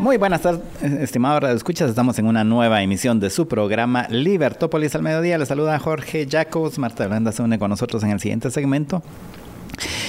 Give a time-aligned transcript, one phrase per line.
[0.00, 1.90] Muy buenas tardes, estimados escuchas.
[1.90, 5.38] Estamos en una nueva emisión de su programa Libertópolis al mediodía.
[5.38, 6.78] Les saluda Jorge Jacobs.
[6.78, 9.02] Marta Blanda se une con nosotros en el siguiente segmento.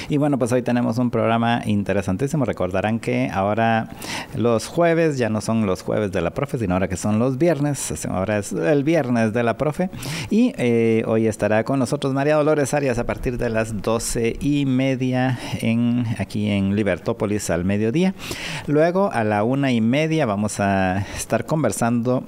[0.09, 2.45] Y bueno, pues hoy tenemos un programa interesantísimo.
[2.45, 3.89] Recordarán que ahora
[4.35, 7.37] los jueves ya no son los jueves de la profe, sino ahora que son los
[7.37, 8.05] viernes.
[8.07, 9.89] Ahora es el viernes de la profe.
[10.29, 14.65] Y eh, hoy estará con nosotros María Dolores Arias a partir de las doce y
[14.65, 18.13] media en, aquí en Libertópolis al mediodía.
[18.67, 22.23] Luego a la una y media vamos a estar conversando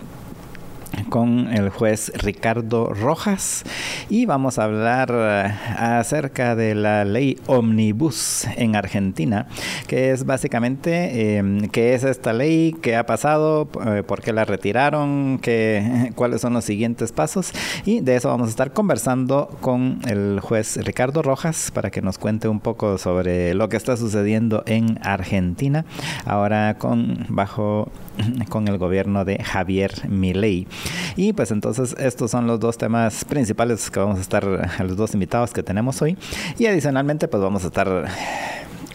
[1.09, 3.63] con el juez Ricardo Rojas
[4.09, 9.47] y vamos a hablar eh, acerca de la ley omnibus en Argentina,
[9.87, 14.45] que es básicamente eh, qué es esta ley, qué ha pasado, eh, por qué la
[14.45, 17.51] retiraron, qué, cuáles son los siguientes pasos.
[17.85, 22.17] Y de eso vamos a estar conversando con el juez Ricardo Rojas para que nos
[22.17, 25.85] cuente un poco sobre lo que está sucediendo en Argentina.
[26.25, 27.91] Ahora con bajo
[28.49, 30.67] con el gobierno de Javier Milei.
[31.15, 34.45] Y pues entonces estos son los dos temas principales que vamos a estar,
[34.79, 36.17] los dos invitados que tenemos hoy.
[36.57, 38.07] Y adicionalmente pues vamos a estar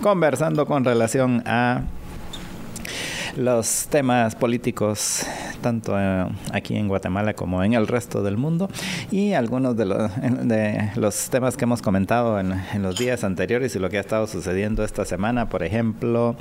[0.00, 1.83] conversando con relación a
[3.37, 5.27] los temas políticos
[5.61, 8.69] tanto eh, aquí en Guatemala como en el resto del mundo
[9.11, 13.79] y algunos de los, de los temas que hemos comentado en, los días anteriores y
[13.79, 15.48] lo que ha estado sucediendo esta semana.
[15.48, 16.37] Por ejemplo,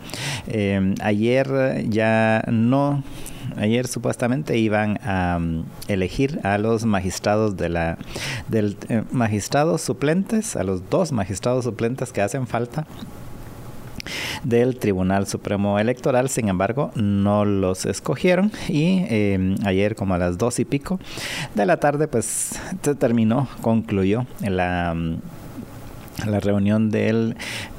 [0.47, 3.03] eh, ayer ya no
[3.57, 7.97] ayer supuestamente iban a um, elegir a los magistrados de la
[8.47, 12.85] del eh, magistrados suplentes, a los dos magistrados suplentes que hacen falta
[14.43, 20.37] del Tribunal Supremo Electoral, sin embargo, no los escogieron y eh, ayer como a las
[20.37, 20.99] dos y pico
[21.53, 24.95] de la tarde, pues se terminó, concluyó la
[26.25, 27.35] la reunión del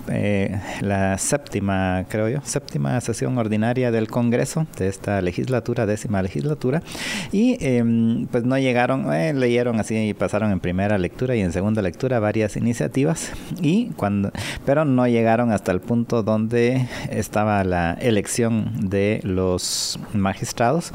[0.08, 6.82] eh, la séptima, creo yo, séptima sesión ordinaria del Congreso de esta legislatura, décima legislatura,
[7.32, 11.52] y em, pues no llegaron, eh, leyeron así y pasaron en primera lectura y en
[11.52, 14.30] segunda lectura varias iniciativas, y cuando,
[14.64, 20.92] pero no llegaron hasta el punto donde estaba la elección de los magistrados,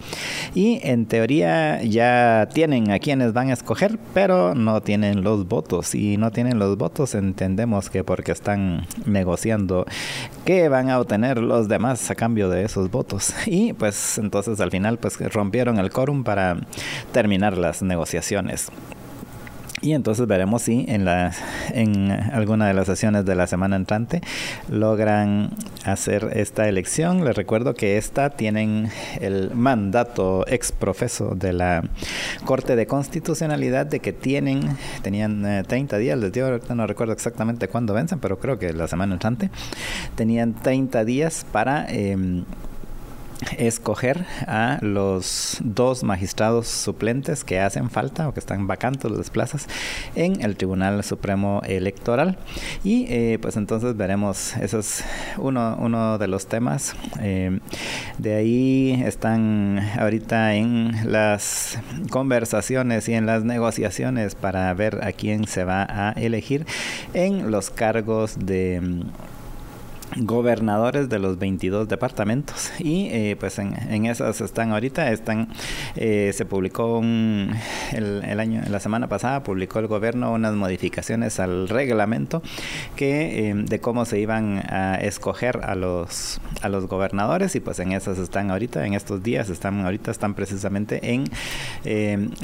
[0.55, 5.95] y en teoría ya tienen a quienes van a escoger, pero no tienen los votos,
[5.95, 9.85] y no tienen los votos entendemos que porque están negociando
[10.45, 13.33] qué van a obtener los demás a cambio de esos votos.
[13.45, 16.57] Y pues entonces al final pues rompieron el quórum para
[17.11, 18.71] terminar las negociaciones.
[19.81, 21.33] Y entonces veremos si en, la,
[21.73, 24.21] en alguna de las sesiones de la semana entrante
[24.69, 25.49] logran
[25.85, 27.25] hacer esta elección.
[27.25, 31.83] Les recuerdo que esta tienen el mandato ex profeso de la
[32.45, 37.13] Corte de Constitucionalidad de que tienen, tenían 30 eh, días, les digo, ahorita no recuerdo
[37.13, 39.49] exactamente cuándo vencen, pero creo que la semana entrante,
[40.15, 41.87] tenían 30 días para...
[41.89, 42.43] Eh,
[43.57, 49.67] escoger a los dos magistrados suplentes que hacen falta o que están vacantes las plazas
[50.15, 52.37] en el Tribunal Supremo Electoral.
[52.83, 55.03] Y eh, pues entonces veremos eso es
[55.37, 56.95] uno, uno de los temas.
[57.19, 57.59] Eh,
[58.17, 61.79] de ahí están ahorita en las
[62.09, 66.65] conversaciones y en las negociaciones para ver a quién se va a elegir
[67.13, 69.03] en los cargos de
[70.17, 72.71] gobernadores de los 22 departamentos.
[72.79, 75.47] Y eh, pues en, esas están ahorita están
[75.95, 77.53] eh, se publicó un,
[77.93, 82.41] el, el, año la semana pasada publicó el gobierno unas modificaciones al reglamento
[82.95, 87.55] que eh, de cómo se iban a escoger a los a los gobernadores.
[87.55, 91.25] Y pues en esas están ahorita en estos días están ahorita están precisamente en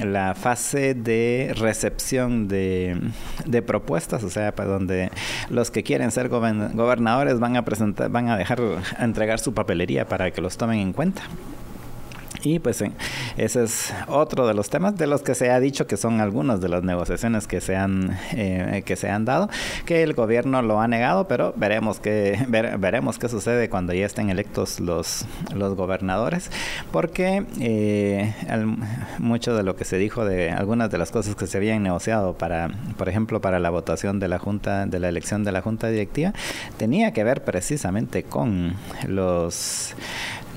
[0.03, 2.97] la fase de recepción de,
[3.45, 4.23] de propuestas.
[4.23, 5.11] O sea para donde
[5.49, 8.59] los que quieren ser gobernadores van a presentar, van a dejar
[8.97, 11.23] a entregar su papelería para que los tomen en cuenta.
[12.43, 12.83] Y pues
[13.37, 16.61] ese es otro de los temas de los que se ha dicho que son algunas
[16.61, 19.49] de las negociaciones que se han eh, que se han dado,
[19.85, 24.29] que el gobierno lo ha negado, pero veremos qué veremos qué sucede cuando ya estén
[24.29, 26.51] electos los los gobernadores,
[26.91, 28.33] porque eh,
[29.19, 32.33] mucho de lo que se dijo de algunas de las cosas que se habían negociado
[32.33, 35.87] para, por ejemplo, para la votación de la junta de la elección de la junta
[35.87, 36.33] directiva
[36.77, 38.75] tenía que ver precisamente con
[39.07, 39.95] los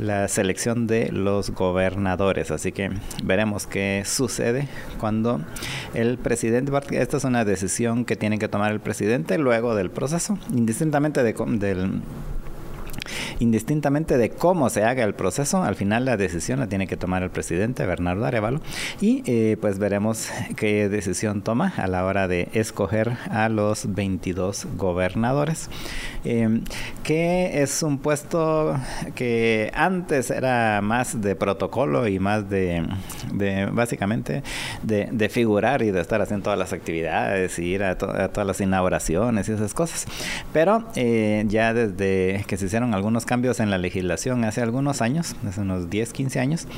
[0.01, 2.51] la selección de los gobernadores.
[2.51, 2.91] Así que
[3.23, 4.69] veremos qué sucede
[4.99, 5.41] cuando
[5.95, 10.39] el presidente, esta es una decisión que tiene que tomar el presidente luego del proceso,
[10.51, 12.01] indistintamente de, del
[13.39, 17.23] indistintamente de cómo se haga el proceso, al final la decisión la tiene que tomar
[17.23, 18.61] el presidente Bernardo Arevalo.
[19.01, 24.67] Y eh, pues veremos qué decisión toma a la hora de escoger a los 22
[24.77, 25.69] gobernadores,
[26.25, 26.61] eh,
[27.03, 28.77] que es un puesto
[29.15, 32.87] que antes era más de protocolo y más de,
[33.73, 34.43] básicamente
[34.83, 39.53] de, figurar y de estar haciendo todas las actividades ir a, todas las inauguraciones y
[39.53, 40.07] esas cosas,
[40.53, 44.45] pero eh, ya desde que se hicieron algunos cambios en la legislación.
[44.45, 46.69] Hace algunos años, hace unos 10, 15 años,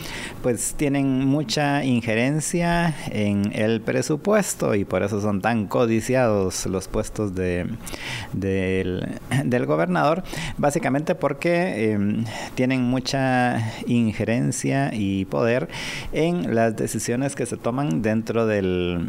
[0.41, 7.35] pues tienen mucha injerencia en el presupuesto y por eso son tan codiciados los puestos
[7.35, 7.67] de,
[8.33, 10.23] del, gobernador,
[10.59, 15.69] básicamente porque em, tienen mucha injerencia y poder
[16.13, 19.09] en las decisiones que se toman dentro del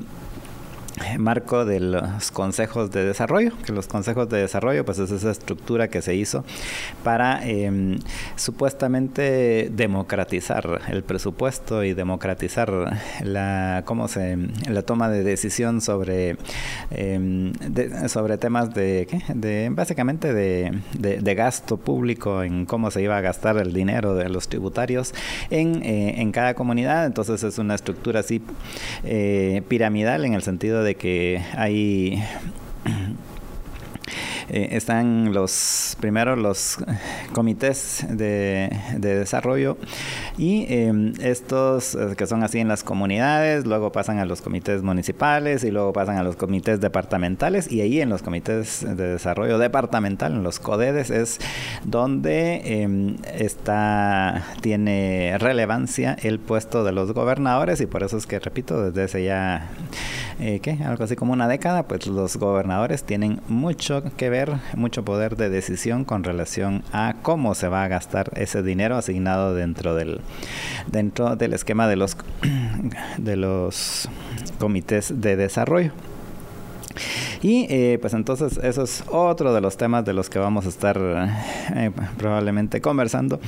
[1.17, 5.87] marco de los consejos de desarrollo, que los consejos de desarrollo pues es esa estructura
[5.87, 6.43] que se hizo
[7.03, 7.99] para em,
[8.35, 16.37] supuestamente democratizar el presupuesto y democratizar la cómo se la toma de decisión sobre
[16.91, 17.53] em,
[18.07, 23.57] sobre temas de, de básicamente de, de, gasto público en cómo se iba a gastar
[23.57, 25.13] el dinero de los tributarios
[25.49, 27.05] en, eh, en cada comunidad.
[27.05, 28.41] Entonces es una estructura así
[29.03, 32.23] eh, piramidal en el sentido de que hay
[34.49, 36.77] eh, están los primero los
[37.33, 39.77] comités de, desarrollo
[40.37, 44.83] y em, estos eh, que son así en las comunidades, luego pasan a los comités
[44.83, 49.57] municipales y luego pasan a los comités departamentales y ahí en los comités de desarrollo
[49.57, 51.39] departamental, en los CODEDES, es
[51.83, 58.39] donde em, está, tiene relevancia el puesto de los gobernadores y por eso es que
[58.39, 59.69] repito, desde ese ya,
[60.39, 60.79] eh, ¿qué?
[60.83, 65.49] Algo así como una década, pues los gobernadores tienen mucho que ver mucho poder de
[65.49, 70.21] decisión con relación a cómo se va a gastar ese dinero asignado dentro del
[70.87, 72.17] dentro del esquema de los
[73.17, 74.09] de los
[74.59, 75.91] comités de desarrollo.
[77.41, 80.69] Y eh, pues entonces eso es otro de los temas de los que vamos a
[80.69, 80.97] estar
[81.75, 83.39] eh, probablemente conversando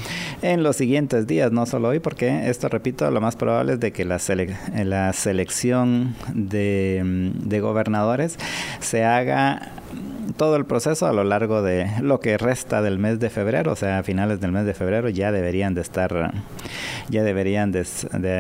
[0.42, 3.92] en los siguientes días, no solo hoy, porque esto, repito, lo más probable es de
[3.92, 4.20] que la,
[4.84, 8.38] la selección de, de gobernadores
[8.80, 9.72] se haga
[10.38, 13.76] todo el proceso a lo largo de lo que resta del mes de febrero, o
[13.76, 16.34] sea, a finales del mes de febrero ya deberían de estar,
[17.10, 17.86] ya deberían de,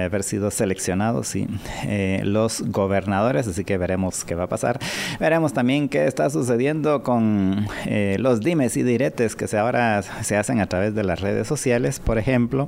[0.04, 4.80] haber sido seleccionados eh, los gobernadores, así que veremos qué va a pasar.
[5.20, 10.36] Veremos también qué está sucediendo con eh, los dimes y diretes que se ahora se
[10.38, 12.68] hacen a través de las redes sociales, por ejemplo.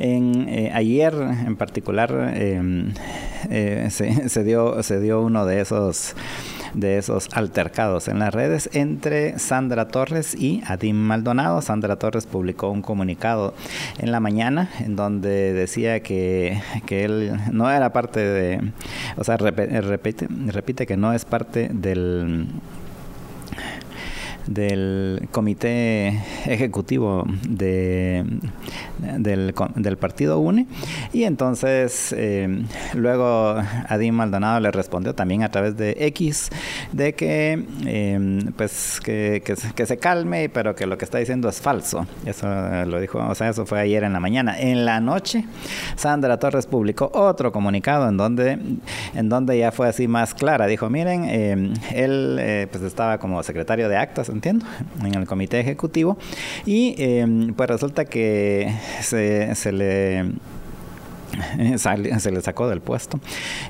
[0.00, 2.92] Eh, ayer en particular em,
[4.44, 6.14] dio, se dio uno de esos
[6.74, 11.62] de esos altercados en las redes entre Sandra Torres y Adim Maldonado.
[11.62, 13.54] Sandra Torres publicó un comunicado
[13.98, 18.72] en la mañana en donde decía que, que él no era parte de,
[19.16, 22.46] o sea, repite, repite que no es parte del
[24.48, 26.08] del comité
[26.46, 28.24] ejecutivo de,
[28.98, 30.66] del, del, partido UNE
[31.12, 32.64] y entonces eh,
[32.94, 33.56] luego
[33.88, 36.50] Adim Maldonado le respondió también a través de X
[36.92, 41.60] de que eh, pues que, que, se calme pero que lo que está diciendo es
[41.60, 42.06] falso.
[42.26, 42.46] Eso
[42.86, 44.58] lo dijo o sea eso fue ayer en la mañana.
[44.58, 45.44] En la noche
[45.96, 48.58] Sandra Torres publicó otro comunicado en donde
[49.14, 50.66] en donde ya fue así más clara.
[50.66, 54.66] Dijo miren eh, él pues estaba como secretario de actas entiendo,
[55.04, 56.18] en el comité ejecutivo.
[56.66, 60.24] Y em, pues resulta que se, se le
[62.18, 63.20] se le sacó del puesto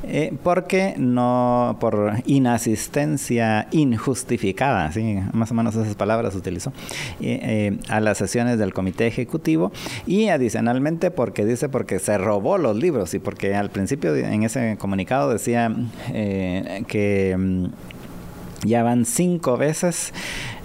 [0.04, 5.18] eh, porque no por inasistencia injustificada ¿sí?
[5.32, 6.72] más o menos esas palabras utilizó
[7.20, 9.72] eh, eh, a las sesiones del comité ejecutivo
[10.06, 14.76] y adicionalmente porque dice porque se robó los libros y porque al principio en ese
[14.78, 15.72] comunicado decía
[16.12, 17.66] que mm,
[18.64, 20.12] ya van cinco veces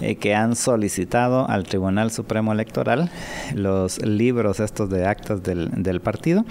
[0.00, 3.10] eh, que han solicitado al Tribunal Supremo Electoral
[3.54, 6.44] los libros estos de actas del, del, partido,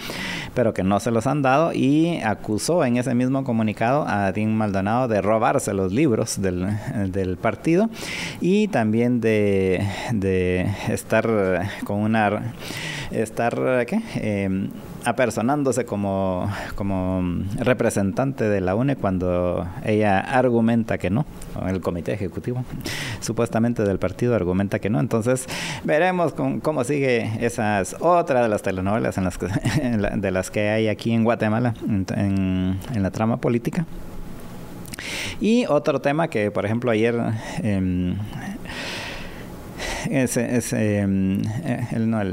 [0.54, 4.56] pero que no se los han dado y acusó en ese mismo comunicado a Dean
[4.56, 6.68] Maldonado de robarse los libros del,
[7.08, 7.90] del partido
[8.40, 12.54] y también de, de estar con una
[13.12, 14.02] estar ¿qué?
[14.16, 14.70] Em,
[15.06, 17.22] apersonándose como, como
[17.58, 21.26] representante de la UNE cuando ella argumenta que no,
[21.68, 22.64] el comité ejecutivo
[23.20, 25.00] supuestamente del partido argumenta que no.
[25.00, 25.48] Entonces
[25.84, 29.48] veremos cómo sigue esas otra de las telenovelas en las que,
[30.16, 33.86] de las que hay aquí en Guatemala en, la trama política.
[35.42, 37.16] Y otro tema que, por ejemplo, ayer
[40.10, 41.88] em, es, em, eh,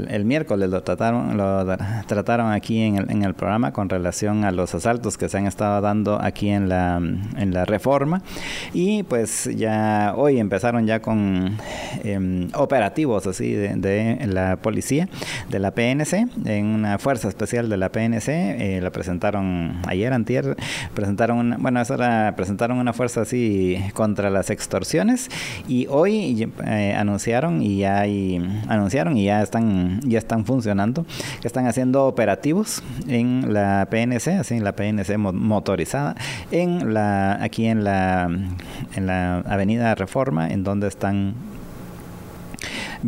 [0.09, 1.65] el, miércoles lo trataron, lo
[2.07, 5.47] trataron aquí en el, en el, programa con relación a los asaltos que se han
[5.47, 6.99] estado dando aquí en la,
[7.65, 8.21] reforma.
[8.73, 11.57] Y pues ya hoy empezaron ya con
[12.03, 15.07] em, operativos así de, la policía,
[15.49, 18.29] de la PNC, en una fuerza especial de la PNC.
[18.29, 20.55] Eh, la presentaron ayer, antier,
[20.93, 25.29] presentaron una, bueno, eso era, presentaron una fuerza así contra las extorsiones.
[25.67, 28.03] Y hoy eh, anunciaron y ya
[28.67, 31.05] anunciaron y ya están ya están funcionando,
[31.43, 36.15] están haciendo operativos en la PNC, así en la PNC motorizada,
[36.51, 38.29] en la aquí en la
[38.95, 41.35] en la Avenida Reforma, en donde están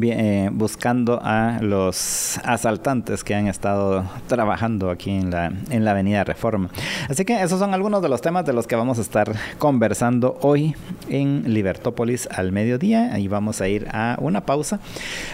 [0.01, 6.23] eh, buscando a los asaltantes que han estado trabajando aquí en la, en la Avenida
[6.23, 6.69] Reforma.
[7.09, 10.37] Así que esos son algunos de los temas de los que vamos a estar conversando
[10.41, 10.75] hoy
[11.09, 13.13] en Libertópolis al mediodía.
[13.13, 14.79] Ahí vamos a ir a una pausa.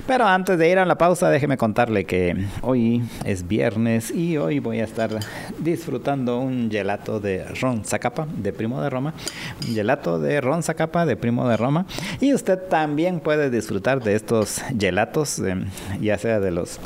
[0.08, 4.60] Pero antes de ir a la pausa, déjeme contarle que hoy es viernes y hoy
[4.60, 5.12] voy a estar
[5.60, 9.14] disfrutando un gelato de Ron Zacapa de Primo de Roma.
[9.68, 11.86] Un gelato de Ron Zacapa de Primo de Roma.
[12.20, 15.56] Y usted también puede disfrutar de estos gelatos, eh,
[16.02, 16.80] ya sea de los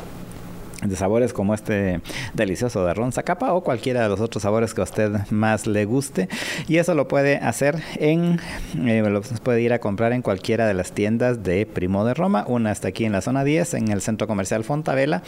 [0.82, 2.00] de sabores como este
[2.34, 5.84] delicioso de ron zacapa o cualquiera de los otros sabores que a usted más le
[5.84, 6.28] guste.
[6.68, 8.40] Y eso lo puede hacer en
[8.86, 12.44] eh, lo puede ir a comprar en cualquiera de las tiendas de Primo de Roma.
[12.46, 15.22] Una está aquí en la zona 10 en el centro comercial Fontavela.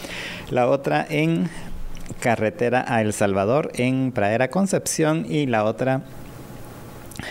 [0.51, 1.49] La otra en
[2.21, 5.27] carretera a El Salvador en Pradera Concepción.
[5.29, 6.03] Y la otra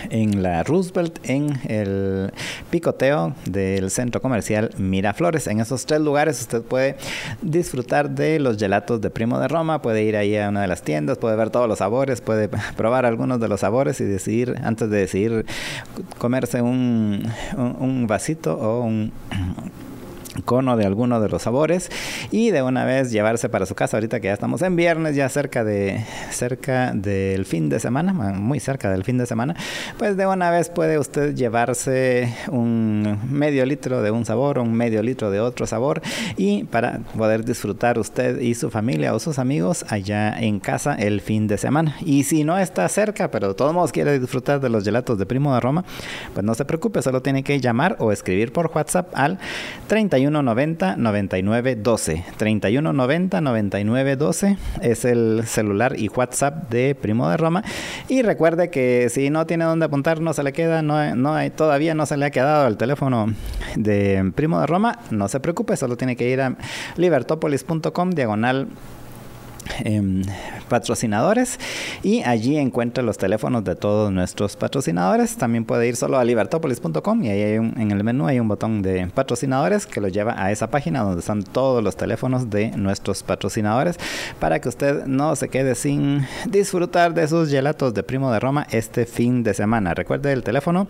[0.10, 2.32] en la Roosevelt, en el
[2.70, 5.48] picoteo del centro comercial Miraflores.
[5.48, 6.98] En esos tres lugares usted puede
[7.42, 10.82] disfrutar de los gelatos de Primo de Roma, puede ir ahí a una de las
[10.82, 14.90] tiendas, puede ver todos los sabores, puede probar algunos de los sabores y decidir, antes
[14.90, 15.46] de decidir
[16.18, 17.24] comerse un,
[17.56, 19.12] un vasito o un
[20.44, 21.90] cono de alguno de los sabores
[22.32, 23.98] y de una vez llevarse para su casa.
[23.98, 28.60] Ahorita que ya estamos en viernes ya cerca de cerca del fin de semana muy
[28.60, 29.56] cerca del fin de semana
[29.98, 35.02] pues de una vez puede usted llevarse un medio litro de un sabor un medio
[35.02, 36.02] litro de otro sabor
[36.38, 41.22] y para poder disfrutar usted y su familia o sus amigos allá en casa el
[41.22, 41.96] fin de semana.
[42.02, 45.26] Y si no está cerca pero de todos modos quiere disfrutar de los gelatos de
[45.26, 45.86] Primo de Roma
[46.34, 49.38] pues no se preocupe solo tiene que llamar o escribir por WhatsApp al
[49.88, 52.26] 31 3190 9912.
[52.38, 57.64] 3190 9912 es el celular y WhatsApp de Primo de Roma.
[58.08, 61.50] Y recuerde que si no tiene dónde apuntar, no se le queda, no, no hay,
[61.50, 63.34] todavía no se le ha quedado el teléfono
[63.76, 66.56] de Primo de Roma, no se preocupe, solo tiene que ir a
[66.98, 68.68] libertopolis.com diagonal
[69.80, 70.22] Em,
[70.70, 71.60] patrocinadores
[72.02, 75.36] y allí encuentra los teléfonos de todos nuestros patrocinadores.
[75.38, 78.82] También puede ir solo a libertopolis.com y ahí hay en el menú hay un botón
[78.82, 83.24] de patrocinadores que lo lleva a esa página donde están todos los teléfonos de nuestros
[83.24, 83.98] patrocinadores
[84.40, 88.68] para que usted no se quede sin disfrutar de sus gelatos de Primo de Roma
[88.72, 89.94] este fin de semana.
[89.94, 90.88] Recuerde el teléfono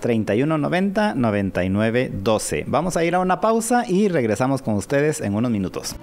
[0.00, 2.64] 3190 9912.
[2.66, 5.96] Vamos a ir a una pausa y regresamos con ustedes en unos minutos.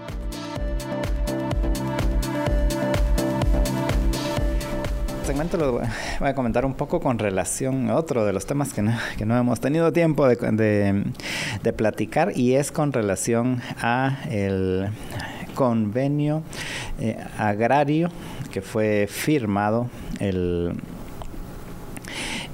[5.36, 8.82] Segmento lo voy a comentar un poco con relación a otro de los temas que
[8.82, 11.04] no, hemos tenido tiempo de,
[11.62, 14.88] de, platicar y es con relación a el
[15.54, 16.42] convenio
[17.01, 18.10] eh, agrario
[18.54, 19.89] que fue firmado
[20.22, 20.75] el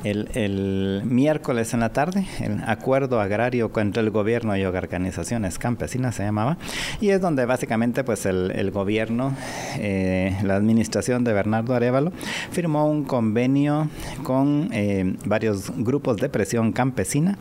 [0.04, 6.24] el, miércoles en la tarde, el acuerdo agrario entre el gobierno y organizaciones campesinas se
[6.24, 6.58] llamaba,
[7.00, 9.36] y es donde básicamente pues el, gobierno,
[9.78, 12.12] eh, la administración de Bernardo Arevalo,
[12.52, 13.90] firmó un convenio
[14.24, 17.38] con eh, varios grupos de presión campesina.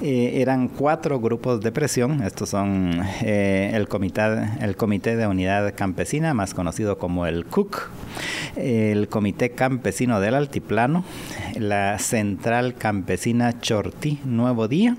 [0.00, 4.22] Eh, eran cuatro grupos de presión, estos son el, comité,
[4.60, 7.90] el Comité de Unidad Campesina, más conocido como el CUC,
[8.56, 11.04] el Comité Campesino del Altiplano,
[11.54, 14.96] la Central Campesina Chortí Nuevo Día,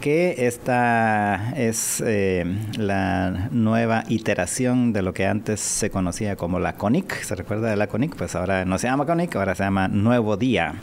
[0.00, 2.44] que esta es eh,
[2.78, 7.22] la nueva iteración de lo que antes se conocía como la CONIC.
[7.22, 8.16] ¿Se recuerda de la CONIC?
[8.16, 10.74] Pues ahora no se llama CONIC, ahora se llama Nuevo Día.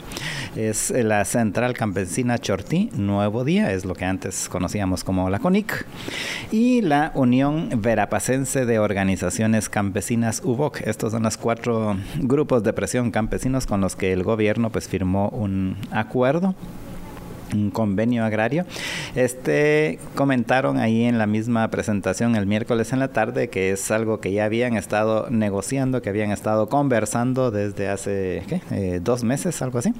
[0.56, 5.86] Es la Central Campesina Chortí Nuevo Día, es lo que antes conocíamos como la CONIC.
[6.50, 10.80] Y la Unión Verapacense de Organizaciones Campesinas UBOC.
[10.82, 15.28] Estos son los cuatro grupos de presión campesinos con los que el gobierno pues firmó
[15.28, 15.59] un
[15.90, 16.54] acuerdo
[17.54, 18.64] un convenio agrario.
[19.14, 24.20] Este comentaron ahí en la misma presentación el miércoles en la tarde que es algo
[24.20, 29.78] que ya habían estado negociando, que habían estado conversando desde hace eh, dos meses, algo
[29.78, 29.92] así.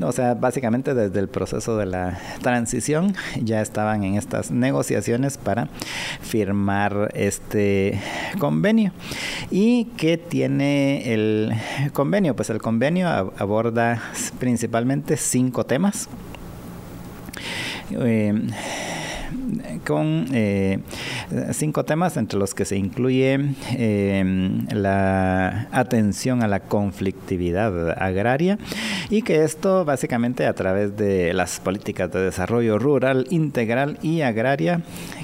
[0.00, 5.68] O sea, básicamente desde el proceso de la transición ya estaban en estas negociaciones para
[6.20, 8.00] firmar este
[8.38, 8.92] convenio.
[9.50, 11.52] ¿Y qué tiene el
[11.92, 12.34] convenio?
[12.34, 14.02] Pues el convenio aborda
[14.38, 16.08] principalmente cinco temas.
[17.90, 18.34] Eh,
[19.86, 20.78] con eh,
[21.52, 23.38] cinco temas entre los que se incluye
[23.76, 28.58] eh, la atención a la conflictividad agraria
[29.10, 34.80] y que esto básicamente a través de las políticas de desarrollo rural integral y agraria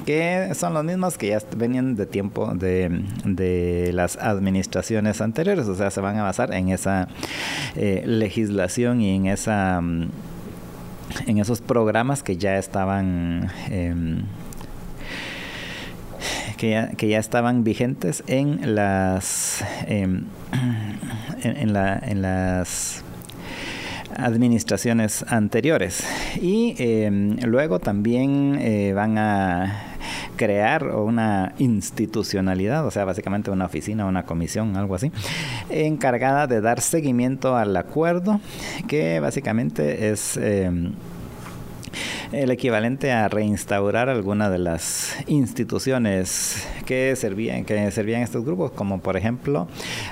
[0.07, 5.75] que son los mismos que ya venían de tiempo de, de las administraciones anteriores, o
[5.75, 7.09] sea, se van a basar en esa
[7.75, 10.09] legislación y en esa mm,
[11.27, 14.23] en esos programas que ya estaban em,
[16.57, 20.25] que, ya, que, ya, estaban vigentes en las em,
[21.43, 23.03] en, la, en, las
[24.17, 26.05] administraciones anteriores.
[26.41, 29.94] Y em, luego también eh, van a
[30.37, 35.13] crear una institucionalidad, o sea, básicamente una oficina, una comisión, algo así,
[35.71, 38.41] encargada de dar seguimiento al acuerdo,
[38.89, 40.37] que básicamente es...
[40.37, 40.71] Eh,
[42.33, 49.01] el equivalente a reinstaurar alguna de las instituciones que servían que servían estos grupos como
[49.01, 49.69] por ejemplo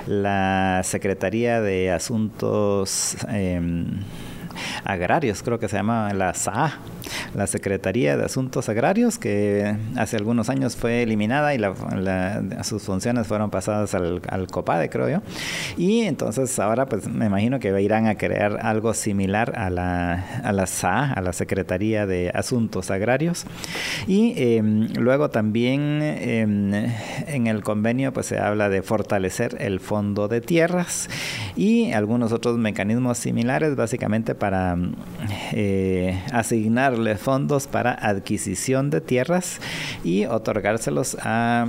[0.07, 3.85] la Secretaría de Asuntos em,
[4.83, 6.73] agrarios, creo que se llama la SA,
[7.35, 11.61] la Secretaría de Asuntos Agrarios, que hace algunos años fue eliminada y
[12.63, 15.21] sus funciones fueron pasadas al, COPADE, creo yo.
[15.77, 20.51] Y entonces ahora pues me imagino que irán a crear algo similar a la, a
[20.51, 23.45] la SA, a la Secretaría de Asuntos Agrarios.
[24.07, 26.73] Y em, luego también em,
[27.27, 31.09] en el convenio pues se habla de fortalecer el fondo de tierras
[31.55, 34.77] y algunos otros mecanismos similares básicamente para
[35.51, 39.59] eh, asignarle fondos para adquisición de tierras
[40.03, 41.67] y otorgárselos a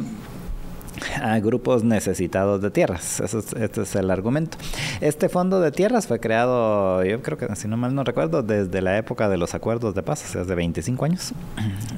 [1.42, 3.20] grupos necesitados de tierras.
[3.20, 4.58] este es el argumento.
[5.00, 8.82] Este fondo de tierras fue creado, yo creo que, si no mal no recuerdo, desde
[8.82, 11.32] la época de los acuerdos de paz, o sea, hace 25 años.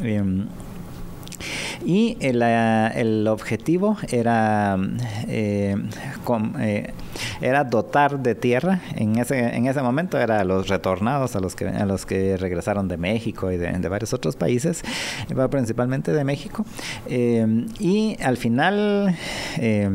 [0.02, 0.46] Em,
[1.84, 4.76] y el, el objetivo era
[5.28, 5.76] eh,
[6.60, 6.92] eh,
[7.40, 8.80] era dotar de tierra.
[8.94, 12.88] En ese, en ese momento era los retornados, a los que, a los que regresaron
[12.88, 14.82] de México y de, varios otros países,
[15.50, 16.64] principalmente de México.
[17.06, 19.16] Eh, y al final
[19.58, 19.88] eh,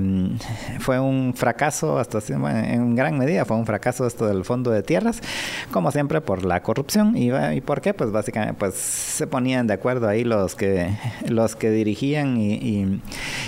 [0.80, 5.22] fue un fracaso, hasta en gran medida fue un fracaso esto del fondo de tierras,
[5.72, 7.18] como siempre por la corrupción.
[7.18, 7.94] ¿Y, y por qué?
[7.94, 10.90] Pues básicamente pues se ponían de acuerdo ahí los que,
[11.28, 13.02] los que dirigían y,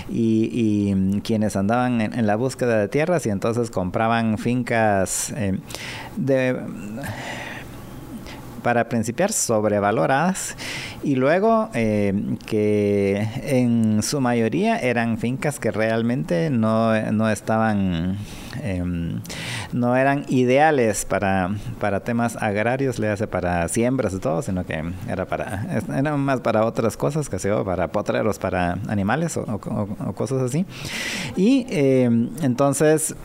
[0.10, 5.58] y, quienes andaban en, en la búsqueda de tierras y entonces compraban fincas eh,
[6.18, 6.60] de
[8.64, 10.56] para principiar sobrevaloradas
[11.04, 18.18] y luego eh, que en su mayoría eran fincas que realmente no, no estaban
[18.64, 19.20] em,
[19.74, 24.82] no eran ideales para, para temas agrarios, le hace para siembras y todo, sino que
[25.10, 29.60] era para era más para otras cosas, que sea para potreros, para animales o,
[30.16, 30.66] cosas así.
[31.36, 33.16] Y em, entonces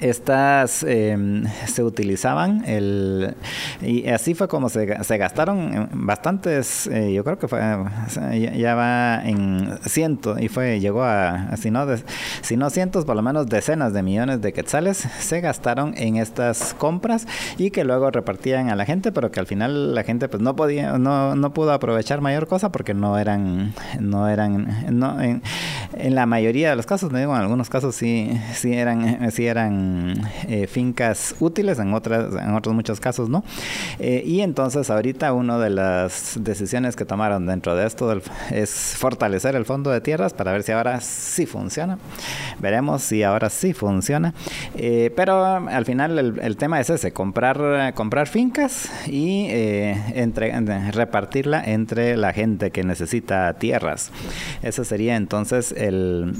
[0.00, 3.34] estas em, se utilizaban el,
[3.80, 7.60] y así fue como se, se gastaron bastantes, eh, yo creo que fue,
[8.56, 11.86] ya, va en cientos y fue, llegó a, si no,
[12.42, 16.74] si no cientos, por lo menos decenas de millones de quetzales se gastaron en estas
[16.74, 17.26] compras
[17.58, 20.56] y que luego repartían a la gente, pero que al final la gente pues no
[20.56, 26.26] podía, no, no pudo aprovechar mayor cosa porque no eran, no eran, no, En la
[26.26, 30.66] mayoría de los casos, no digo, en algunos casos sí, sí eran, sí eran eh,
[30.66, 33.44] fincas útiles, en, otras, en otros muchos casos no.
[33.98, 38.12] Eh, y entonces ahorita una de las decisiones que tomaron dentro de esto
[38.50, 41.98] es fortalecer el fondo de tierras para ver si ahora sí funciona.
[42.58, 44.34] Veremos si ahora sí funciona.
[44.76, 50.58] Eh, pero al final el, tema es ese, comprar, comprar fincas y entre,
[50.92, 54.10] repartirla entre la gente que necesita tierras.
[54.62, 56.34] Ese sería entonces el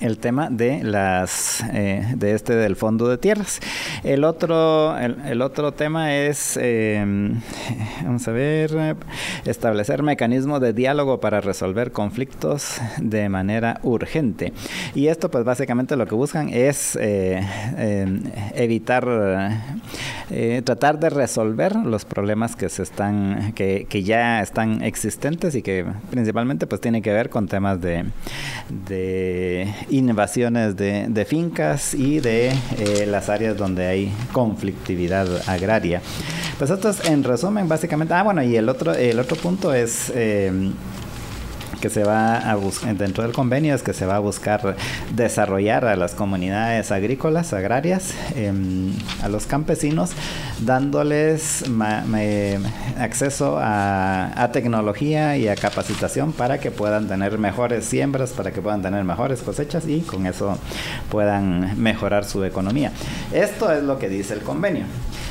[0.00, 3.60] el tema de las eh, de este del fondo de tierras.
[4.04, 7.40] El otro el, otro tema es em,
[8.02, 8.96] vamos a ver
[9.44, 14.52] establecer mecanismos de diálogo para resolver conflictos de manera urgente.
[14.94, 17.40] Y esto pues básicamente lo que buscan es eh,
[17.76, 18.22] em,
[18.54, 19.06] evitar
[20.30, 25.62] eh, tratar de resolver los problemas que se están que, que, ya están existentes y
[25.62, 28.04] que principalmente pues tiene que ver con temas de,
[28.88, 36.00] de invasiones de, fincas y de eh, las áreas donde hay conflictividad agraria.
[36.58, 38.14] Pues esto es en resumen básicamente.
[38.14, 40.72] Ah bueno y el otro el otro punto es eh,
[41.80, 44.76] que se va a buscar dentro del convenio es que se va a buscar
[45.14, 50.10] desarrollar a las comunidades agrícolas, agrarias, em, a los campesinos,
[50.60, 51.64] dándoles
[52.98, 58.82] acceso a, tecnología y a capacitación para que puedan tener mejores siembras, para que puedan
[58.82, 60.58] tener mejores cosechas y con eso
[61.10, 62.92] puedan mejorar su economía.
[63.32, 64.84] Esto es lo que dice el convenio.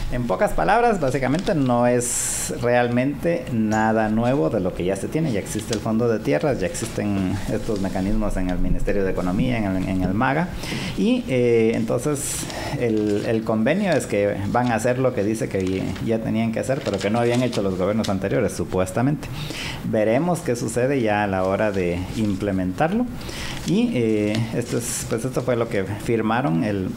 [0.10, 5.34] En pocas palabras, básicamente no es realmente nada nuevo de lo que ya se tiene.
[5.34, 9.58] Ya existe el Fondo de Tierras, ya existen estos mecanismos en el Ministerio de Economía,
[9.58, 10.48] en el, MAGA.
[10.98, 12.46] Y eh, entonces
[12.80, 16.82] el, convenio es que van a hacer lo que dice que ya tenían que hacer,
[16.86, 19.28] pero que no habían hecho los gobiernos anteriores, supuestamente.
[19.91, 23.06] Veremos qué sucede ya a la hora de implementarlo.
[23.65, 26.88] Y eh, esto, es, pues esto fue lo que firmaron el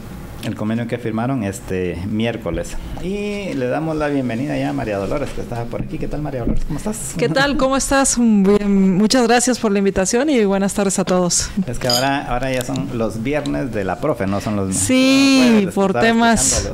[0.43, 2.75] el convenio que firmaron este miércoles.
[3.03, 5.97] Y le damos la bienvenida ya a María Dolores, que está por aquí.
[5.97, 6.63] ¿Qué tal, María Dolores?
[6.65, 7.13] ¿Cómo estás?
[7.17, 7.57] ¿Qué tal?
[7.57, 8.17] ¿Cómo estás?
[8.17, 11.49] Bien, muchas gracias por la invitación y buenas tardes a todos.
[11.67, 15.67] Es que ahora, ahora ya son los viernes de la profe, no son los Sí,
[15.73, 16.69] por temas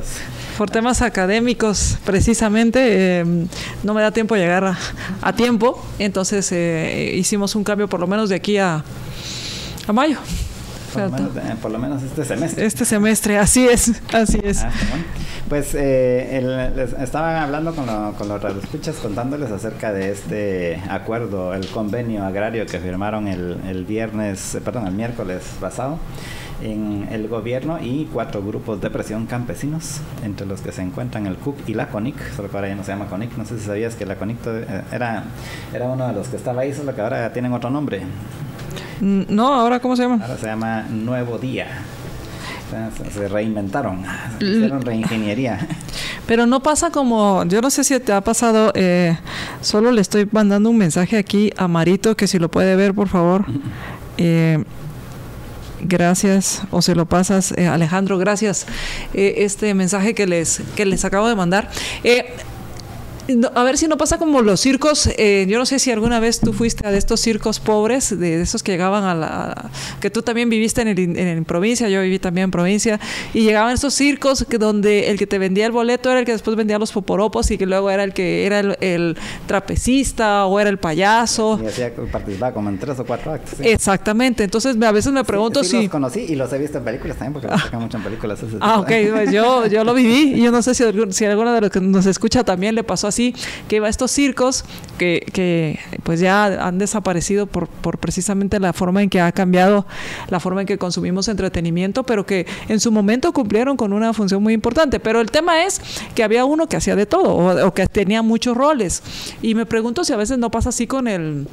[0.56, 3.46] por temas académicos precisamente em,
[3.84, 4.76] no me da tiempo llegar
[5.22, 8.82] a, tiempo entonces eh, hicimos un cambio por lo menos de aquí a,
[9.86, 10.18] a mayo
[11.60, 12.66] por lo, menos, este semestre.
[12.66, 14.62] Este semestre, así es, así es.
[14.62, 14.70] Ah,
[15.48, 22.24] pues eh, estaban hablando con, con los radioescuchas contándoles acerca de este acuerdo, el convenio
[22.24, 25.98] agrario que firmaron el, el viernes, eh, perdón, el miércoles pasado
[26.62, 31.36] en el gobierno y cuatro grupos de presión campesinos, entre los que se encuentran el
[31.36, 33.66] CUP y la CONIC, solo que ahora ya no se llama CONIC, no sé si
[33.66, 35.24] sabías que la CONIC eh, era,
[35.72, 38.02] era uno de los que estaba ahí, solo que ahora tienen otro nombre.
[39.00, 40.18] No, ahora ¿cómo se llama?
[40.22, 41.66] Ahora se llama Nuevo Día.
[43.14, 44.04] Se reinventaron,
[44.40, 45.66] hicieron reingeniería.
[46.26, 49.16] Pero no pasa como, yo no sé si te ha pasado, eh,
[49.62, 53.08] solo le estoy mandando un mensaje aquí a Marito, que si lo puede ver, por
[53.08, 53.46] favor.
[54.18, 54.62] Eh,
[55.80, 58.66] gracias, o se lo pasas, eh, Alejandro, gracias.
[59.14, 61.70] este mensaje que les, que les acabo de mandar
[63.54, 65.08] a ver si no pasa como los circos.
[65.18, 68.40] Eh, yo no sé si alguna vez tú fuiste a de estos circos pobres, de,
[68.40, 69.70] esos que llegaban a la.
[70.00, 72.98] que tú también viviste en, el, en, provincia, yo viví también en provincia,
[73.34, 76.32] y llegaban estos circos que donde el que te vendía el boleto era el que
[76.32, 80.70] después vendía los poporopos y que luego era el que era el, trapecista o era
[80.70, 81.60] el payaso.
[81.62, 83.60] Y hacía, participaba como en tres o cuatro actos.
[83.60, 84.44] Exactamente.
[84.44, 85.82] Entonces a veces me pregunto sí, si.
[85.82, 88.38] los conocí y los he visto en películas también, porque los sacan mucho en películas.
[88.60, 88.92] ah, ok.
[89.12, 91.80] Pues yo, yo lo viví y yo no sé si, si alguno de los que
[91.80, 93.17] nos escucha también le pasó así
[93.68, 94.64] que iba a estos circos
[94.98, 99.86] que, que pues ya han desaparecido por, por precisamente la forma en que ha cambiado
[100.28, 104.42] la forma en que consumimos entretenimiento, pero que en su momento cumplieron con una función
[104.42, 105.00] muy importante.
[105.00, 105.80] Pero el tema es
[106.14, 109.02] que había uno que hacía de todo o, o que tenía muchos roles.
[109.42, 111.46] Y me pregunto si a veces no pasa así con el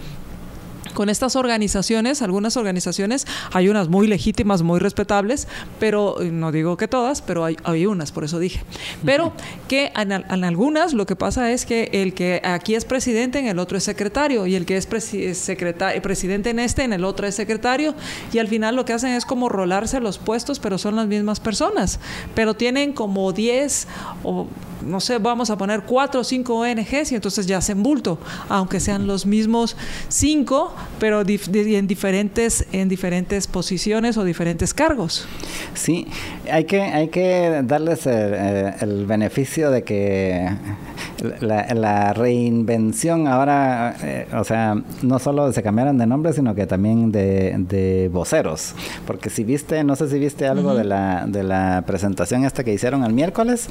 [0.96, 5.48] con estas organizaciones, algunas organizaciones, hay unas muy legítimas, muy respetables,
[5.80, 8.64] pero eh, no digo que todas, pero hay, hay unas, por eso dije.
[9.06, 9.34] Pero
[9.68, 13.60] que en, algunas lo que pasa es que el que aquí es presidente, en el
[13.60, 17.94] otro es secretario, y el que es presidente en este, en el otro es secretario,
[18.34, 21.40] y al final lo que hacen es como rolarse los puestos, pero son las mismas
[21.40, 22.00] personas,
[22.34, 23.88] pero tienen como 10
[24.24, 24.48] o
[24.86, 28.18] no sé, vamos a poner cuatro o cinco ONGs y entonces ya hacen bulto,
[28.50, 29.76] aunque sean los mismos
[30.08, 35.28] cinco, pero en, diferentes, en diferentes posiciones o diferentes cargos.
[35.74, 36.08] Sí,
[36.52, 40.50] hay que, hay que darles el, beneficio de que
[41.42, 47.12] la, reinvención ahora, eh, o sea, no solo se cambiaron de nombre, sino que también
[47.12, 48.74] de, voceros.
[49.06, 52.74] Porque si viste, no sé si viste algo de, la, de la presentación esta que
[52.74, 53.70] hicieron el miércoles,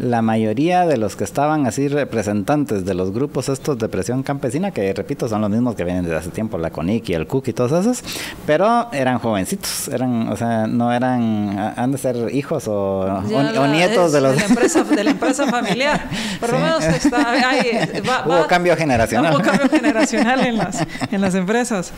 [0.00, 4.70] la mayoría de los que estaban así representantes de los grupos estos de presión campesina,
[4.70, 7.48] que repito, son los mismos que vienen desde hace tiempo, la CONIC y el CUC
[7.48, 8.02] y todos esos,
[8.46, 13.22] pero eran jovencitos, eran, o sea, no eran, han de ser hijos o,
[13.68, 14.32] nietos de los...
[14.34, 16.08] De la empresa, de la empresa familiar.
[16.40, 19.34] Por lo menos está, Hubo cambio generacional.
[19.34, 21.92] Hubo cambio generacional en las, en las empresas.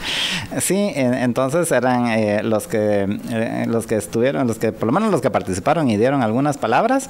[0.61, 5.11] Sí, entonces eran eh, los que eh, los que estuvieron, los que por lo menos
[5.11, 7.09] los que participaron y dieron algunas palabras,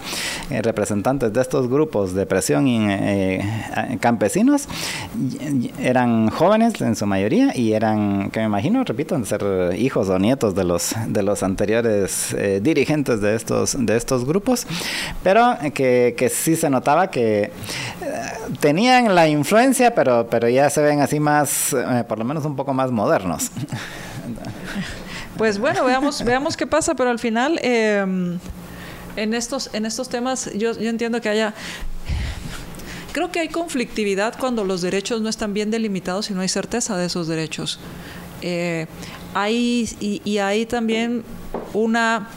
[0.50, 2.82] eh, representantes de estos grupos de presión y,
[4.00, 4.68] campesinos,
[5.80, 9.42] eran jóvenes en su mayoría y eran, que me imagino, repito, ser
[9.76, 14.66] hijos o nietos de los de los anteriores dirigentes de estos de estos grupos,
[15.22, 17.41] pero que, que sí se notaba que
[18.60, 21.74] tenían la influencia, pero pero ya se ven así más,
[22.08, 23.50] por lo menos un poco más modernos.
[25.36, 28.38] Pues bueno, veamos, veamos qué pasa, pero al final em,
[29.16, 31.54] en estos, en estos temas yo, yo entiendo que haya
[33.12, 36.96] Creo que hay conflictividad cuando los derechos no están bien delimitados y no hay certeza
[36.96, 37.78] de esos derechos.
[38.40, 38.86] Eh,
[39.34, 41.22] hay, y, y, hay también
[41.74, 42.28] una...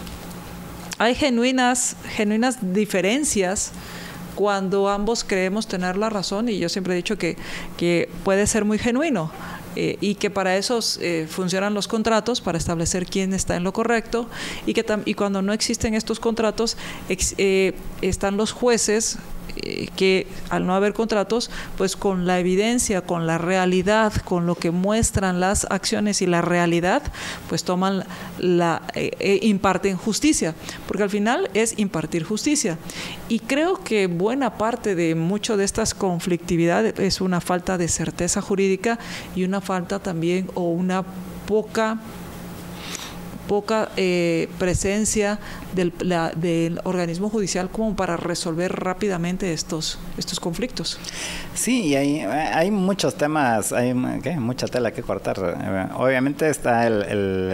[0.98, 3.72] Hay genuinas, genuinas diferencias
[4.36, 7.38] cuando ambos creemos tener la razón y yo siempre he dicho que,
[7.78, 9.32] que puede ser muy genuino.
[9.78, 13.74] Eh, y que para eso eh, funcionan los contratos, para establecer quién está en lo
[13.74, 14.30] correcto,
[14.66, 16.78] y que y cuando no existen estos contratos,
[17.10, 19.18] eh, están los jueces
[19.58, 24.56] eh, que al no haber contratos, pues con la evidencia, con la realidad, con lo
[24.56, 27.04] que muestran las acciones y la realidad,
[27.50, 28.04] pues toman
[28.40, 30.56] la, eh, eh, imparten justicia,
[30.88, 32.78] porque al final es impartir justicia.
[33.30, 38.42] Y creo que buena parte de mucho de estas conflictividades es una falta de certeza
[38.42, 39.00] jurídica
[39.36, 41.04] y una falta también o una
[41.48, 42.00] poca
[43.48, 45.40] poca eh, presencia
[45.76, 45.94] del,
[46.36, 51.00] del, organismo judicial como para resolver rápidamente estos, estos conflictos.
[51.54, 55.92] Sí, y hay, hay muchos temas, hay mucha tela que cortar.
[55.96, 57.04] Obviamente está el,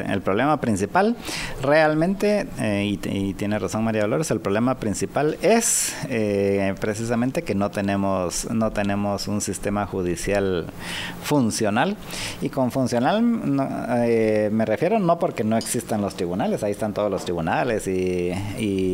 [0.07, 1.17] el, problema principal,
[1.61, 7.71] realmente, eh, y, tiene razón María Dolores, el problema principal es eh, precisamente que no
[7.71, 10.67] tenemos, no tenemos un sistema judicial
[11.23, 11.97] funcional,
[12.41, 17.11] y con funcional me refiero no porque no existe están los tribunales, ahí están todos
[17.11, 17.91] los tribunales y,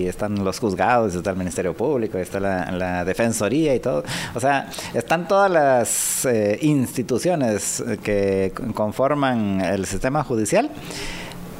[0.08, 4.04] están los juzgados, está el Ministerio Público, está la, Defensoría y todo.
[4.36, 10.70] O sea, están todas las eh, instituciones que conforman el sistema judicial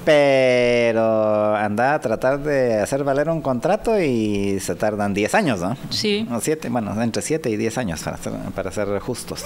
[0.08, 5.76] pero anda a tratar de hacer valer un contrato y se tardan 10 años, ¿no?
[5.90, 6.26] Sí.
[6.40, 9.44] siete, bueno, entre 7 y 10 años para ser, para ser justos.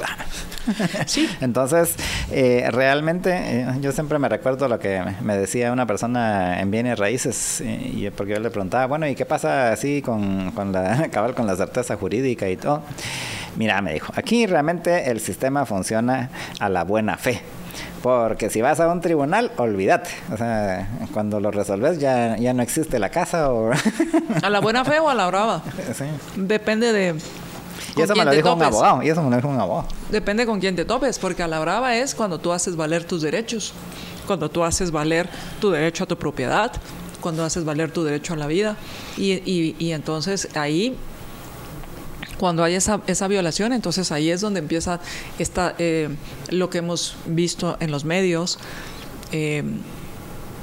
[1.08, 1.28] sí.
[1.41, 1.95] Entonces,
[2.30, 7.00] eh, realmente, eh, yo siempre me recuerdo lo que me decía una persona en bienes
[7.00, 11.34] raíces, y, porque yo le preguntaba, bueno, ¿y qué pasa así con, con la, cabal
[11.34, 12.84] con la certeza jurídica y todo?
[13.56, 17.41] Mira, me dijo, aquí realmente el sistema funciona a la buena fe.
[18.01, 20.10] Porque si vas a un tribunal, olvídate.
[20.31, 23.71] O sea, cuando lo resolves ya, ya no existe la casa o...
[24.41, 25.62] ¿A la buena fe o a la brava?
[25.93, 26.05] Sí.
[26.36, 27.15] Depende de...
[27.95, 29.03] Y eso me lo dijo un abogado.
[29.03, 29.88] Y eso me lo dijo un abogado.
[30.10, 33.21] Depende con quién te topes, porque a la brava es cuando tú haces valer tus
[33.21, 33.73] derechos.
[34.25, 35.27] Cuando tú haces valer
[35.60, 36.71] tu derecho a tu propiedad,
[37.19, 38.77] cuando haces valer tu derecho a la vida.
[39.17, 40.95] Y, y, y entonces ahí
[42.41, 44.99] cuando hay esa, esa violación, entonces ahí es donde empieza
[45.38, 46.10] esta, eh,
[46.49, 48.58] lo que hemos visto en los medios.
[49.32, 49.63] Eh,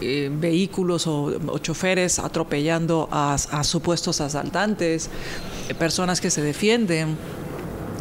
[0.00, 5.08] eh, vehículos o, choferes atropellando a, supuestos asaltantes,
[5.78, 7.16] personas que se defienden,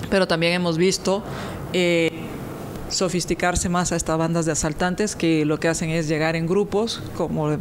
[0.10, 1.24] pero también hemos visto
[2.90, 7.04] sofisticarse más a estas bandas de asaltantes que lo que hacen es llegar en grupos,
[7.16, 7.58] como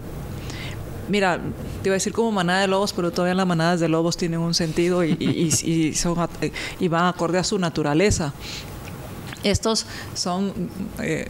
[1.09, 1.39] Mira,
[1.83, 4.41] te iba a decir como manada de lobos, pero todavía las manadas de lobos tienen
[4.41, 6.29] un sentido y, y, son,
[6.81, 8.33] y van acorde a su naturaleza.
[9.43, 10.53] Estos son
[10.99, 11.29] eh,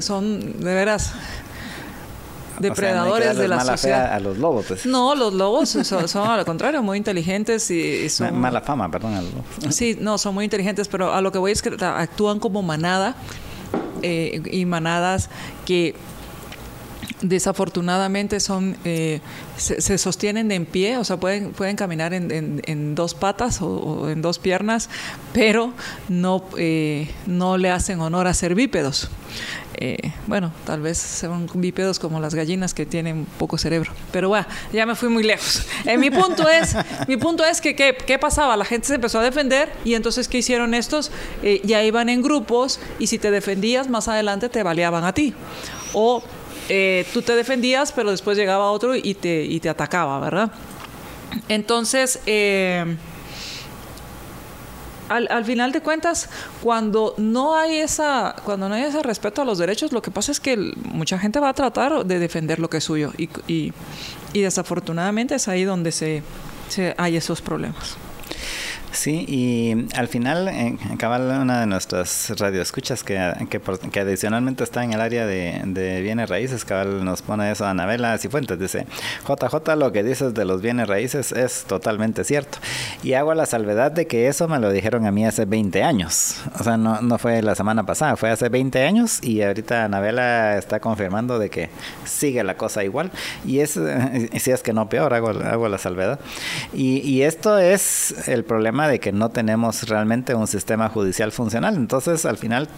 [0.00, 1.12] son de veras
[2.58, 4.12] depredadores de la sociedad.
[4.12, 4.66] A los lobos.
[4.66, 4.86] Pues.
[4.86, 9.24] No, los lobos son, al contrario muy inteligentes y son mala fama, perdón.
[9.70, 13.14] Sí, no, son muy inteligentes, pero a lo que voy es que actúan como manada
[14.02, 15.28] eh, y manadas
[15.66, 15.94] que
[17.22, 19.20] desafortunadamente son eh,
[19.56, 24.38] se, sostienen en pie, o sea, pueden, pueden caminar en, dos patas o, en dos
[24.38, 24.88] piernas,
[25.32, 25.72] pero
[26.08, 29.10] no, eh, no le hacen honor a ser bípedos.
[29.80, 33.92] Eh, bueno, tal vez son bípedos como las gallinas que tienen poco cerebro.
[34.10, 35.66] Pero bueno, ya me fui muy lejos.
[35.98, 36.74] mi punto es,
[37.06, 38.56] mi punto es que ¿qué, pasaba?
[38.56, 41.12] La gente se empezó a defender y entonces ¿qué hicieron estos?
[41.62, 45.34] ya iban en grupos y si te defendías más adelante te baleaban a ti.
[45.92, 46.22] O
[46.68, 50.50] eh, tú te defendías, pero después llegaba otro y te, y te atacaba, ¿verdad?
[51.48, 52.96] Entonces, eh,
[55.08, 56.28] al, final de cuentas,
[56.62, 60.32] cuando no hay esa, cuando no hay ese respeto a los derechos, lo que pasa
[60.32, 63.72] es que mucha gente va a tratar de defender lo que es suyo y, y,
[64.34, 66.22] desafortunadamente es ahí donde se,
[66.68, 67.96] se hay esos problemas.
[68.92, 74.82] Sí, y al final, en cabal, una de nuestras radioescuchas que, que, que, adicionalmente está
[74.82, 78.86] en el área de, bienes raíces, cabal nos pone eso a Anabela Cifuentes, dice,
[79.26, 82.58] JJ, lo que dices de los bienes raíces es totalmente cierto.
[83.02, 86.36] Y hago la salvedad de que eso me lo dijeron a mí hace 20 años.
[86.58, 90.56] O sea, no, no fue la semana pasada, fue hace 20 años y ahorita Anabela
[90.56, 91.68] está confirmando de que
[92.04, 93.10] sigue la cosa igual.
[93.46, 93.78] Y es,
[94.38, 96.18] si es que no peor, hago, hago la salvedad.
[96.72, 101.76] Y, y esto es el problema de que no tenemos realmente un sistema judicial funcional.
[101.76, 102.68] Entonces, al final,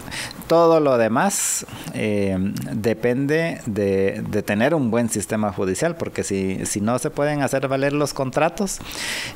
[0.47, 2.39] todo lo demás eh,
[2.73, 7.93] depende de, tener un buen sistema judicial, porque si, si no se pueden hacer valer
[7.93, 8.79] los contratos,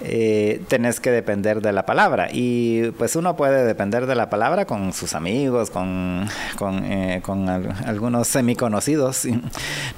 [0.02, 2.28] eh, tenés que depender de la palabra.
[2.32, 7.48] Y pues uno puede depender de la palabra con sus amigos, con, con, eh, con
[7.48, 9.26] algunos semiconocidos,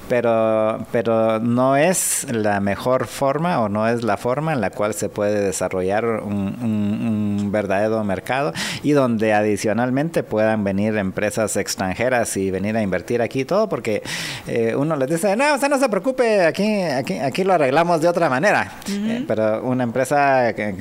[0.09, 4.93] pero, pero no es la mejor forma o no es la forma en la cual
[4.93, 12.51] se puede desarrollar un, un, verdadero mercado y donde adicionalmente puedan venir empresas extranjeras y
[12.51, 14.03] venir a invertir aquí todo porque
[14.47, 18.07] eh, uno les dice, no, usted no se preocupe, aquí, aquí, aquí lo arreglamos de
[18.09, 18.73] otra manera.
[18.89, 20.75] Eh, pero una empresa que,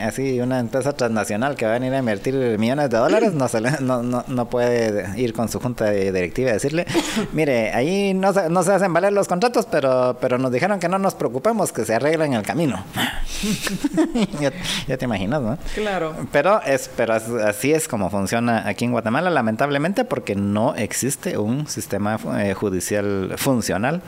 [0.00, 3.60] así, una empresa transnacional que va a venir a invertir millones de dólares no, se
[3.60, 6.86] no, no, no, puede ir con su junta de directiva y decirle,
[7.32, 10.88] mire, ahí no se, no se hacen valer los contratos, pero, pero nos dijeron que
[10.88, 12.84] no nos preocupemos, que se arreglen el camino.
[14.90, 15.56] ya te imaginas, ¿no?
[15.74, 16.14] Claro.
[16.32, 21.68] Pero, es, pero así es como funciona aquí en Guatemala, lamentablemente, porque no existe un
[21.68, 24.02] sistema eh, judicial funcional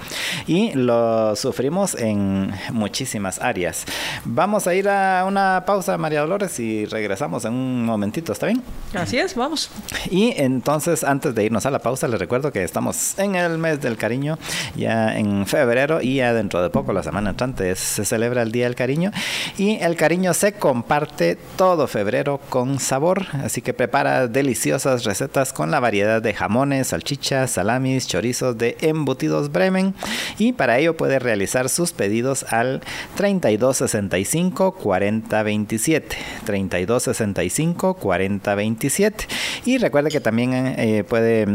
[0.48, 3.84] y lo sufrimos en muchísimas áreas.
[4.24, 8.62] Vamos a ir a una pausa, María Dolores, y regresamos en un momentito, ¿está bien?
[8.94, 9.70] Así es, vamos.
[10.10, 13.80] Y entonces, antes de irnos a la pausa, les recuerdo que estamos en el mes
[13.80, 14.36] del cariño,
[14.74, 18.64] ya en febrero, y ya dentro de poco, la semana entrante, se celebra el Día
[18.64, 19.12] del Cariño,
[19.56, 25.70] y el cariño se comparte todo febrero con sabor, así que prepara deliciosas recetas con
[25.70, 29.92] la variedad de jamones, salchichas, salamis, chorizos de embutidos Bremen.
[30.38, 32.80] Y para ello puede realizar sus pedidos al
[33.16, 39.26] 3265 4027 3265 4027
[39.66, 41.48] y recuerde que también eh, puede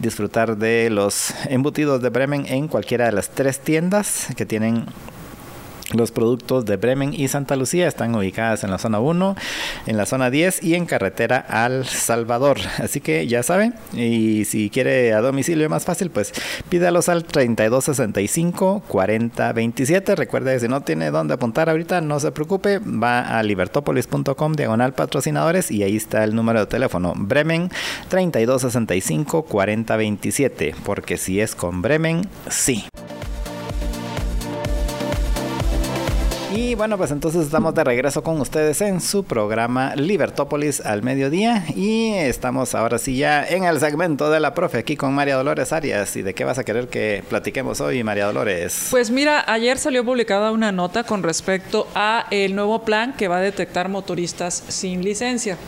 [0.00, 4.86] disfrutar de los embutidos de Bremen en cualquiera de las tres tiendas que tienen
[5.94, 9.36] los productos de Bremen y Santa Lucía están ubicadas en la zona 1,
[9.86, 12.58] en la zona 10 y en carretera al Salvador.
[12.78, 16.32] Así que ya saben, y si quiere a domicilio más fácil, pues
[16.68, 20.16] pídalos al 3265 4027.
[20.16, 25.70] Recuerde, si no tiene dónde apuntar ahorita, no se preocupe, va a libertopolis.com diagonal patrocinadores
[25.70, 27.70] y ahí está el número de teléfono Bremen
[28.08, 32.84] 3265 4027, porque si es con Bremen, sí.
[36.56, 41.64] Y bueno, pues entonces estamos de regreso con ustedes en su programa Libertópolis al mediodía
[41.74, 45.72] y estamos ahora sí ya en el segmento de la profe aquí con María Dolores
[45.72, 46.14] Arias.
[46.14, 48.86] ¿Y de qué vas a querer que platiquemos hoy, María Dolores?
[48.92, 53.38] Pues mira, ayer salió publicada una nota con respecto a el nuevo plan que va
[53.38, 55.58] a detectar motoristas sin licencia.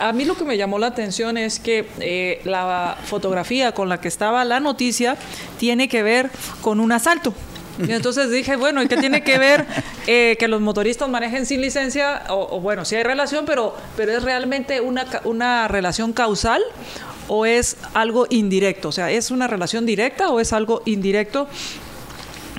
[0.00, 4.00] A mí lo que me llamó la atención es que eh, la fotografía con la
[4.00, 5.16] que estaba la noticia
[5.60, 6.28] tiene que ver
[6.60, 7.32] con un asalto.
[7.78, 9.64] Y entonces dije, bueno, ¿y qué tiene que ver
[10.06, 12.24] eh, que los motoristas manejen sin licencia?
[12.28, 16.62] O, bueno, sí hay relación, pero, pero es realmente una, una relación causal
[17.28, 18.88] o es algo indirecto?
[18.88, 21.48] O sea, ¿es una relación directa o es algo indirecto?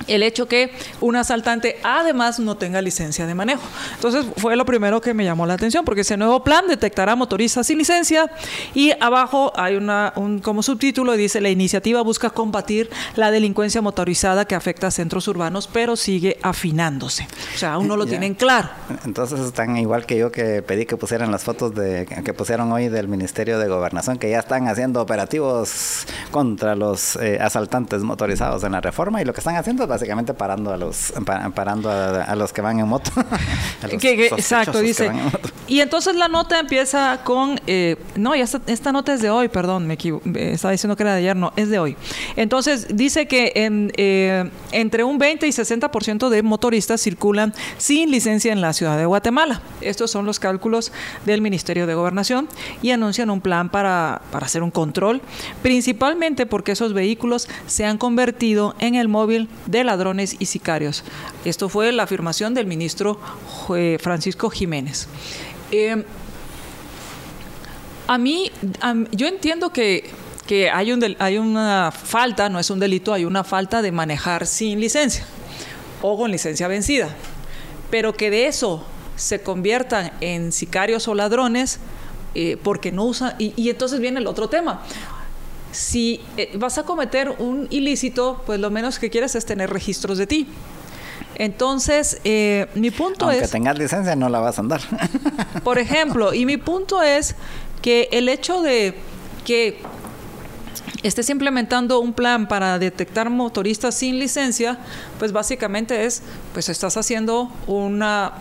[0.06, 3.62] El hecho que un asaltante además no tenga licencia de manejo.
[3.94, 7.66] Entonces fue lo primero que me llamó la atención, porque ese nuevo plan detectará motoristas
[7.66, 8.30] sin licencia
[8.74, 14.44] y abajo hay una, un como subtítulo dice la iniciativa busca combatir la delincuencia motorizada
[14.44, 17.26] que afecta a centros urbanos, pero sigue afinándose.
[17.54, 18.68] O sea, aún no lo tienen claro.
[19.04, 22.88] Entonces están igual que yo que pedí que pusieran las fotos de que pusieron hoy
[22.88, 28.72] del Ministerio de Gobernación, que ya están haciendo operativos contra los eh, asaltantes motorizados en
[28.72, 31.14] la reforma y lo que están haciendo es básicamente parando a los
[31.54, 33.10] parando a, los que van en moto.
[33.90, 35.10] exacto, dice.
[35.66, 39.86] Y entonces la nota empieza con eh, no, ya esta, nota es de hoy, perdón,
[39.86, 39.96] me
[40.52, 41.96] estaba diciendo que era de ayer, no, es de hoy.
[42.36, 48.52] Entonces dice que en, eh, entre un 20 y 60% de motoristas circulan sin licencia
[48.52, 49.62] en la ciudad de Guatemala.
[49.80, 50.92] Estos son los cálculos
[51.24, 52.48] del Ministerio de Gobernación
[52.82, 55.22] y anuncian un plan para, para hacer un control,
[55.62, 61.04] principalmente porque esos vehículos se han convertido en el móvil de ladrones y sicarios.
[61.44, 63.18] Esto fue la afirmación del ministro
[64.00, 65.08] Francisco Jiménez.
[65.70, 66.04] Eh,
[68.06, 68.50] a mí,
[69.12, 70.12] yo entiendo que,
[70.72, 74.80] hay, un hay una falta, no es un delito, hay una falta de manejar sin
[74.80, 75.24] licencia
[76.02, 77.08] o con licencia vencida.
[77.90, 78.84] Pero que de eso
[79.16, 81.80] se conviertan en sicarios o ladrones
[82.34, 83.34] eh, porque no usan.
[83.38, 84.82] y, entonces viene el otro tema
[85.76, 90.16] si eh, vas a cometer un ilícito, pues lo menos que quieres es tener registros
[90.16, 90.48] de ti.
[91.34, 93.40] Entonces, eh, mi punto es...
[93.40, 94.80] Aunque tengas licencia, no la vas a andar.
[95.64, 97.34] por ejemplo, y mi punto es
[97.82, 98.94] que el hecho de
[99.44, 99.82] que
[101.02, 104.78] estés implementando un plan para detectar motoristas sin licencia,
[105.18, 106.22] pues básicamente es,
[106.54, 108.32] pues estás haciendo una,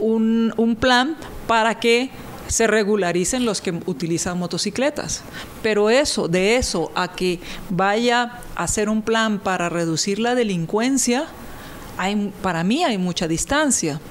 [0.00, 1.16] un, un plan
[1.46, 2.10] para que
[2.52, 5.22] se regularicen los que utilizan motocicletas.
[5.62, 7.40] Pero eso, de eso a que
[7.70, 11.24] vaya a hacer un plan para reducir la delincuencia,
[11.96, 14.02] hay, para mí hay mucha distancia.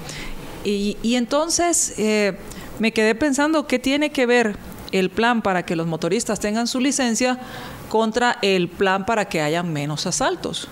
[0.64, 2.36] Y, entonces eh,
[2.80, 4.56] me quedé pensando qué tiene que ver
[4.90, 7.38] el plan para que los motoristas tengan su licencia
[7.88, 10.66] contra el plan para que haya menos asaltos.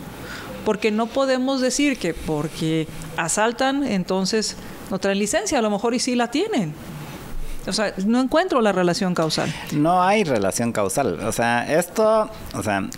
[0.64, 4.56] Porque no podemos decir que porque asaltan, entonces
[4.90, 6.74] no traen licencia, a lo mejor y sí la tienen.
[7.66, 9.52] O sea, no encuentro la relación causal.
[9.72, 11.20] No hay relación causal.
[11.20, 12.88] O sea, esto, o sea,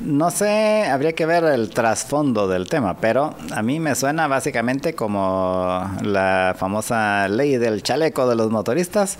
[0.00, 4.94] no sé, habría que ver el trasfondo del tema, pero a mí me suena básicamente
[4.94, 9.18] como la famosa ley del chaleco de los motoristas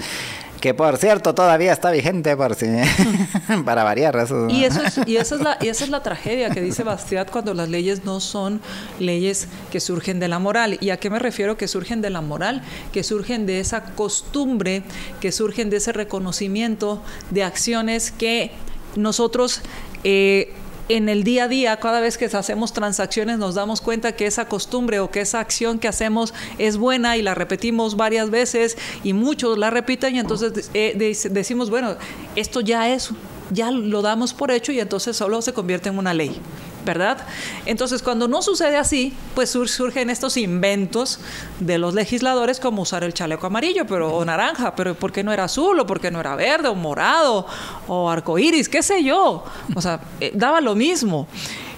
[0.60, 2.66] que por cierto todavía está vigente por si
[3.64, 4.48] para variar eso.
[4.48, 7.30] Y eso es, y esa es la y esa es la tragedia que dice Bastiat
[7.30, 8.60] cuando las leyes no son
[8.98, 10.78] leyes que surgen de la moral.
[10.80, 12.62] ¿Y a qué me refiero que surgen de la moral?
[12.92, 14.82] Que surgen de esa costumbre,
[15.20, 18.52] que surgen de ese reconocimiento de acciones que
[18.96, 19.62] nosotros
[20.04, 20.52] eh,
[20.90, 24.46] en el día a día, cada vez que hacemos transacciones, nos damos cuenta que esa
[24.46, 29.12] costumbre o que esa acción que hacemos es buena y la repetimos varias veces y
[29.12, 31.94] muchos la repiten y entonces eh, decimos, bueno,
[32.34, 33.10] esto ya es,
[33.52, 36.40] ya lo damos por hecho y entonces solo se convierte en una ley.
[36.84, 37.18] ¿Verdad?
[37.66, 41.20] Entonces, cuando no sucede así, pues surgen estos inventos
[41.58, 45.32] de los legisladores como usar el chaleco amarillo pero, o naranja, pero ¿por qué no
[45.32, 47.46] era azul o por qué no era verde o morado
[47.86, 48.68] o arcoíris?
[48.68, 49.44] ¿Qué sé yo?
[49.74, 51.26] O sea, eh, daba lo mismo.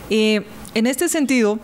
[0.09, 0.41] Y
[0.75, 1.59] en este sentido,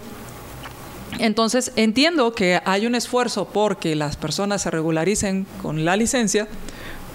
[1.19, 6.49] entonces entiendo que hay un esfuerzo porque las personas se regularicen con la licencia,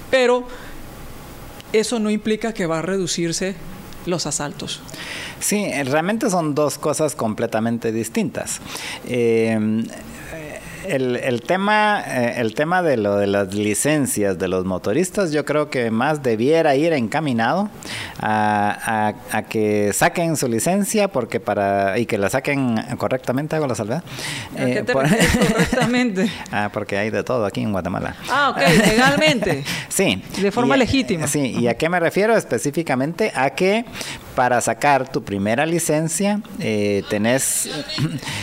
[0.09, 0.47] pero
[1.71, 3.55] eso no implica que va a reducirse
[4.05, 4.81] los asaltos.
[5.39, 8.59] Sí, realmente son dos cosas completamente distintas.
[9.05, 9.83] Eh,
[10.87, 15.45] el, el, tema, eh, el tema de lo de las licencias de los motoristas, yo
[15.45, 17.69] creo que más debiera ir encaminado
[18.19, 23.75] a, a, que saquen su licencia porque para y que la saquen correctamente, hago la
[23.75, 24.03] salvedad.
[24.57, 26.29] Eh, correctamente?
[26.51, 28.15] ah, porque hay de todo aquí en Guatemala.
[28.29, 29.63] Ah, ok, legalmente.
[29.89, 30.21] sí.
[30.41, 31.27] De forma legítima.
[31.27, 33.31] Sí, ¿y a qué me refiero específicamente?
[33.35, 33.85] A que
[34.35, 37.69] para sacar tu primera licencia, eh, tenés,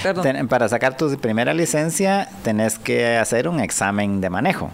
[0.48, 4.70] para sacar tu primera licencia, tenés que hacer un examen de manejo.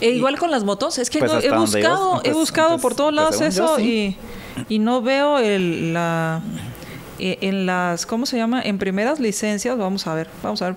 [0.00, 2.94] E igual con las motos, es que pues he buscado, he pues, buscado pues, por
[2.94, 4.16] todos lados eso y,
[4.68, 6.42] y, no veo el, la
[7.18, 8.60] e, en las, ¿cómo se llama?
[8.60, 10.76] En primeras licencias, vamos a ver, vamos a ver.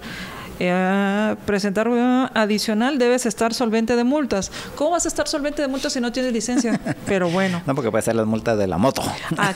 [0.59, 1.87] Eh, presentar
[2.33, 4.51] adicional debes estar solvente de multas.
[4.75, 6.79] ¿Cómo vas a estar solvente de multas si no tienes licencia?
[7.05, 7.61] Pero bueno.
[7.65, 9.03] No, porque puede ser las multas de la moto.
[9.37, 9.53] Ah,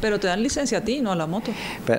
[0.00, 1.52] Pero te dan licencia a ti, no a la moto.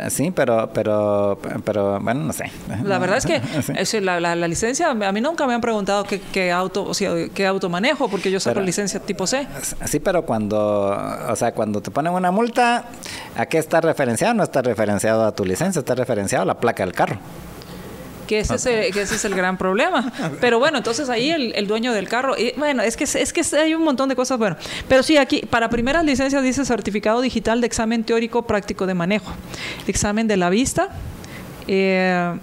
[0.10, 2.52] sí, pero, pero, pero, bueno, no sé.
[2.84, 6.52] La verdad es que la, la, licencia, a mí nunca me han preguntado qué, qué
[6.52, 9.48] auto, o sea, qué auto manejo, porque yo saco licencia tipo C.
[9.86, 10.98] Sí, pero cuando,
[11.30, 12.86] o sea, cuando te ponen una multa,
[13.36, 14.34] ¿a qué está referenciado?
[14.34, 17.20] No está referenciado a tu licencia, está referenciado a la placa del carro
[18.30, 20.14] que ese, es el, que ese es el gran problema.
[20.40, 23.74] Pero bueno, entonces ahí el, dueño del carro, y bueno, es que, es que hay
[23.74, 24.56] un montón de cosas, bueno,
[24.88, 29.32] pero sí, aquí para primeras licencias dice certificado digital de examen teórico práctico de manejo,
[29.88, 30.90] examen de la vista,
[31.72, 32.40] eh,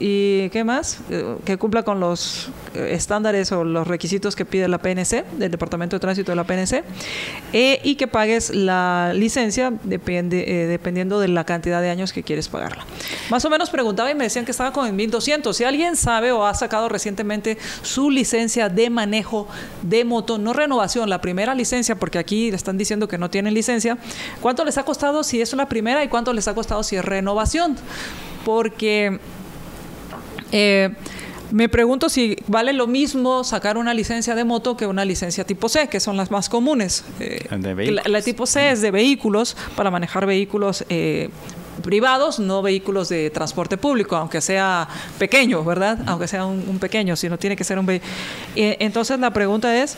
[0.00, 1.00] ¿Y qué más?
[1.10, 5.50] Eh, que cumpla con los eh, estándares o los requisitos que pide la PNC, del
[5.50, 6.82] Departamento de Tránsito de la PNC,
[7.52, 12.48] eh, y que pagues la licencia depende, dependiendo de la cantidad de años que quieres
[12.48, 12.86] pagarla.
[13.28, 15.54] Más o menos preguntaba y me decían que estaba con el 1200.
[15.54, 19.46] Si alguien sabe o ha sacado recientemente su licencia de manejo
[19.82, 23.52] de moto, no renovación, la primera licencia, porque aquí le están diciendo que no tienen
[23.52, 23.98] licencia,
[24.40, 27.04] ¿cuánto les ha costado si es una primera y cuánto les ha costado si es
[27.04, 27.76] renovación?
[28.44, 29.18] Porque
[30.52, 30.90] eh,
[31.50, 35.68] me pregunto si vale lo mismo sacar una licencia de moto que una licencia tipo
[35.68, 37.04] C, que son las más comunes.
[37.20, 41.30] Eh, la, tipo C es de vehículos, para manejar vehículos eh,
[41.82, 44.88] privados, no vehículos de transporte público, aunque sea
[45.18, 45.98] pequeño, ¿verdad?
[46.06, 48.10] Aunque sea un, pequeño, si no tiene que ser un vehículo.
[48.54, 49.96] entonces la pregunta es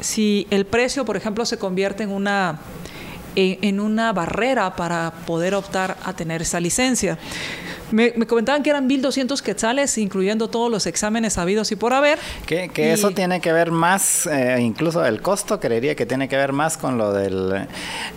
[0.00, 2.58] si el precio, por ejemplo, se convierte en una
[3.36, 7.18] en, una barrera para poder optar a tener esa licencia.
[7.92, 12.18] Me, comentaban que eran 1.200 quetzales, incluyendo todos los exámenes habidos y por haber.
[12.46, 16.52] Que, eso tiene que ver más, eh, incluso el costo, creería que tiene que ver
[16.52, 17.66] más con lo del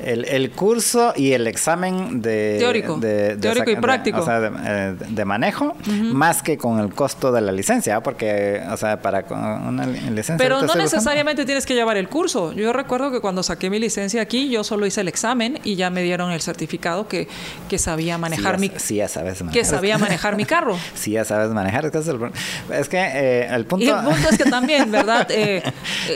[0.04, 2.58] el, curso y el examen de...
[2.60, 4.22] Teórico, de, teórico y práctico.
[4.22, 9.02] o sea, de, manejo, más que con el costo de la licencia, porque, o sea,
[9.02, 10.38] para una licencia...
[10.38, 12.54] Pero no necesariamente tienes que llevar el curso.
[12.54, 15.90] Yo recuerdo que cuando saqué mi licencia aquí, yo solo hice el examen y ya
[15.90, 17.28] me dieron el certificado que,
[17.70, 18.72] que sabía manejar mi...
[18.78, 20.78] Sí, ya sabes sabía manejar mi carro.
[20.96, 21.86] Sí, ya sabes manejar.
[21.86, 23.86] Es que, eh, el punto...
[23.86, 25.28] Y el punto es que también, ¿verdad?
[25.40, 25.64] Eh,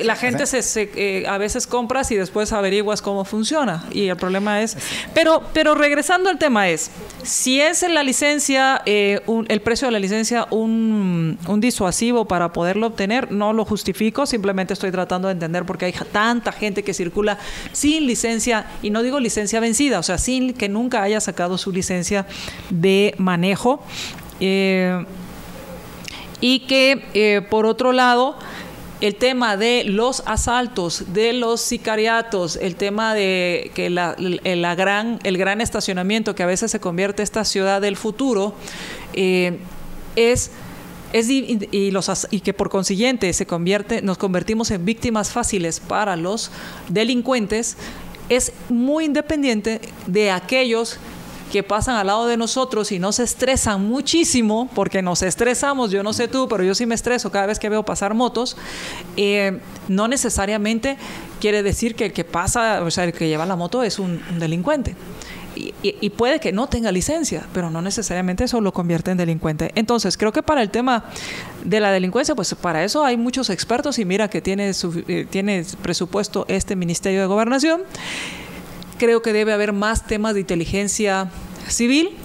[0.04, 3.86] la gente se, eh, a veces compras y después averiguas cómo funciona.
[3.92, 4.76] Y el problema es...
[5.14, 6.92] Pero, pero regresando al tema es,
[7.24, 12.88] si es en la licencia, el precio de la licencia un, un disuasivo para poderlo
[12.88, 16.94] obtener, no lo justifico, simplemente estoy tratando de entender por qué hay tanta gente que
[16.94, 17.38] circula
[17.72, 21.72] sin licencia, y no digo licencia vencida, o sea, sin que nunca haya sacado su
[21.72, 22.26] licencia
[22.70, 23.80] de manejo manejo.
[24.40, 25.06] Eh,
[26.40, 28.36] y que, eh, por otro lado,
[29.02, 35.38] el tema de los asaltos, de los sicariatos, el tema de que la, gran, el
[35.38, 38.54] gran estacionamiento que a veces se convierte esta ciudad del futuro,
[39.14, 39.58] eh,
[40.16, 40.52] es
[41.14, 46.16] es y, los, y que por consiguiente se convierte, nos convertimos en víctimas fáciles para
[46.16, 46.50] los
[46.90, 47.78] delincuentes,
[48.30, 50.98] es muy independiente de aquellos
[51.54, 56.12] que pasan al lado de nosotros y nos estresan muchísimo, porque nos estresamos, yo no
[56.12, 58.58] sé tú, pero yo sí me estreso cada vez que veo pasar motos,
[59.18, 60.98] eh, no necesariamente
[61.40, 64.20] quiere decir que el que pasa, o sea, el que lleva la moto es un,
[64.40, 64.96] delincuente.
[65.84, 69.72] Y, puede que no tenga licencia, pero no necesariamente eso lo convierte en delincuente.
[69.76, 71.06] Entonces, creo que para el tema
[71.64, 75.64] de la delincuencia, pues para eso hay muchos expertos y mira que tiene, eh, tiene
[75.84, 77.84] presupuesto este Ministerio de Gobernación
[79.04, 81.30] creo que debe haber más temas de inteligencia
[81.68, 82.16] civil.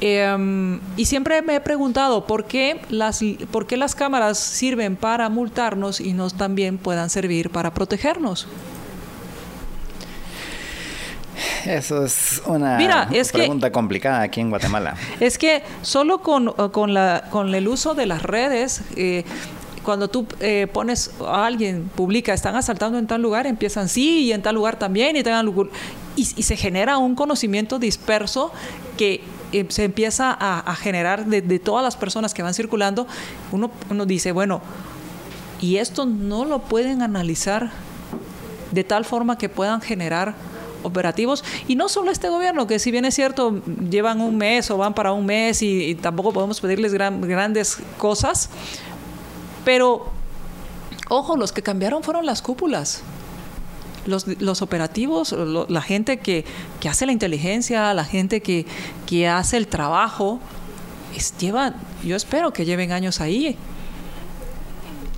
[0.00, 3.20] Em, y siempre me he preguntado por qué, las,
[3.50, 8.48] por qué las cámaras sirven para multarnos y no también puedan servir para protegernos.
[11.66, 12.78] Eso es una
[13.32, 14.94] pregunta complicada aquí en Guatemala.
[15.20, 19.24] Es que solo con, con, la, con el uso de las redes, eh,
[19.84, 24.32] cuando tú eh, pones a alguien, publica, están asaltando en tal lugar, empiezan sí, y
[24.32, 25.48] en tal lugar también, y, tengan,
[26.16, 28.52] y, y se genera un conocimiento disperso
[28.96, 29.22] que
[29.52, 33.06] eh, se empieza a, generar de, todas las personas que van circulando.
[33.50, 34.60] Uno, uno dice, bueno,
[35.60, 37.70] y esto no lo pueden analizar
[38.70, 40.34] de tal forma que puedan generar
[40.82, 43.60] operativos y no solo este gobierno que si bien es cierto
[43.90, 48.48] llevan un mes o van para un mes y, tampoco podemos pedirles grandes cosas
[49.64, 50.06] pero,
[51.08, 53.02] ojo, los que cambiaron fueron las cúpulas.
[54.06, 55.32] Los, los operativos,
[55.68, 56.44] la gente que,
[56.80, 58.64] que, hace la inteligencia, la gente que,
[59.06, 60.40] que hace el trabajo,
[61.14, 63.56] es, lleva, yo espero que lleven años ahí.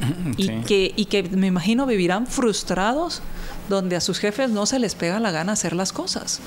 [0.36, 3.22] Y, que, y que me imagino vivirán frustrados
[3.68, 6.40] donde a sus jefes no se les pega la gana hacer las cosas.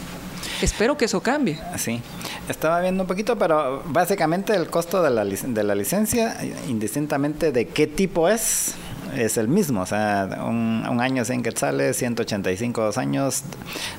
[0.61, 1.59] Espero que eso cambie.
[1.77, 2.01] Sí,
[2.49, 6.37] estaba viendo un poquito, pero básicamente el costo de la, de la licencia,
[6.67, 8.75] indistintamente de qué tipo es,
[9.15, 13.43] es el mismo, o sea, un, un año 100 quetzales, 185 años,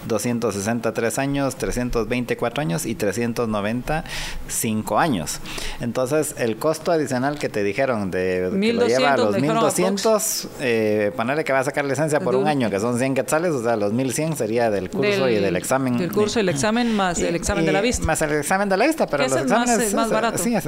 [0.06, 5.40] 263 años, 324 años y 395 años.
[5.80, 11.12] Entonces, el costo adicional que te dijeron de que lo lleva a los 1200, eh,
[11.16, 13.76] ponerle que va a sacar licencia por un año, que son 100 quetzales, o sea,
[13.76, 15.98] los 1100 sería del curso y del examen.
[15.98, 18.04] Del curso y el examen más el examen de la vista.
[18.04, 20.38] Más el examen de la vista, pero los exámenes es más, barato.
[20.38, 20.66] Sí, es,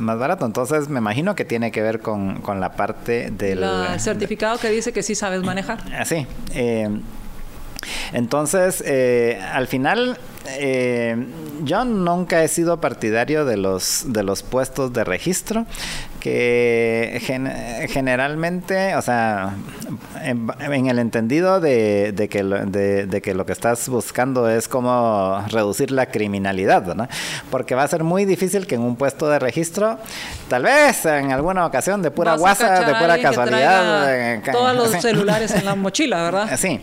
[0.00, 0.46] más barato.
[0.46, 4.92] Entonces, me imagino que tiene que ver con, con la parte la, certificado que dice
[4.92, 5.80] que sí sabes manejar.
[5.98, 6.26] Así.
[6.54, 6.88] Eh,
[8.12, 11.16] entonces, eh, al final, eh,
[11.62, 15.66] yo nunca he sido partidario de los, de los puestos de registro
[16.24, 17.20] que
[17.90, 19.52] generalmente, o sea,
[20.22, 25.90] en, el entendido de, que lo, de, que lo que estás buscando es como reducir
[25.90, 27.08] la criminalidad, ¿no?
[27.50, 29.98] Porque va a ser muy difícil que en un puesto de registro,
[30.48, 35.54] tal vez en alguna ocasión de pura guasa, de pura casualidad, eh, todos los celulares
[35.54, 36.56] en la mochila, ¿verdad?
[36.56, 36.80] Sí,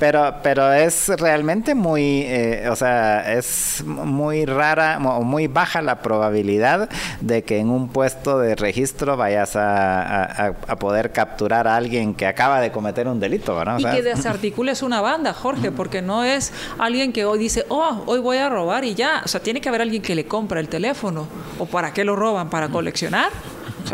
[0.00, 6.00] pero, pero es realmente muy, eh, o sea, es muy rara o muy baja la
[6.00, 6.88] probabilidad
[7.20, 12.26] de que en un puesto de registro registro vayas a, poder capturar a alguien que
[12.26, 13.78] acaba de cometer un delito, ¿verdad?
[13.78, 18.20] y que desarticules una banda, Jorge, porque no es alguien que hoy dice, oh, hoy
[18.20, 19.22] voy a robar y ya.
[19.24, 21.26] O sea, tiene que haber alguien que le compra el teléfono.
[21.58, 22.50] ¿O para qué lo roban?
[22.50, 23.30] ¿Para coleccionar?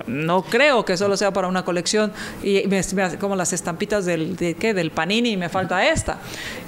[0.09, 2.13] no creo que solo sea para una colección
[2.43, 2.83] y me,
[3.21, 4.75] como las estampitas del, de, ¿qué?
[4.75, 6.19] del Panini y me falta esta.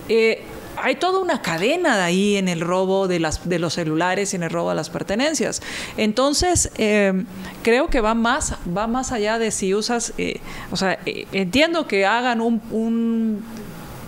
[0.08, 0.44] Eh,
[0.82, 4.36] hay toda una cadena de ahí en el robo de, las, de los celulares y
[4.36, 5.62] en el robo de las pertenencias.
[5.96, 7.24] Entonces, eh,
[7.62, 11.86] creo que va más, va más allá de si usas, eh, o sea, eh, entiendo
[11.86, 13.44] que hagan un, un,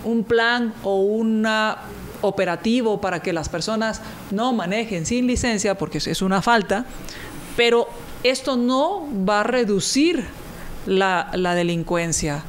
[0.05, 1.79] un plan o una
[2.21, 4.01] operativo para que las personas
[4.31, 6.85] no manejen sin licencia, porque es una falta,
[7.57, 7.89] pero
[8.25, 10.25] esto no va a reducir
[10.87, 12.43] la, la delincuencia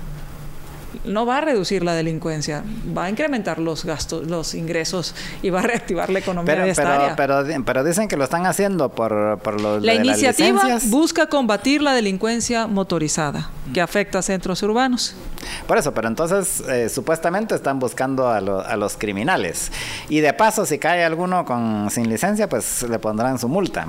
[1.06, 2.64] no va a reducir la delincuencia,
[2.98, 6.72] va a incrementar los gastos, los ingresos y va a reactivar la economía pero, de
[6.72, 7.16] esta pero, área.
[7.16, 11.28] Pero, pero, dicen que lo están haciendo por, por los La de iniciativa las busca
[11.28, 15.16] combatir la delincuencia motorizada que afecta a centros urbanos.
[15.68, 19.72] Por eso, pero entonces eh, supuestamente están buscando a, lo, a, los criminales.
[20.10, 23.86] Y de paso, si cae alguno con sin licencia, pues le pondrán su multa.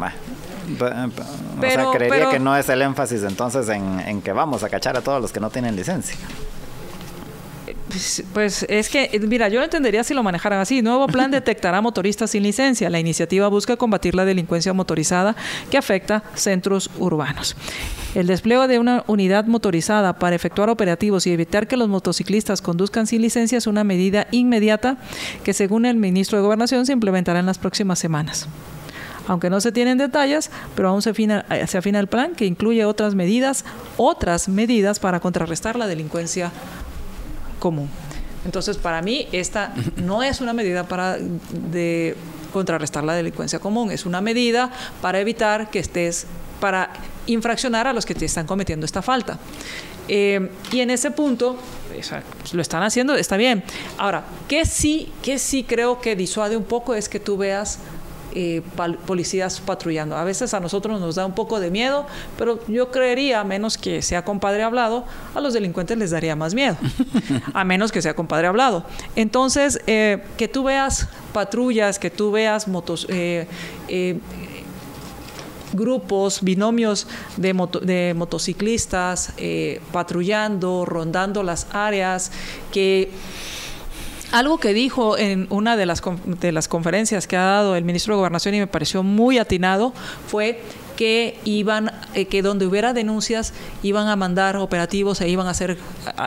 [0.79, 4.63] Pero, o sea, creería pero, que no es el énfasis entonces en, en que vamos
[4.63, 6.17] a cachar a todos los que no tienen licencia.
[7.91, 10.81] Pues, pues, es que, mira, yo lo entendería si lo manejaran así.
[10.81, 12.89] Nuevo plan detectará motoristas sin licencia.
[12.89, 15.35] La iniciativa busca combatir la delincuencia motorizada
[15.71, 17.57] que afecta centros urbanos.
[18.15, 23.09] El despliegue de una unidad motorizada para efectuar operativos y evitar que los motociclistas conduzcan
[23.09, 24.97] sin licencia es una medida inmediata
[25.43, 28.49] que, según el ministro de Gobernación, se implementará en las próximas semanas
[29.29, 32.85] aunque no se tienen detalles, pero aún se afina, se afina el plan que incluye
[32.85, 33.65] otras medidas,
[33.97, 36.51] otras medidas para contrarrestar la delincuencia
[37.61, 37.89] común.
[38.45, 42.17] Entonces, para mí, esta no es una medida para de
[42.53, 46.27] contrarrestar la delincuencia común, es una medida para evitar que estés,
[46.61, 46.93] para
[47.27, 49.39] infraccionar a los que te están cometiendo esta falta.
[50.09, 51.57] Eh, y en ese punto,
[51.97, 53.63] o sea, lo están haciendo, está bien.
[53.97, 57.79] Ahora, ¿qué sí, qué sí creo que disuade un poco es que tú veas
[58.35, 58.63] eh,
[59.07, 60.17] policías patrullando.
[60.17, 62.07] A veces a nosotros nos da un poco de miedo,
[62.39, 65.05] pero yo creería, a menos que sea compadre hablado,
[65.35, 66.77] a los delincuentes les daría más miedo,
[67.55, 68.85] a menos que sea compadre hablado.
[69.17, 73.47] Entonces, eh, que tú veas patrullas, que tú veas motos, eh,
[75.73, 77.07] grupos, binomios
[77.37, 79.33] de, de motociclistas
[79.93, 82.33] patrullando, rondando las áreas,
[82.73, 83.11] que
[84.33, 88.15] algo que dijo en una de las, de las conferencias que ha dado el ministro
[88.15, 89.93] de Gobernación y me pareció muy atinado
[90.27, 90.63] fue
[90.97, 93.53] que iban eh, que donde hubiera denuncias
[93.83, 95.79] iban a mandar operativos e iban a hacer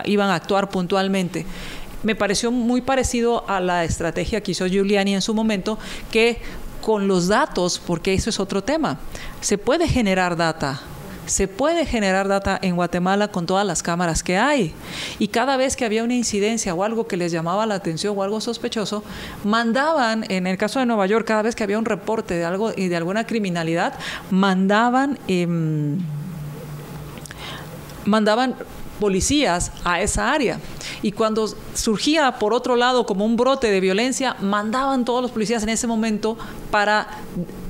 [0.06, 1.45] iban a actuar puntualmente.
[2.01, 5.80] Me pareció muy parecido a la estrategia que hizo Giuliani en su momento
[6.12, 6.41] que
[6.82, 8.99] con los datos porque eso es otro tema
[9.39, 10.82] se puede generar data
[11.26, 14.74] se puede generar data en Guatemala con todas las cámaras que hay.
[15.19, 18.24] Y cada vez que había una incidencia o algo que les llamaba la atención o
[18.24, 19.03] algo sospechoso,
[19.43, 22.71] mandaban, en el caso de Nueva York, cada vez que había un reporte de algo
[22.76, 23.93] y de alguna criminalidad,
[24.30, 25.47] mandaban eh,
[28.05, 28.55] mandaban
[28.99, 30.59] policías a esa área.
[31.01, 35.63] Y cuando surgía por otro lado como un brote de violencia, mandaban todos los policías
[35.63, 36.38] en ese momento
[36.71, 37.07] para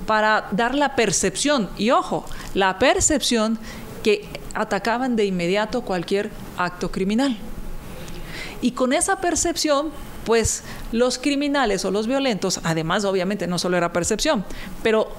[0.06, 3.58] para dar la percepción, y ojo, la percepción
[4.04, 7.38] que atacaban de inmediato cualquier acto criminal.
[8.62, 9.91] Y con esa percepción,
[10.26, 14.45] pues los criminales o los violentos, además obviamente no solo era percepción,
[14.82, 15.10] pero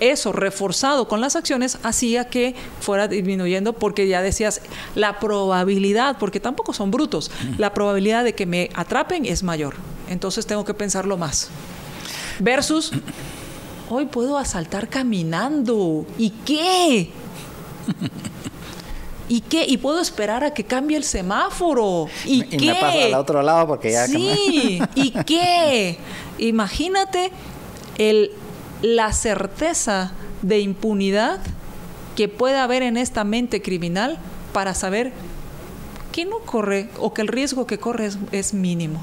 [0.00, 4.60] eso reforzado con las acciones hacía que fuera disminuyendo porque ya decías
[4.94, 9.74] la probabilidad, porque tampoco son brutos, la probabilidad de que me atrapen es mayor.
[10.08, 11.48] Entonces tengo que pensarlo más.
[12.40, 12.90] Versus,
[13.94, 16.04] hoy puedo asaltar caminando.
[16.18, 17.10] ¿Y qué?
[19.28, 19.64] ¿Y qué?
[19.66, 22.08] Y puedo esperar a que cambie el semáforo.
[22.24, 22.66] ¿Y, y qué?
[22.66, 25.98] me paso al otro lado porque ya Sí, ¿y qué?
[26.38, 27.30] Imagínate
[27.98, 28.32] el,
[28.82, 31.40] la certeza de impunidad
[32.16, 34.18] que puede haber en esta mente criminal
[34.52, 35.12] para saber
[36.12, 39.00] que no corre o que el riesgo que corre es, es mínimo.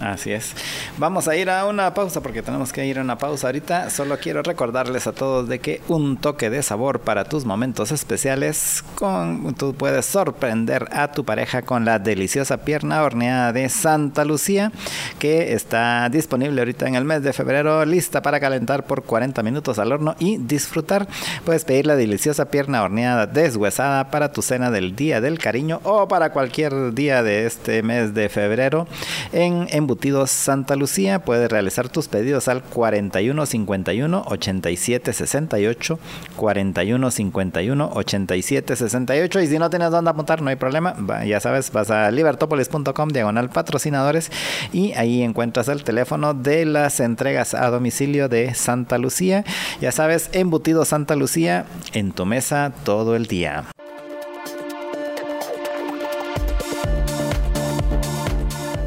[0.00, 0.54] Así es.
[0.96, 3.90] Vamos a ir a una pausa porque tenemos que ir a una pausa ahorita.
[3.90, 8.84] Solo quiero recordarles a todos de que un toque de sabor para tus momentos especiales,
[8.94, 14.70] con, tú puedes sorprender a tu pareja con la deliciosa pierna horneada de Santa Lucía,
[15.18, 19.80] que está disponible ahorita en el mes de febrero, lista para calentar por 40 minutos
[19.80, 21.08] al horno y disfrutar.
[21.44, 26.06] Puedes pedir la deliciosa pierna horneada deshuesada para tu cena del Día del Cariño o
[26.06, 28.86] para cualquier día de este mes de febrero
[29.32, 31.20] en, en Embutidos Santa Lucía.
[31.20, 35.98] Puedes realizar tus pedidos al 4151 8768
[36.36, 40.94] 4151 8768 y si no tienes dónde apuntar no hay problema.
[41.24, 44.30] Ya sabes, vas a libertopolis.com diagonal patrocinadores
[44.74, 49.46] y ahí encuentras el teléfono de las entregas a domicilio de Santa Lucía.
[49.80, 51.64] Ya sabes, Embutidos Santa Lucía
[51.94, 53.64] en tu mesa todo el día.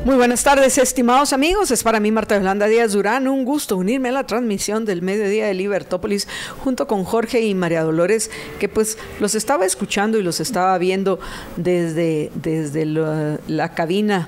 [0.03, 1.69] Muy buenas tardes, estimados amigos.
[1.69, 5.45] Es para mí, Marta Yolanda Díaz Durán, un gusto unirme a la transmisión del mediodía
[5.45, 6.27] de Libertópolis
[6.63, 11.19] junto con Jorge y María Dolores, que pues los estaba escuchando y los estaba viendo
[11.55, 14.27] desde, desde la, cabina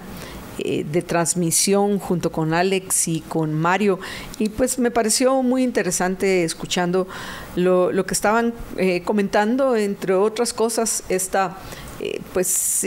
[0.59, 3.99] eh, de transmisión junto con Alex y con Mario
[4.38, 7.07] y pues me pareció muy interesante escuchando
[7.55, 11.57] lo, lo que estaban eh, comentando entre otras cosas esta
[11.99, 12.86] eh, pues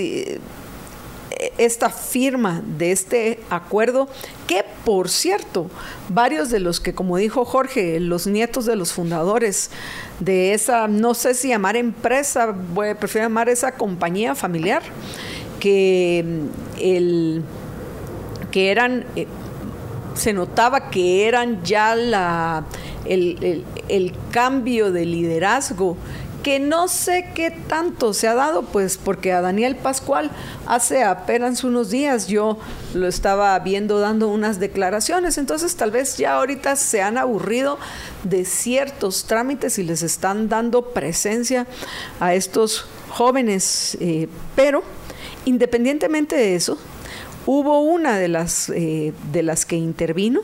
[1.58, 4.08] esta firma de este acuerdo,
[4.46, 5.68] que por cierto,
[6.08, 9.70] varios de los que, como dijo Jorge, los nietos de los fundadores
[10.20, 12.54] de esa, no sé si llamar empresa,
[12.98, 14.82] prefiero llamar esa compañía familiar,
[15.58, 16.24] que
[16.80, 17.42] el
[18.50, 19.26] que eran eh,
[20.14, 22.64] se notaba que eran ya la
[23.06, 25.96] el cambio de liderazgo
[26.46, 30.30] que no sé qué tanto se ha dado, pues porque a Daniel Pascual
[30.68, 32.56] hace apenas unos días yo
[32.94, 37.80] lo estaba viendo dando unas declaraciones, entonces tal vez ya ahorita se han aburrido
[38.22, 41.66] de ciertos trámites y les están dando presencia
[42.20, 44.84] a estos jóvenes, eh, pero
[45.46, 46.78] independientemente de eso,
[47.44, 50.42] hubo una de las, eh, de las que intervino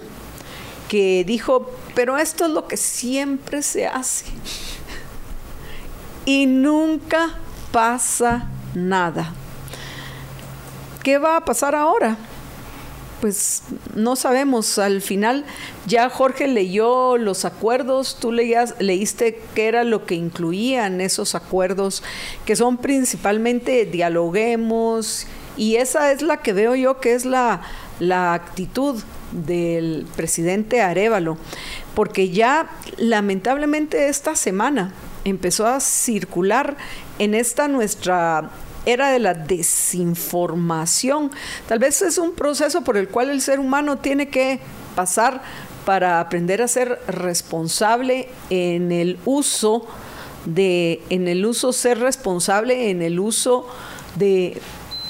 [0.89, 4.25] que dijo, pero esto es lo que siempre se hace
[6.25, 7.35] y nunca
[7.73, 9.33] pasa nada.
[11.03, 12.17] ¿Qué va a pasar ahora?
[13.21, 13.63] Pues
[13.95, 14.79] no sabemos.
[14.79, 15.45] Al final
[15.87, 22.03] ya Jorge leyó los acuerdos, tú leías, leíste qué era lo que incluían esos acuerdos,
[22.45, 27.63] que son principalmente dialoguemos, y esa es la que veo yo que es la,
[28.01, 29.03] la actitud
[29.33, 31.37] del presidente Arevalo,
[31.95, 34.93] porque ya lamentablemente esta semana
[35.25, 36.77] empezó a circular
[37.19, 38.51] en esta nuestra
[38.85, 41.31] era de la desinformación.
[41.69, 44.61] Tal vez es un proceso por el cual el ser humano tiene que
[44.95, 45.43] pasar
[45.85, 49.87] para aprender a ser responsable en el uso
[50.45, 53.67] de, en el uso, ser responsable en el uso
[54.17, 54.61] de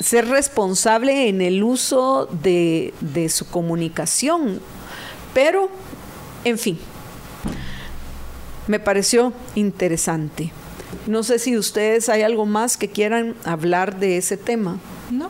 [0.01, 4.61] ser responsable en el uso de, de su comunicación.
[5.33, 5.71] Pero,
[6.45, 6.79] en fin,
[8.73, 10.51] me pareció interesante.
[11.07, 14.79] No sé si ustedes hay algo más que quieran hablar de ese tema.
[15.11, 15.29] No.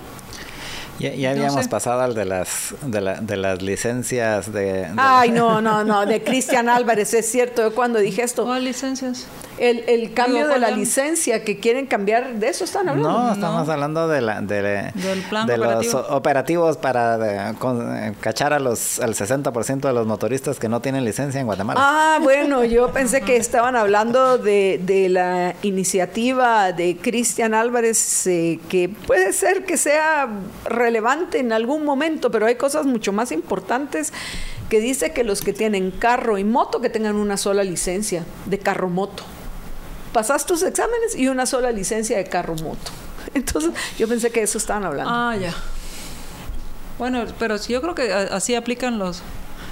[0.99, 1.69] Ya, ya habíamos no sé.
[1.69, 5.35] pasado al de las de, la, de las licencias de, de Ay, la...
[5.41, 8.45] no, no, no, de Cristian Álvarez, es cierto, yo cuando dije esto.
[8.45, 9.27] ¿Cuál licencias?
[9.59, 13.11] El, el cambio Digo, de la licencia que quieren cambiar, ¿de eso están hablando?
[13.13, 13.73] No, estamos no.
[13.73, 14.63] hablando de, la, de,
[14.95, 15.99] Del plan de operativo.
[16.01, 20.69] los operativos para de, con, eh, cachar a los, al 60% de los motoristas que
[20.69, 21.79] no tienen licencia en Guatemala.
[21.83, 28.59] Ah, bueno, yo pensé que estaban hablando de, de la iniciativa de Cristian Álvarez, eh,
[28.69, 30.29] que puede ser que sea
[30.83, 34.13] relevante en algún momento, pero hay cosas mucho más importantes
[34.69, 38.59] que dice que los que tienen carro y moto que tengan una sola licencia de
[38.59, 39.25] carro moto
[40.13, 42.93] pasas tus exámenes y una sola licencia de carro moto.
[43.35, 45.11] Entonces, yo pensé que eso estaban hablando.
[45.13, 45.55] Ah, ya.
[46.99, 49.23] Bueno, pero yo creo que así aplican los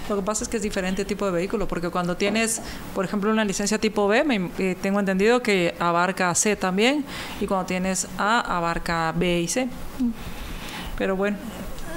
[0.09, 2.61] Lo que pasa es que es diferente tipo de vehículo, porque cuando tienes,
[2.95, 7.05] por ejemplo, una licencia tipo B, me, eh, tengo entendido que abarca C también,
[7.41, 9.69] y cuando tienes A, abarca B y C.
[11.01, 11.39] Pero bueno,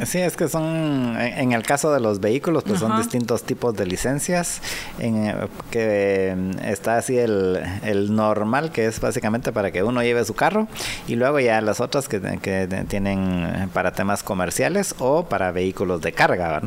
[0.05, 3.85] Sí, es que son, en el caso de los vehículos, pues son distintos tipos de
[3.85, 4.61] licencias,
[4.99, 5.35] en, eh,
[5.71, 10.33] que mm, está así el, el, normal, que es básicamente para que uno lleve su
[10.33, 10.67] carro,
[11.07, 16.11] y luego ya las otras que, que tienen para temas comerciales o para vehículos de
[16.11, 16.61] carga,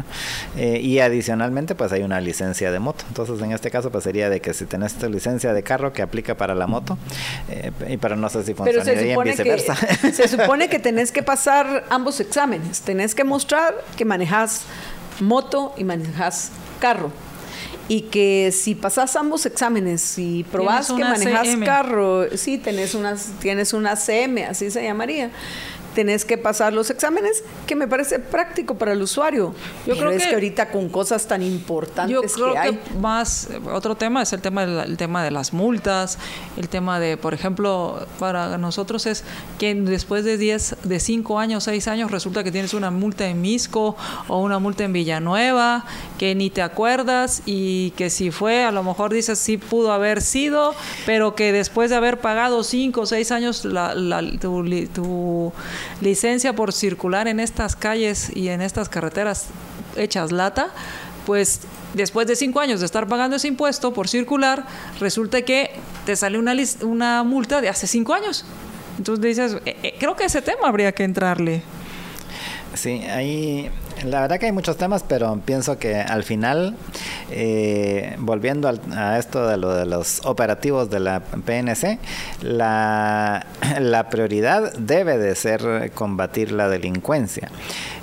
[0.56, 3.04] eh, y adicionalmente, pues hay una licencia de moto.
[3.08, 6.02] Entonces, en este caso, pues sería de que si tenés tu licencia de carro que
[6.02, 6.96] aplica para la moto,
[7.50, 9.74] eh, y pero no sé si funcionaría en viceversa.
[10.12, 14.62] se supone que tenés que pasar ambos exámenes, tenés que mostrar que manejas
[15.20, 17.10] moto y manejas carro.
[17.88, 23.72] Y que si pasas ambos exámenes y probás que manejas carro, sí, tenés una, tienes
[23.72, 25.30] una CM, así se llamaría
[25.96, 29.54] tenés que pasar los exámenes, que me parece práctico para el usuario.
[29.86, 34.34] Yo creo que, ahorita con cosas tan importantes yo creo que, más otro tema es
[34.34, 36.18] el tema del tema de las multas,
[36.58, 39.24] el tema de, por ejemplo, para nosotros es
[39.58, 43.40] que después de 10 de 5 años, 6 años resulta que tienes una multa en
[43.40, 43.96] Misco
[44.28, 45.86] o una multa en Villanueva
[46.18, 50.20] que ni te acuerdas y que si fue, a lo mejor dices sí pudo haber
[50.20, 50.74] sido,
[51.06, 53.94] pero que después de haber pagado 5 o 6 años la,
[54.38, 55.52] tu, tu
[56.00, 59.46] licencia por circular en estas calles y en estas carreteras
[59.96, 60.68] hechas lata,
[61.24, 61.60] pues
[61.94, 64.66] después de cinco años de estar pagando ese impuesto por circular,
[65.00, 65.70] resulta que
[66.04, 68.44] te sale una, una multa de hace cinco años.
[68.98, 71.62] Entonces dices, eh, eh, creo que ese tema habría que entrarle.
[72.74, 73.70] Sí, ahí
[74.04, 76.76] la verdad que hay muchos temas, pero pienso que al final,
[77.30, 81.98] eh, volviendo a esto de lo de los operativos de la PNC,
[82.42, 83.46] la,
[84.10, 87.50] prioridad debe de ser combatir la delincuencia.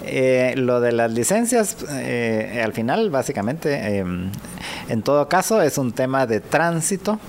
[0.06, 6.26] Eh, lo de las licencias, eh, al final, básicamente, en todo caso, es un tema
[6.26, 7.20] de tránsito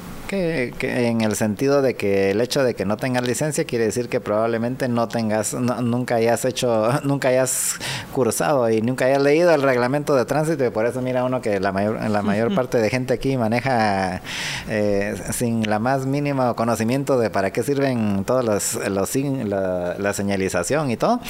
[0.78, 4.08] que, en el sentido de que el hecho de que no tengas licencia quiere decir
[4.08, 7.76] que probablemente no tengas, nunca hayas hecho, nunca hayas
[8.12, 11.60] cursado y nunca hayas leído el reglamento de tránsito y por eso mira uno que
[11.60, 14.20] la mayor, la mayor parte de gente aquí maneja
[14.68, 20.12] eh, sin la más mínimo conocimiento de para qué sirven todos los, los la, la,
[20.12, 21.20] señalización y todo.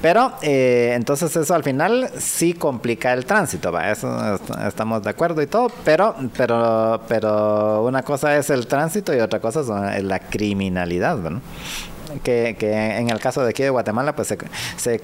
[0.00, 3.90] Pero eh, entonces eso al final sí complica el tránsito, ¿va?
[3.90, 9.20] eso estamos de acuerdo y todo, pero, pero, pero una cosa es el tránsito y
[9.20, 11.40] otra cosa es la criminalidad, ¿no?
[12.22, 12.56] Que,
[12.98, 14.38] en el caso de aquí de Guatemala pues se,
[14.76, 15.00] se,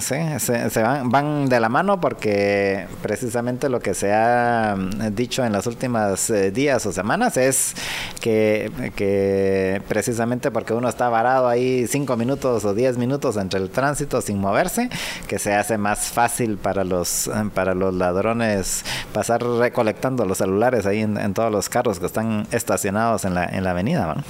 [0.00, 5.44] se, se, van, van, de la mano porque precisamente lo que se ha mm, dicho
[5.44, 7.74] en los últimos eh, días o semanas es
[8.20, 13.70] que, que precisamente porque uno está varado ahí cinco minutos o diez minutos entre el
[13.70, 14.90] tránsito sin moverse,
[15.26, 21.00] que se hace más fácil para los, para los ladrones pasar recolectando los celulares ahí
[21.00, 24.14] en, todos los carros que están estacionados en la, en la avenida.
[24.14, 24.22] ¿no?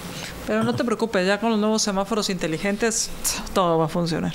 [0.46, 1.82] Pero no te preocupes, ya con los nuevos
[2.28, 3.11] inteligentes
[3.53, 4.34] todo va a funcionar.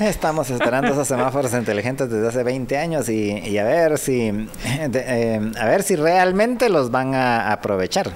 [0.00, 4.30] Estamos esperando esos semáforos inteligentes desde hace 20 años y, a ver si
[4.64, 8.12] eh, a ver si realmente los van a aprovechar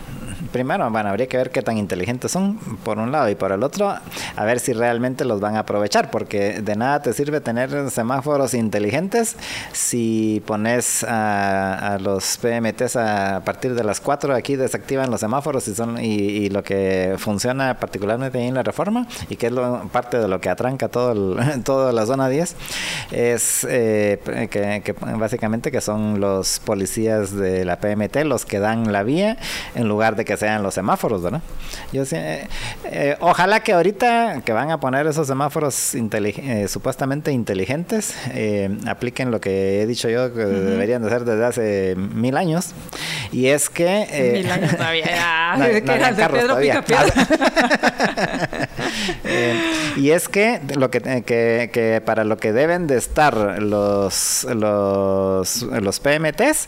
[0.52, 3.62] primero, bueno, habría que ver qué tan inteligentes son, por un lado, y por el
[3.62, 3.88] otro,
[4.36, 8.54] a ver si realmente los van a aprovechar, porque de nada te sirve tener semáforos
[8.54, 9.36] inteligentes
[9.72, 15.74] si pones a, los PMTs a, partir de las 4 aquí desactivan los semáforos y
[15.74, 19.52] son y, lo que funciona particularmente en la reforma y que es
[19.90, 22.56] parte de lo que atranca todo el, toda la zona 10
[23.12, 24.18] es eh,
[24.50, 29.38] que, que básicamente que son los policías de la PMT los que dan la vía
[29.74, 31.40] en lugar de que sean los semáforos, ¿verdad?
[31.92, 32.48] Yo eh,
[32.86, 38.16] eh, ojalá que ahorita que van a poner esos semáforos eh, supuestamente inteligentes,
[38.88, 42.70] apliquen lo que he dicho yo que deberían de ser desde hace mil años.
[43.30, 44.32] Y es que...
[44.42, 45.54] mil años todavía.
[45.56, 45.64] no,
[46.32, 46.82] Pedro Pica
[49.96, 55.62] y es que lo que, que, que, para lo que deben de estar los, los,
[55.62, 56.66] los PMTs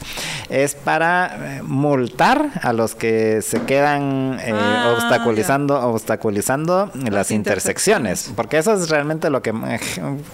[0.49, 8.59] es para multar a los que se quedan eh, ah, obstaculizando, obstaculizando las, intersecciones, porque
[8.59, 9.81] eso es realmente lo que eh,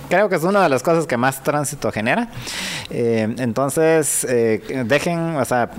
[0.08, 2.28] creo que es una de las cosas que más tránsito genera.
[2.90, 4.26] Eh, entonces,
[4.86, 5.70] dejen, o sea,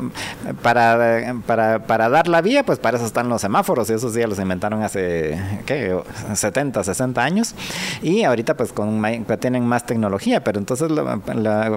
[0.62, 4.28] para, para, para, dar la vía, pues para eso están los semáforos y esos ya
[4.28, 5.95] los inventaron hace, ¿qué?
[6.34, 7.56] 70, 60 años
[8.02, 9.02] y ahorita pues con
[9.39, 10.89] tienen más tecnología, pero entonces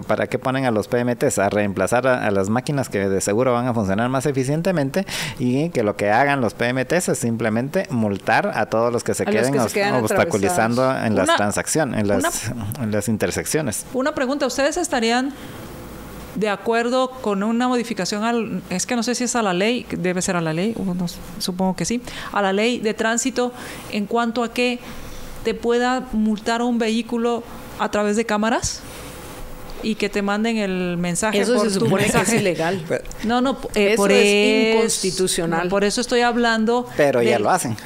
[0.06, 1.38] ¿para qué ponen a los PMTs?
[1.38, 5.06] A reemplazar a, las máquinas que de seguro van a funcionar más eficientemente
[5.38, 9.24] y que lo que hagan los PMTs es simplemente multar a todos los que se,
[9.24, 13.86] queden, obstaculizando en las transacciones, en las, en las intersecciones.
[13.92, 15.34] Una pregunta, ¿ustedes estarían
[16.34, 19.86] de acuerdo con una modificación al, es que no sé si es a la ley,
[19.90, 20.74] debe ser a la ley,
[21.38, 22.02] supongo que sí,
[22.32, 23.52] a la ley de tránsito
[23.92, 24.80] en cuanto a que
[25.44, 27.42] te pueda multar un vehículo
[27.78, 28.82] a través de cámaras
[29.84, 32.84] y que te manden el mensaje eso se supone que es ilegal
[33.24, 37.76] no no eh, eso por es inconstitucional por eso estoy hablando pero ya lo hacen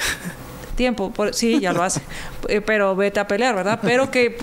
[0.78, 1.12] tiempo.
[1.32, 2.00] sí, ya lo hace.
[2.48, 3.80] Eh, pero vete a pelear, ¿verdad?
[3.82, 4.38] Pero que,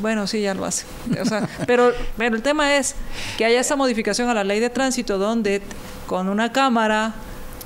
[0.00, 0.84] bueno, sí, ya lo hace.
[1.20, 2.94] O sea, pero, pero el tema es
[3.38, 5.62] que haya esa modificación a la ley de tránsito donde
[6.06, 7.14] con una cámara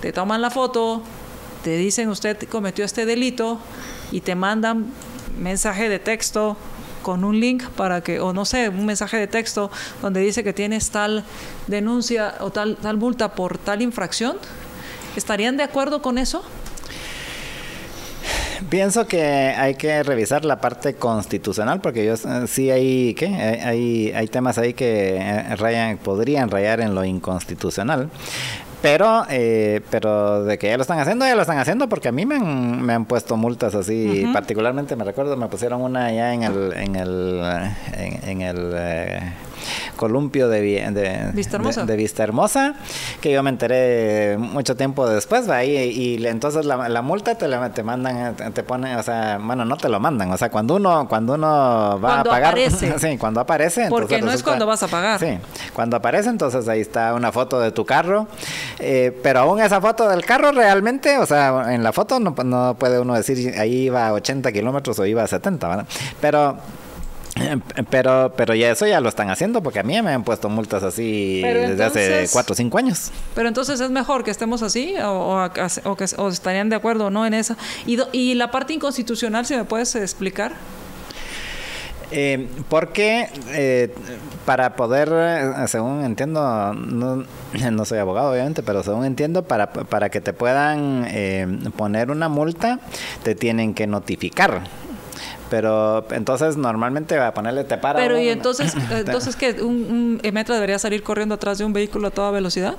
[0.01, 1.03] te toman la foto,
[1.65, 3.59] te dicen usted cometió este delito
[4.13, 4.87] y te mandan
[5.37, 6.57] mensaje de texto
[7.07, 9.71] con un link para que, o no sé, un mensaje de texto
[10.03, 11.23] donde dice que tienes tal
[11.69, 14.39] denuncia o tal, tal multa por tal infracción.
[15.15, 16.43] ¿Estarían de acuerdo con eso?
[18.69, 23.29] Pienso que hay que revisar la parte constitucional porque yo eh, sí hay ¿qué?
[23.29, 28.11] hay, hay temas ahí que eh, rayan, podrían rayar en lo inconstitucional.
[28.83, 32.13] Pero, eh, pero de que ya lo están haciendo, ya lo están haciendo porque a
[32.13, 36.35] mí me han, me han puesto multas así, particularmente me recuerdo, me pusieron una ya
[36.35, 37.43] en el, en el,
[37.95, 39.21] en, el
[39.97, 41.31] columpio de, de,
[41.97, 42.75] Vista Hermosa,
[43.21, 45.65] que yo me enteré mucho tiempo después, ¿va?
[45.65, 49.65] Y, y, entonces la, la multa te, la, te mandan, te ponen, o sea, bueno,
[49.65, 52.99] no te lo mandan, o sea, cuando uno, cuando uno va a pagar, aparece.
[52.99, 55.21] sí, cuando aparece, porque no es cuando vas a pagar.
[55.21, 55.39] Sí,
[55.73, 58.27] cuando aparece, entonces ahí está una foto de tu carro,
[58.79, 62.77] eh, pero aún esa foto del carro realmente, o sea, en la foto no, no
[62.79, 65.87] puede uno decir ahí iba a 80 kilómetros o iba a 70, ¿verdad?
[66.21, 66.57] Pero
[67.91, 70.83] pero, pero ya eso ya lo están haciendo porque a mí me han puesto multas
[70.83, 73.11] así desde hace 4 o 5 años.
[73.35, 75.49] Pero entonces es mejor que estemos así o,
[75.85, 77.57] o, que, estarían de acuerdo o no en esa.
[77.87, 80.53] Y, y la parte inconstitucional, si me puedes explicar.
[82.13, 83.93] Eh, porque eh,
[84.45, 85.09] para poder,
[85.67, 87.25] según entiendo, no,
[87.71, 92.29] no, soy abogado obviamente, pero según entiendo, para, para que te puedan eh, poner una
[92.29, 92.79] multa,
[93.25, 94.63] te tienen que notificar.
[95.51, 97.99] Pero entonces normalmente va a ponerle te para.
[97.99, 102.09] Pero y entonces, entonces que un, un metro debería salir corriendo atrás de un vehículo
[102.09, 102.77] a toda velocidad.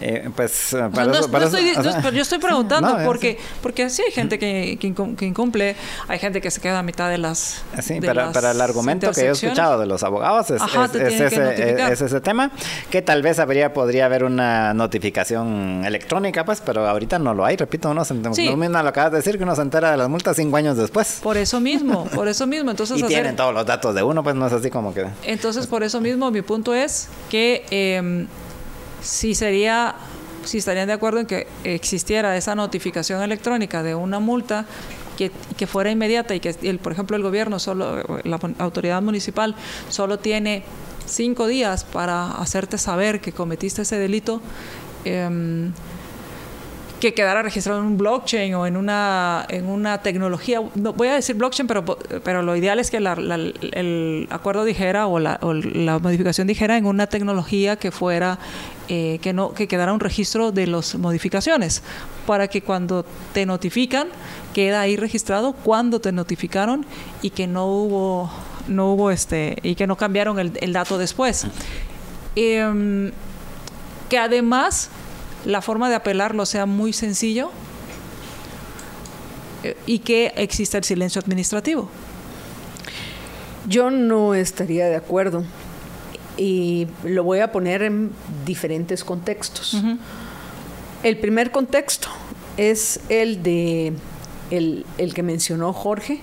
[0.00, 5.76] Eh, pues yo estoy preguntando porque porque sí hay gente que, que, incumple,
[6.08, 7.62] hay gente que se queda a mitad de las.
[7.82, 10.62] Sí, pero, el argumento que yo he escuchado de los abogados es,
[10.94, 12.50] es, ese, tema,
[12.90, 17.56] que tal vez habría podría haber una notificación electrónica, pues, pero ahorita no lo hay.
[17.56, 18.48] Repito, uno se sí.
[18.48, 21.20] lo acabas de decir que uno se entera de las multas cinco años después.
[21.22, 22.70] Por eso mismo, por eso mismo.
[22.70, 25.06] Entonces y tienen todos los datos de uno, pues no es así como que.
[25.24, 28.26] Entonces por eso mismo mi punto es que eh,
[29.02, 29.94] si sería
[30.44, 34.64] si estarían de acuerdo en que existiera esa notificación electrónica de una multa
[35.18, 39.54] que, que fuera inmediata y que, el, por ejemplo, el gobierno, solo la autoridad municipal,
[39.90, 40.62] solo tiene
[41.06, 44.40] cinco días para hacerte saber que cometiste ese delito.
[45.04, 45.70] Eh,
[47.00, 50.60] que quedara registrado en un blockchain o en una, en una tecnología.
[50.74, 55.18] No, voy a decir blockchain, pero, pero lo ideal es que el acuerdo dijera o
[55.18, 58.38] la, o la, modificación dijera en una tecnología que fuera,
[58.88, 61.82] eh, que, no, que quedara un registro de las modificaciones,
[62.26, 64.08] para que cuando te notifican,
[64.52, 66.84] queda ahí registrado cuándo te notificaron
[67.22, 68.30] y que no hubo,
[68.68, 71.46] no hubo este, y que no cambiaron el, el dato después.
[72.36, 73.10] Em,
[74.10, 74.90] que además
[75.44, 77.50] la forma de apelarlo sea muy sencillo
[79.62, 81.88] eh, y que exista el silencio administrativo.
[83.68, 85.44] Yo no estaría de acuerdo
[86.36, 88.10] y lo voy a poner en
[88.46, 89.76] diferentes contextos.
[91.02, 92.08] El primer contexto
[92.56, 93.92] es el de
[94.50, 96.20] el, que mencionó Jorge,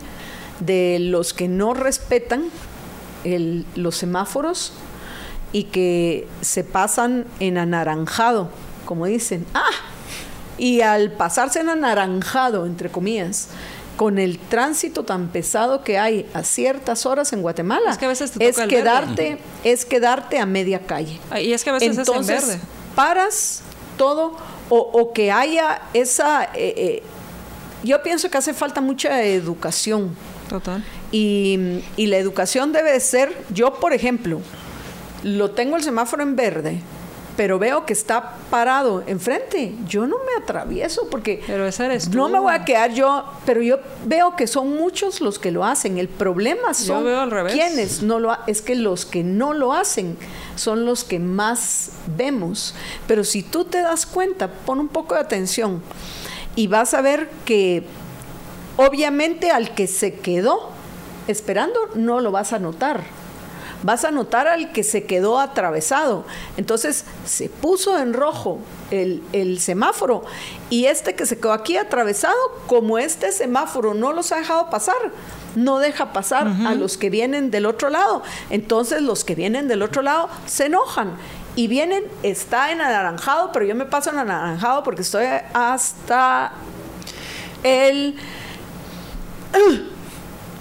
[0.60, 2.46] de los que no respetan
[3.76, 4.74] los semáforos
[5.54, 8.50] y que se pasan en anaranjado
[8.88, 9.70] como dicen, ah,
[10.58, 13.50] y al pasarse en anaranjado, entre comillas,
[13.98, 18.08] con el tránsito tan pesado que hay a ciertas horas en Guatemala, es, que a
[18.08, 21.20] veces es quedarte, es quedarte a media calle.
[21.30, 22.62] Ah, y es que a veces Entonces, es en verde.
[22.96, 23.62] paras
[23.98, 24.38] todo
[24.70, 26.44] o, que haya esa...
[26.46, 27.04] Eh, eh,
[27.84, 30.16] yo pienso que hace falta mucha educación.
[30.50, 30.84] Total.
[31.12, 34.42] Y, y la educación debe ser, yo por ejemplo,
[35.24, 36.82] lo tengo el semáforo en verde,
[37.38, 42.28] pero veo que está parado enfrente, yo no me atravieso porque pero ese eres no
[42.30, 45.98] me voy a quedar yo, pero yo veo que son muchos los que lo hacen.
[46.00, 47.04] El problema son
[47.54, 50.18] quienes no lo ha- es que los que no lo hacen
[50.56, 52.74] son los que más vemos.
[53.08, 55.82] Pero si tú te das cuenta, pon un poco de atención
[56.56, 57.86] y vas a ver que
[58.78, 60.70] obviamente al que se quedó
[61.28, 63.04] esperando no lo vas a notar.
[63.84, 66.26] Vas a notar al que se quedó atravesado.
[66.58, 68.60] Entonces se puso en rojo
[68.92, 70.24] el, el semáforo
[70.70, 72.36] y este que se quedó aquí atravesado,
[72.68, 74.96] como este semáforo no los ha dejado pasar,
[75.56, 78.24] no deja pasar a los que vienen del otro lado.
[78.50, 81.18] Entonces los que vienen del otro lado se enojan
[81.56, 86.52] y vienen, está en anaranjado, pero yo me paso en anaranjado porque estoy hasta
[87.64, 88.16] el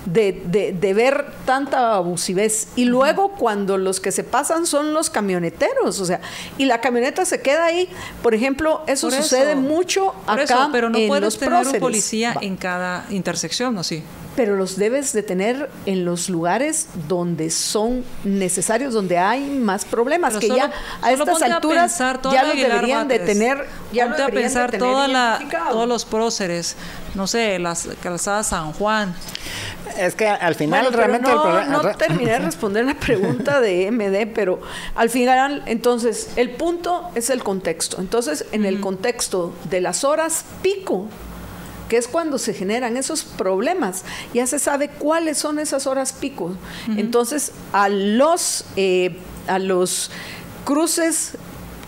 [0.06, 2.68] de, de- de ver tanta abusivez.
[2.76, 6.20] Y luego cuando los que se pasan son los camioneteros, o sea,
[6.58, 7.88] y la camioneta se queda ahí,
[8.22, 11.66] por ejemplo, eso Por sucede mucho Por acá eso, pero no en puedes los tener
[11.66, 12.40] un policía Va.
[12.42, 13.82] en cada intersección, ¿no?
[13.84, 14.02] Sí.
[14.36, 20.34] Pero los debes de tener en los lugares donde son necesarios, donde hay más problemas,
[20.34, 24.28] Pero que solo- ya a estas alturas ya los deberían de tener, ya Ponte a
[24.28, 25.40] pensar toda la,
[25.70, 26.76] todos los próceres,
[27.14, 29.14] no sé, las calzadas San Juan.
[29.98, 31.82] Es que al final Bueno, realmente el no, problema...
[31.82, 34.60] no terminé de responder la pregunta de MD, pero
[34.94, 38.00] al final, entonces, el punto es el contexto.
[38.00, 41.08] Entonces, en el contexto de las horas pico,
[41.88, 46.52] que es cuando se generan esos problemas, ya se sabe cuáles son esas horas pico.
[46.96, 49.16] Entonces, a los, eh,
[49.46, 50.10] a los
[50.64, 51.36] cruces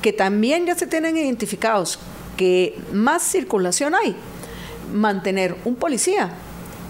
[0.03, 1.99] que también ya se tienen identificados,
[2.37, 4.15] que más circulación hay,
[4.93, 6.33] mantener un policía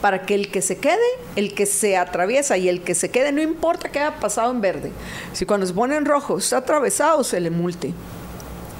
[0.00, 0.98] para que el que se quede,
[1.36, 4.60] el que se atraviesa y el que se quede, no importa que haya pasado en
[4.60, 4.92] verde,
[5.32, 7.92] si cuando se pone en rojo está atravesado, se le multe.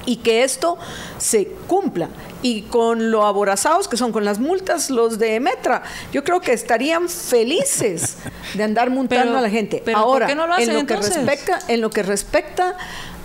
[0.05, 0.77] Y que esto
[1.19, 2.09] se cumpla.
[2.41, 6.53] Y con lo aborazados que son con las multas los de Metra, yo creo que
[6.53, 8.17] estarían felices
[8.55, 9.81] de andar multando a la gente.
[9.83, 11.17] pero ¿por Ahora, qué no lo hacen en lo que entonces?
[11.17, 12.77] respecta, en lo que respecta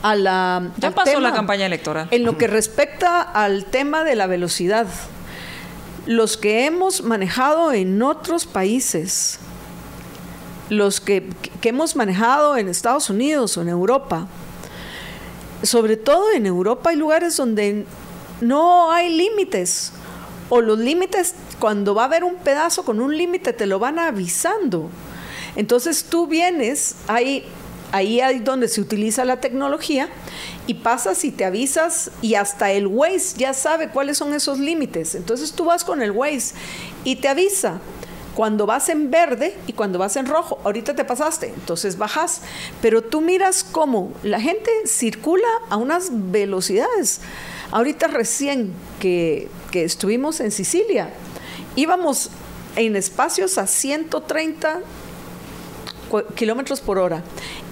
[0.05, 2.09] a la Ya pasó la campaña electoral.
[2.11, 4.87] En lo que respecta al tema de la velocidad,
[6.05, 9.39] los que hemos manejado en otros países,
[10.69, 11.27] los que,
[11.63, 14.27] que hemos manejado en Estados Unidos o en Europa,
[15.63, 17.87] sobre todo en Europa hay lugares donde
[18.43, 19.93] no hay límites
[20.51, 23.99] o los límites cuando va a haber un pedazo con un límite te lo van
[23.99, 24.91] avisando.
[25.57, 27.47] Entonces tú vienes, ahí,
[27.95, 30.09] ahí hay donde se utiliza la tecnología
[30.67, 35.15] y pasas y te avisas y hasta el Waze ya sabe cuáles son esos límites.
[35.15, 36.55] Entonces tú vas con el Waze
[37.05, 37.81] y te avisa
[38.35, 40.59] cuando vas en verde y cuando vas en rojo.
[40.65, 42.41] Ahorita te pasaste, entonces bajas.
[42.83, 47.21] Pero tú miras cómo la gente circula a unas velocidades.
[47.71, 51.11] Ahorita recién que, que estuvimos en Sicilia,
[51.77, 52.31] íbamos
[52.77, 54.81] en espacios a 130 cu-
[56.35, 57.23] kilómetros por hora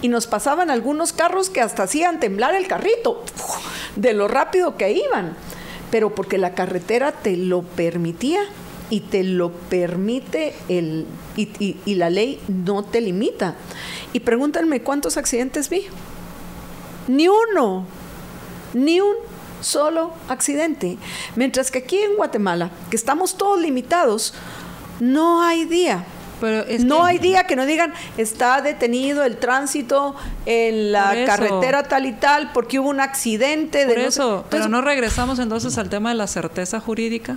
[0.01, 3.25] y nos pasaban algunos carros que hasta hacían temblar el carrito
[3.97, 5.37] de lo rápido que iban,
[5.91, 8.41] pero porque la carretera te lo permitía
[8.91, 11.07] y te lo permite el
[11.37, 13.55] y, la ley no te limita.
[14.13, 15.85] Y pregúntenme cuántos accidentes vi.
[17.09, 17.87] Ni uno,
[18.75, 19.15] ni un
[19.61, 20.99] solo accidente.
[21.37, 24.35] Mientras que aquí en Guatemala, que estamos todos limitados,
[25.01, 26.05] no hay día.
[26.43, 30.15] Pero es no que- hay día que no digan está detenido el tránsito
[30.45, 34.45] en la carretera tal y tal porque hubo un accidente de Por no sé- eso,
[34.51, 37.37] pero no regresamos entonces al tema de la certeza jurídica.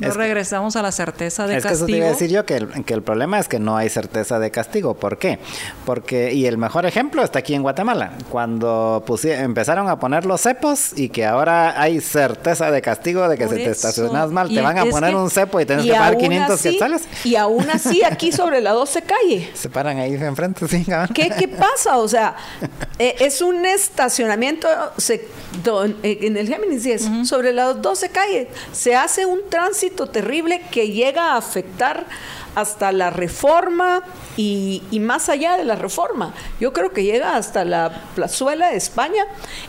[0.00, 1.96] No Es que- regresamos a la certeza de es que eso te castigo.
[1.98, 4.50] iba a decir yo, que el, que el problema es que no hay certeza de
[4.50, 4.94] castigo.
[4.94, 5.38] ¿Por qué?
[5.84, 10.92] Porque, y el mejor ejemplo está aquí en Guatemala, cuando empezaron a poner los cepos
[10.96, 14.54] y que ahora hay certeza de castigo de que Por si te estacionas mal, Y
[14.56, 16.70] te van a poner que- un cepo y tienes y que pagar aún 500 así-
[16.70, 17.02] quetzales.
[17.24, 19.50] Y aún así aquí sobre la 12 calle.
[19.54, 20.86] Se paran ahí enfrente, sí.
[21.14, 21.98] ¿Qué, qué pasa?
[21.98, 22.36] O sea,
[22.98, 25.26] eh, es un estacionamiento se-
[25.64, 28.48] don- eh, en el Géminis 10, sobre las 12 calles.
[28.72, 32.06] Se hace un tránsito terrible que llega a afectar
[32.54, 34.02] hasta la reforma
[34.36, 36.34] y, y más allá de la reforma.
[36.60, 39.24] Yo creo que llega hasta la plazuela de España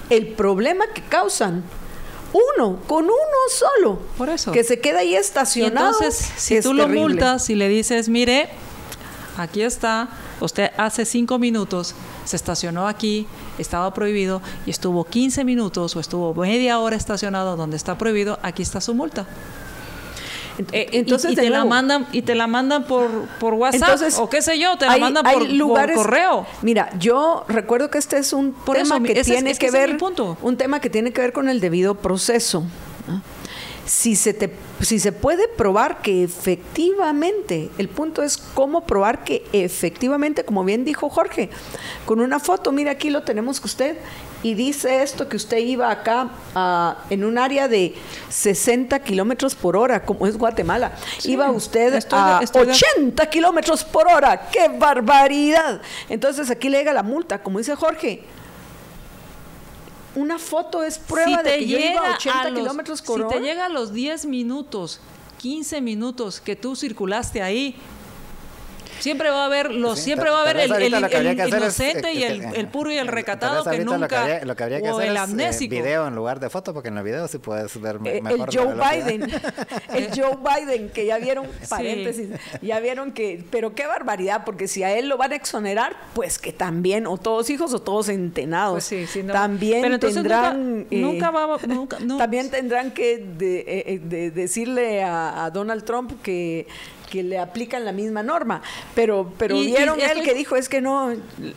[0.09, 1.63] el problema que causan.
[2.31, 3.13] Uno, con uno
[3.51, 3.99] solo.
[4.17, 4.51] Por eso.
[4.51, 5.93] Que se queda ahí Y estacionado.
[5.99, 8.49] entonces, si es tú lo multas y le dices, mire,
[9.37, 10.09] aquí está,
[10.39, 11.95] usted hace cinco minutos
[12.25, 13.25] se estacionó aquí,
[13.57, 18.61] estaba prohibido y estuvo 15 minutos o estuvo media hora estacionado donde está prohibido, aquí
[18.61, 19.25] está su multa.
[20.71, 24.41] Eh, entonces y, te la mandan y te la mandan por, por WhatsApp o qué
[24.41, 26.45] sé yo, te la mandan por, correo.
[26.61, 29.97] Mira, yo recuerdo que este es un tema que tiene que ver
[30.41, 32.63] un tema que tiene que ver con el debido proceso.
[33.85, 39.43] Si se te si se puede probar que efectivamente, el punto es cómo probar que
[39.51, 41.49] efectivamente, como bien dijo Jorge,
[42.05, 43.97] con una foto, mira aquí lo tenemos que usted
[44.41, 46.29] y dice esto que usted iba acá
[47.09, 47.95] en un área de
[48.29, 50.93] 60 kilómetros por hora, como es Guatemala.
[51.25, 54.49] iba usted a 80 kilómetros por hora.
[54.49, 55.81] ¡Qué barbaridad!
[56.07, 58.23] Entonces aquí le llega la multa, como dice Jorge.
[60.15, 63.29] Una foto es prueba de que yo iba a 80 kilómetros por hora.
[63.29, 65.01] Si te llega a los 10 minutos,
[65.37, 67.75] 15 minutos que tú circulaste ahí,
[68.99, 72.97] Siempre va a haber los, siempre va a haber el, inocente y el, puro y
[72.97, 76.49] el recatado que nunca lo que habría que, hacer, es, eh, video en lugar de
[76.49, 78.49] foto porque en el video sí puedes ver eh, mejor.
[78.49, 79.23] El Joe Biden,
[79.93, 82.29] el Joe Biden que ya vieron paréntesis,
[82.61, 86.39] ya vieron que, pero qué barbaridad porque si a él lo van a exonerar, pues
[86.39, 92.49] que también o todos hijos o todos entenados, pues también tendrán nunca, va, nunca también
[92.49, 96.67] tendrán que de, decirle a Donald Trump que
[97.09, 98.61] que le aplican la misma norma.
[98.95, 101.13] Pero, pero vieron él que dijo es que no.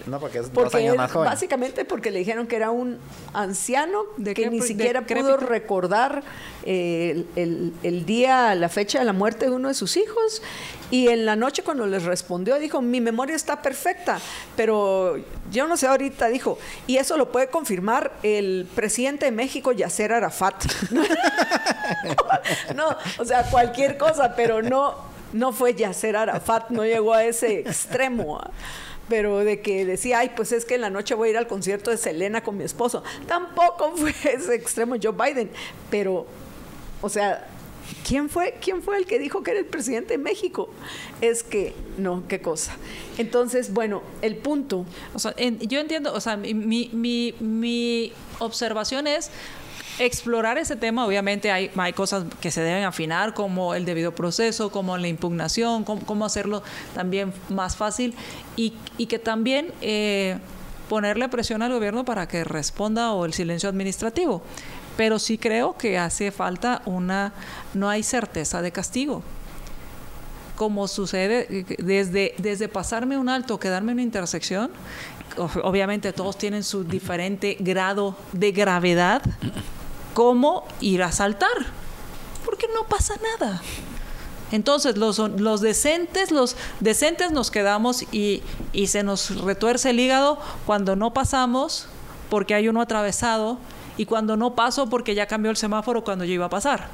[0.06, 1.28] No, porque es dos años más joven.
[1.28, 2.98] Básicamente porque le dijeron que era un
[3.32, 6.22] anciano ¿De que ni siquiera pudo recordar
[6.64, 10.42] eh, el, el, día, la fecha de la muerte de uno de sus hijos.
[10.92, 14.20] Y en la noche cuando les respondió, dijo, mi memoria está perfecta,
[14.56, 15.16] pero
[15.50, 20.12] yo no sé ahorita, dijo, y eso lo puede confirmar el presidente de México, Yasser
[20.12, 20.64] Arafat.
[22.74, 27.60] no, o sea, cualquier cosa, pero no, no fue Yasser Arafat, no llegó a ese
[27.60, 28.38] extremo.
[28.38, 28.50] ¿ah?
[29.08, 31.46] Pero de que decía, ay, pues es que en la noche voy a ir al
[31.46, 33.02] concierto de Selena con mi esposo.
[33.26, 35.50] Tampoco fue ese extremo Joe Biden.
[35.90, 36.26] Pero,
[37.00, 37.46] o sea,
[38.06, 40.70] ¿quién fue, ¿quién fue el que dijo que era el presidente de México?
[41.20, 42.76] Es que, no, qué cosa.
[43.18, 44.86] Entonces, bueno, el punto.
[45.14, 49.30] O sea, yo entiendo, o sea, mi, mi, mi observación es
[49.98, 54.96] explorar ese tema, obviamente hay, cosas que se deben afinar, como el debido proceso, como
[54.98, 56.62] la impugnación, cómo, hacerlo
[56.94, 58.14] también más fácil
[58.56, 58.70] y,
[59.06, 60.38] que también eh,
[60.88, 64.42] ponerle presión al gobierno para que responda o el silencio administrativo.
[64.96, 67.32] Pero sí creo que hace falta una,
[67.74, 69.22] no hay certeza de castigo
[70.54, 74.70] como sucede desde, desde pasarme un alto, quedarme en una intersección,
[75.36, 79.22] obviamente todos tienen su diferente grado de gravedad,
[80.14, 81.50] cómo ir a saltar,
[82.44, 83.60] porque no pasa nada.
[84.50, 90.38] Entonces, los, los decentes, los decentes nos quedamos y, y se nos retuerce el hígado
[90.66, 91.86] cuando no pasamos
[92.28, 93.58] porque hay uno atravesado
[93.96, 96.88] y cuando no paso porque ya cambió el semáforo cuando yo iba a pasar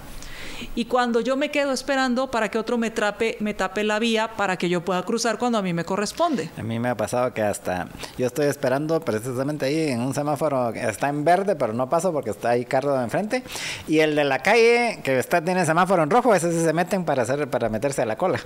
[0.74, 4.36] y cuando yo me quedo esperando para que otro me, trape, me tape la vía
[4.36, 6.50] para que yo pueda cruzar cuando a mí me corresponde.
[6.56, 10.72] A mí me ha pasado que hasta yo estoy esperando precisamente ahí en un semáforo
[10.72, 13.42] que está en verde, pero no paso porque está ahí carro de enfrente.
[13.86, 17.22] Y el de la calle que está tiene semáforo en rojo, ese se meten para
[17.22, 18.40] hacer para meterse a la cola.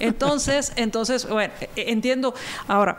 [0.00, 2.34] Entonces, entonces, bueno, e, e, entiendo.
[2.66, 2.98] Ahora,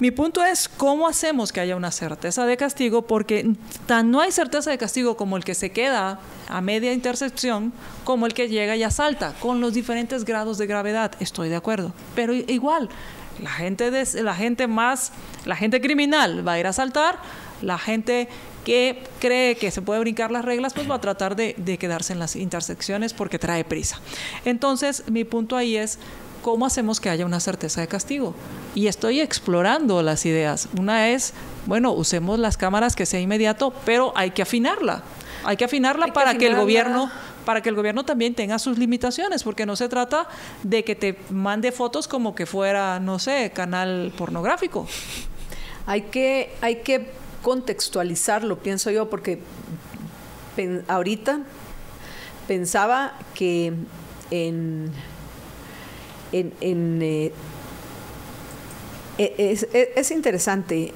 [0.00, 3.54] mi punto es cómo hacemos que haya una certeza de castigo, porque
[3.86, 6.18] tan no hay certeza de castigo como el que se queda
[6.48, 7.72] a media intersección,
[8.04, 11.12] como el que llega y asalta, con los diferentes grados de gravedad.
[11.20, 11.92] Estoy de acuerdo.
[12.14, 12.88] Pero igual,
[13.42, 15.12] la gente, de, la gente más,
[15.44, 17.18] la gente criminal va a ir a asaltar,
[17.60, 18.28] la gente
[18.64, 22.18] que cree que se puede brincar las reglas, pues va a tratar de quedarse en
[22.18, 24.00] las intersecciones porque trae prisa.
[24.46, 25.98] Entonces, mi punto ahí es
[26.42, 28.34] ¿cómo hacemos que haya una certeza de castigo?
[28.74, 30.68] Y estoy explorando las ideas.
[30.78, 31.32] Una es,
[31.66, 35.02] bueno, usemos las cámaras que sea inmediato, pero hay que afinarla.
[35.44, 37.10] Hay que afinarla para que el gobierno
[37.44, 40.28] para que el gobierno también tenga sus limitaciones, porque no se trata
[40.62, 44.86] de que te mande fotos como que fuera, no sé, canal pornográfico.
[45.86, 47.10] Hay que, hay que
[47.42, 49.40] contextualizarlo, pienso yo, porque
[50.86, 51.40] ahorita
[52.46, 53.72] pensaba que
[54.30, 54.92] en
[56.32, 57.32] en, eh,
[59.18, 60.92] e, es, interesante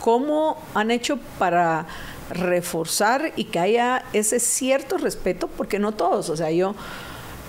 [0.00, 1.86] cómo han hecho para
[2.30, 6.74] reforzar y que haya ese cierto respeto, porque no todos, o sea, yo,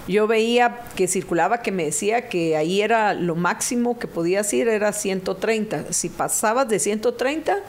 [0.08, 4.68] yo veía que circulaba que me decía que ahí era lo máximo que podías ir,
[4.68, 5.94] era 130.
[5.94, 7.60] Si pasabas de 130,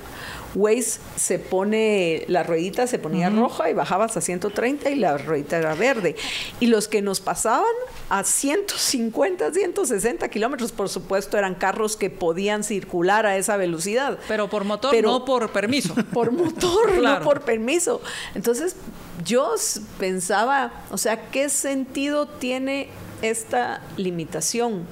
[0.55, 5.59] Waze se pone, la ruedita se ponía roja y bajabas a 130 y la ruedita
[5.59, 6.17] era verde.
[6.61, 7.65] Y los que nos pasaban
[8.09, 14.19] a 150, 160 kilómetros, por supuesto, eran carros que podían circular a esa velocidad.
[14.29, 15.95] Pero por motor, no por permiso.
[16.13, 18.01] Por motor, no por permiso.
[18.35, 18.77] Entonces,
[19.25, 19.55] yo
[19.99, 22.89] pensaba, o sea, ¿qué sentido tiene
[23.23, 24.87] esta limitación?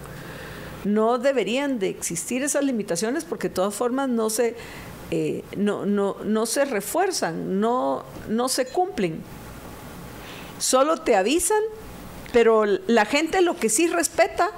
[0.85, 4.57] No deberían de existir esas limitaciones porque de todas formas no se,
[5.11, 9.23] eh, no, no, no se refuerzan, no, no se cumplen.
[10.59, 11.63] Solo te avisan,
[12.33, 14.51] pero la gente lo que sí respeta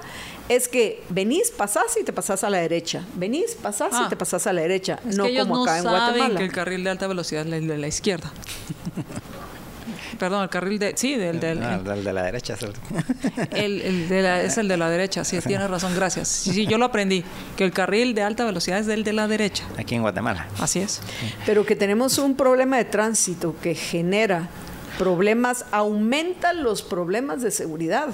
[0.49, 3.05] es que venís, pasás y te pasás a la derecha.
[3.15, 4.09] Venís, pasás y ah.
[4.09, 4.99] te pasás a la derecha.
[5.05, 6.37] no como acá en Guatemala.
[6.37, 8.31] que el carril de alta velocidad es de la izquierda.
[10.23, 10.93] Perdón, el carril de...
[10.95, 12.53] Sí, del, del, de la derecha.
[12.53, 12.61] Es
[13.51, 16.29] el, el, de la, es el de la derecha, sí, tienes razón, gracias.
[16.29, 17.25] Sí, yo lo aprendí,
[17.57, 19.65] que el carril de alta velocidad es del de la derecha.
[19.77, 20.47] Aquí en Guatemala.
[20.61, 21.01] Así es.
[21.45, 24.47] Pero que tenemos un problema de tránsito que genera
[24.97, 28.07] problemas, aumenta los problemas de seguridad.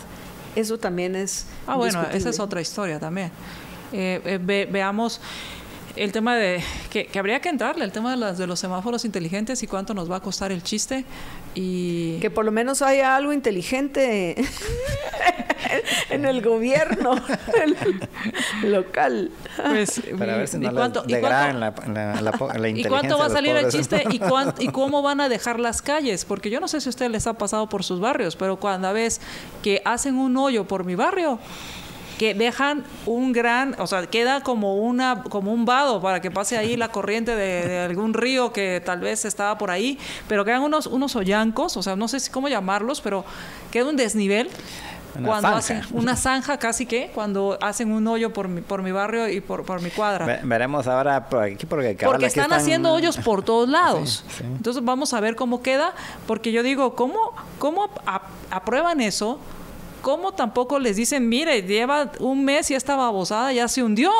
[0.55, 1.45] Eso también es...
[1.67, 3.29] Ah, bueno, esa es otra historia también.
[3.93, 5.21] Eh, eh, veamos
[5.99, 9.61] el tema de que, habría que entrarle, el tema de, las, de los semáforos inteligentes
[9.63, 11.03] y cuánto nos va a costar el chiste
[11.55, 14.35] y que por lo menos haya algo inteligente
[16.09, 17.15] en el gobierno
[18.63, 19.31] local.
[19.57, 23.55] Pues, Para ver si no cuánto, y cuánto, la, la, ¿Y cuánto va a salir
[23.57, 24.21] el chiste y,
[24.59, 26.23] y cómo van a dejar las calles?
[26.23, 28.93] Porque yo no sé si a ustedes les ha pasado por sus barrios, pero cuando
[28.93, 29.19] ves
[29.61, 31.39] que hacen un hoyo por mi barrio,
[32.19, 36.57] que dejan un gran, o sea, queda como una como un vado para que pase
[36.57, 39.97] ahí la corriente de, algún río que tal vez estaba por ahí,
[40.27, 43.23] pero quedan unos unos hoyancos, o sea, no sé cómo llamarlos, pero
[43.71, 44.49] queda un desnivel.
[45.25, 49.29] cuando hacen una zanja casi que cuando hacen un hoyo por mi, por mi barrio
[49.29, 50.41] y por, por mi cuadra.
[50.43, 54.25] veremos ahora por aquí porque, porque están, haciendo hoyos por todos lados.
[54.41, 55.93] Entonces vamos a ver cómo queda,
[56.27, 57.89] porque yo digo, ¿cómo, cómo
[58.51, 59.39] aprueban eso?
[60.01, 64.11] ¿Cómo tampoco les dicen, mire, lleva un mes y esta babosada ya se hundió?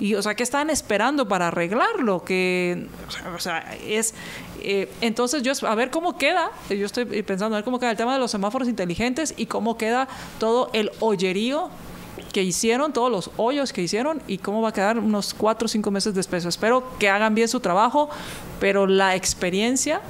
[0.00, 2.24] Y, o sea, ¿qué están esperando para arreglarlo?
[2.24, 2.86] Que,
[3.34, 4.14] o sea, es...
[4.62, 7.96] Eh, entonces, yo, a ver cómo queda, yo estoy pensando, a ver cómo queda el
[7.96, 10.08] tema de los semáforos inteligentes y cómo queda
[10.38, 11.70] todo el hoyerío
[12.32, 15.68] que hicieron, todos los hoyos que hicieron y cómo va a quedar unos cuatro o
[15.68, 16.44] cinco meses después.
[16.44, 18.08] Espero que hagan bien su trabajo,
[18.58, 20.00] pero la experiencia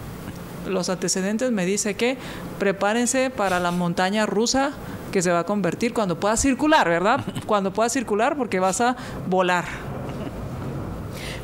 [0.66, 2.16] los antecedentes me dice que
[2.58, 4.72] prepárense para la montaña rusa
[5.10, 7.20] que se va a convertir cuando pueda circular, ¿verdad?
[7.46, 8.96] Cuando pueda circular porque vas a
[9.28, 9.64] volar.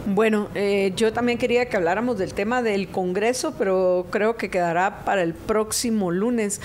[0.07, 5.05] Bueno, eh, yo también quería que habláramos del tema del Congreso, pero creo que quedará
[5.05, 6.61] para el próximo lunes,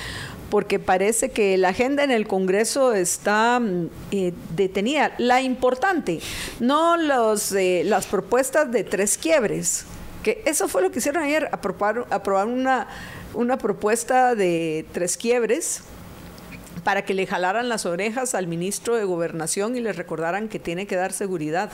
[0.52, 5.14] porque parece que la agenda en el Congreso está mm, eh, detenida.
[5.18, 6.20] La importante,
[6.60, 9.86] no los, eh, las propuestas de tres quiebres,
[10.24, 12.88] que eso fue lo que hicieron ayer, aprobar, aprobar una,
[13.34, 15.84] una propuesta de tres quiebres
[16.84, 20.88] para que le jalaran las orejas al ministro de Gobernación y le recordaran que tiene
[20.88, 21.70] que dar seguridad.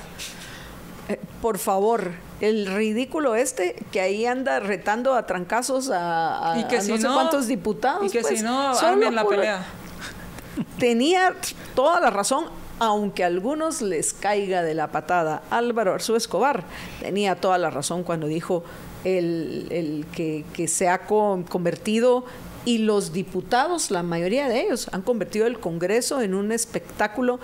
[1.10, 2.12] Eh, por favor,
[2.42, 8.06] el ridículo este que ahí anda retando a trancazos a, no, sé cuántos diputados.
[8.06, 9.66] Y que si pues, no, armen la pelea.
[10.80, 11.36] Tenía
[11.76, 12.46] toda la razón
[12.80, 15.42] aunque a algunos les caiga de la patada.
[15.50, 16.64] Álvaro Arzú Escobar
[17.02, 18.64] tenía toda la razón cuando dijo
[19.04, 22.26] el, que, que, se ha convertido
[22.66, 27.40] y los diputados, la mayoría de ellos, han convertido el Congreso en un espectáculo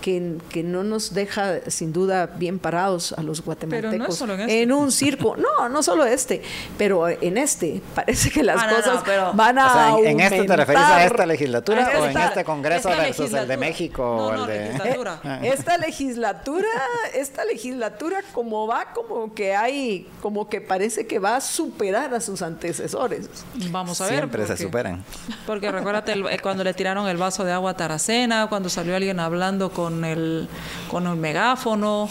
[0.00, 5.36] que, no nos deja sin duda bien parados a los guatemaltecos en, un circo.
[5.36, 6.42] No, no solo este,
[6.78, 10.82] pero en este parece que las ah, cosas van a o ¿En este te referís
[10.82, 14.32] a esta legislatura o en este Congreso versus el de México?
[14.32, 14.66] el de...
[14.66, 15.20] Legislatura.
[15.42, 16.68] esta legislatura,
[17.14, 22.20] esta legislatura como va, como que hay, como que parece que va a superar a
[22.20, 23.28] sus antecesores.
[23.70, 24.14] Vamos a ver.
[24.14, 25.04] Siempre se superan.
[25.46, 29.70] Porque recuérdate cuando le tiraron el vaso de agua a Taracena, cuando salió alguien hablando
[29.70, 30.48] con con el,
[30.90, 32.08] con el megáfono.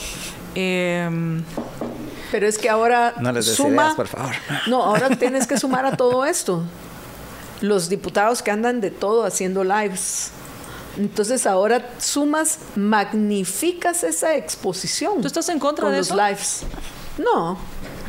[0.56, 1.43] Em,
[2.31, 4.34] Pero es que ahora no les suma, por favor.
[4.68, 6.64] No, ahora tienes que sumar a todo esto.
[7.60, 10.31] Los diputados que andan de todo haciendo lives.
[10.97, 15.19] Entonces ahora sumas, magnificas esa exposición.
[15.19, 16.64] ¿Tú estás en contra de los lives?
[17.18, 17.57] No.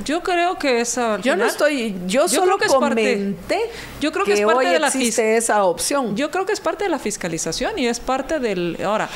[0.04, 1.18] Yo creo que esa.
[1.20, 1.96] Yo no estoy.
[2.06, 3.34] Yo, solo que comenté.
[4.00, 6.16] yo creo que, es parte de la existe esa opción.
[6.16, 8.78] Yo creo que es parte de la fiscalización y es parte del.
[8.84, 9.08] Ahora,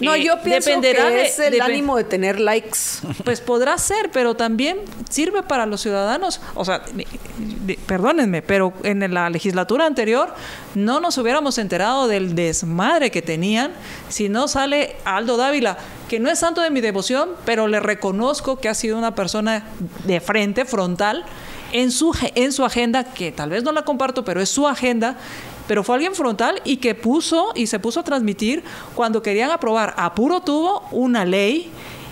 [0.00, 2.78] No, Eh, yo pienso dependerá que es el ánimo de tener likes.
[3.24, 6.40] Pues podrá ser, pero también sirve para los ciudadanos.
[6.54, 6.82] O sea,
[7.86, 10.34] perdónenme, pero en la legislatura anterior
[10.74, 13.72] no nos hubiéramos enterado del desmadre que tenían
[14.08, 18.58] si no sale Aldo Dávila, que no es santo de mi devoción, pero le reconozco
[18.58, 19.64] que ha sido una persona
[20.04, 21.24] de frente, frontal,
[21.72, 25.16] en su, en su agenda, que tal vez no la comparto, pero es su agenda,
[25.68, 28.64] pero fue alguien frontal y que puso y se puso a transmitir
[28.96, 31.70] cuando querían aprobar a puro tubo una ley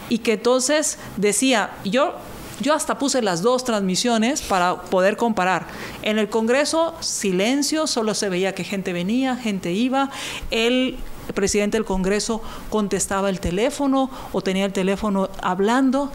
[0.09, 2.15] y que entonces decía, yo,
[2.61, 5.67] yo hasta puse las dos transmisiones para poder comparar.
[6.03, 10.11] En el Congreso, silencio, solo se veía que gente venía, gente iba,
[10.51, 10.99] el
[11.35, 16.13] presidente del Congreso contestaba el teléfono o tenía el teléfono hablando.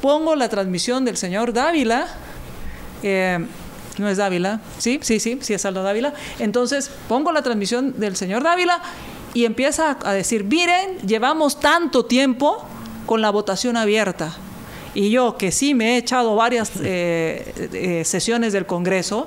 [0.00, 2.06] Pongo la transmisión del señor Dávila,
[3.02, 3.46] eh,
[3.98, 6.14] no es Dávila, sí, sí, sí, sí es Aldo Dávila.
[6.38, 8.80] Entonces pongo la transmisión del señor Dávila
[9.34, 12.64] y empieza a decir, miren, llevamos tanto tiempo
[13.06, 14.34] con la votación abierta.
[14.94, 19.26] Y yo, que sí me he echado varias eh, eh, sesiones del Congreso,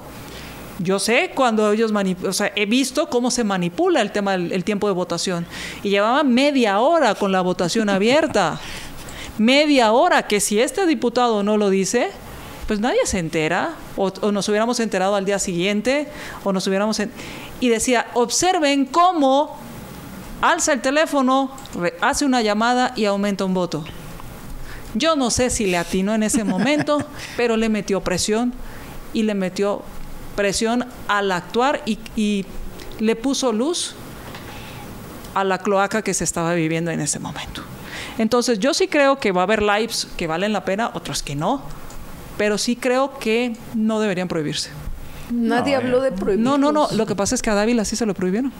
[0.80, 4.52] yo sé cuando ellos manipulan, o sea, he visto cómo se manipula el tema del
[4.52, 5.46] el tiempo de votación.
[5.84, 8.60] Y llevaban media hora con la votación abierta.
[9.38, 12.12] media hora, que si este diputado no lo dice,
[12.68, 13.76] pues nadie se entera.
[13.96, 16.08] O, o nos hubiéramos enterado al día siguiente,
[16.44, 17.02] o nos hubiéramos...
[17.60, 19.58] Y decía, observen cómo
[20.42, 21.52] alza el teléfono,
[22.02, 23.84] hace una llamada y aumenta un voto.
[24.94, 27.04] Yo no sé si le atinó en ese momento,
[27.38, 28.54] pero le metió presión
[29.14, 29.84] y le metió
[30.36, 32.46] presión al actuar y, y
[33.00, 33.96] le puso luz
[35.34, 37.62] a la cloaca que se estaba viviendo en ese momento.
[38.18, 41.36] Entonces yo sí creo que va a haber lives que valen la pena, otros que
[41.36, 41.62] no,
[42.38, 44.70] pero sí creo que no deberían prohibirse.
[45.32, 46.44] Nadie No, habló de prohibir.
[46.44, 48.52] No, no, no, lo que pasa es que a Dávila sí se lo prohibieron.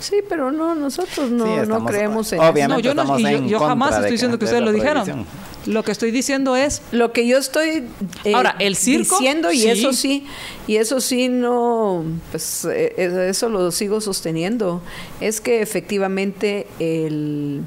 [0.00, 3.60] Sí, pero no, nosotros no, Sí, no creemos en obviamente No, yo, no, y yo,
[3.60, 5.26] jamás estoy diciendo que de ustedes lo dijeron.
[5.66, 7.84] Lo que estoy diciendo es, Lo que yo estoy
[8.24, 9.68] eh, Ahora, el circo, diciendo y sí.
[9.68, 10.26] eso sí,
[10.66, 12.02] y eso sí no,
[12.32, 14.82] pues eh, eh, eso lo sigo sosteniendo,
[15.20, 17.62] es que efectivamente el,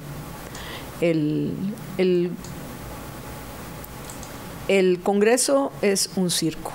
[1.00, 1.54] el,
[1.98, 2.32] el,
[4.68, 6.72] el Congreso es un circo.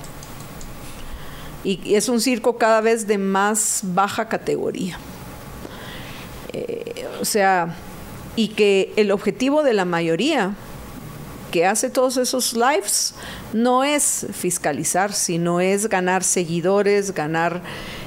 [1.62, 4.99] Y es un circo cada vez de más baja categoría.
[6.53, 7.77] Eh, o sea,
[8.35, 10.55] y que el objetivo de la mayoría
[11.51, 13.15] que hace todos esos lives
[13.53, 17.61] no es fiscalizar, sino es ganar seguidores, ganar...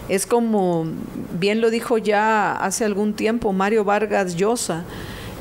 [0.09, 0.85] Es como,
[1.39, 4.83] bien lo dijo ya hace algún tiempo Mario Vargas Llosa,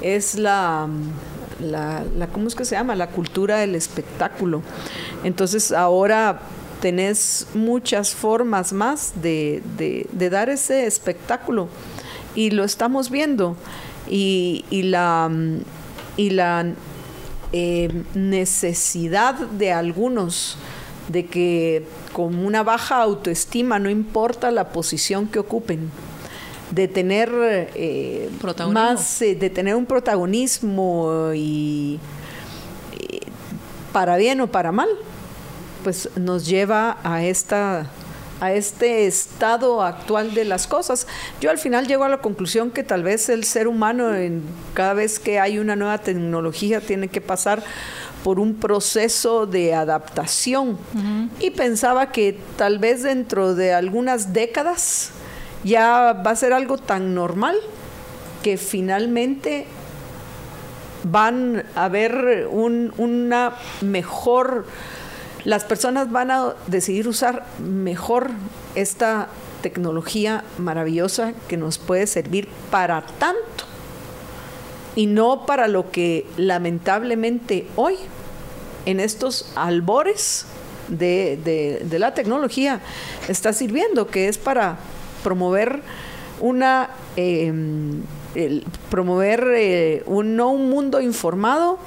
[0.00, 0.88] es la,
[1.62, 2.94] la, ¿cómo es que se llama?
[2.94, 4.62] La cultura del espectáculo.
[5.24, 6.40] Entonces ahora
[6.80, 11.68] tenés muchas formas más de, de- de dar ese espectáculo
[12.34, 13.56] y lo estamos viendo.
[14.08, 15.30] Y, y la,
[16.16, 16.66] y la
[17.52, 20.56] eh, necesidad de algunos
[21.08, 25.90] de que con una baja autoestima, no importa la posición que ocupen,
[26.72, 27.30] de tener
[27.74, 28.30] eh,
[28.70, 32.00] más, eh, de tener un protagonismo y
[32.98, 33.20] eh,
[33.92, 34.88] para bien o para mal,
[35.84, 37.90] pues nos lleva a esta
[38.40, 41.06] a este estado actual de las cosas.
[41.40, 44.42] Yo al final llego a la conclusión que tal vez el ser humano en,
[44.74, 47.62] cada vez que hay una nueva tecnología tiene que pasar
[48.24, 50.76] por un proceso de adaptación.
[51.38, 55.12] Y pensaba que tal vez dentro de algunas décadas
[55.64, 57.56] ya va a ser algo tan normal
[58.42, 59.66] que finalmente
[61.04, 64.66] van a haber un- una mejor,
[65.44, 68.30] las personas van a decidir usar mejor
[68.74, 69.28] esta
[69.62, 73.64] tecnología maravillosa que nos puede servir para tanto
[74.96, 77.94] y no para lo que lamentablemente hoy,
[78.86, 80.46] en estos albores
[80.88, 82.80] de- de la tecnología,
[83.28, 84.76] está sirviendo, que es para
[85.22, 85.82] promover
[86.40, 91.78] una el- promover eh, un, no un mundo informado,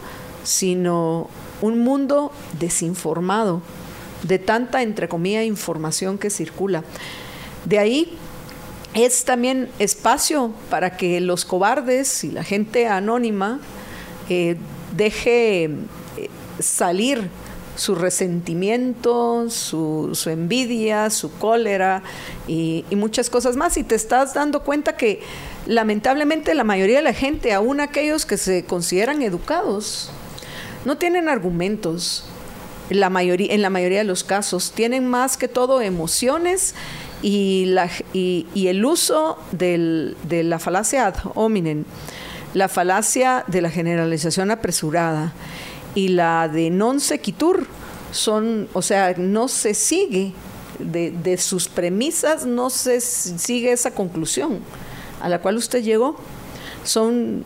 [0.44, 1.30] sino
[1.62, 3.62] un mundo desinformado
[4.24, 6.84] de tanta, entre comillas, información que circula.
[7.66, 8.18] De ahí
[8.94, 13.60] es también espacio para que los cobardes y la gente anónima
[14.30, 14.58] eh,
[14.96, 15.70] deje eh,
[16.60, 17.30] salir
[17.76, 22.04] su resentimiento, su, envidia, su cólera
[22.48, 23.78] y, muchas cosas más.
[23.78, 25.22] Y te estás dando cuenta que
[25.66, 30.12] lamentablemente la mayoría de la gente, aún aquellos que se consideran educados,
[30.86, 32.26] no tienen argumentos.
[32.90, 36.76] La mayoría, en la mayoría de los casos tienen más que todo emociones
[37.24, 37.66] y
[38.54, 41.84] el uso del- de la falacia ad hominem.
[42.54, 45.34] La falacia de la generalización apresurada
[45.96, 47.66] y la de non sequitur
[48.12, 50.34] son, o sea, no se sigue
[50.80, 54.60] de, sus premisas, no se sigue esa conclusión
[55.22, 56.18] a la cual usted llegó.
[56.84, 57.44] Son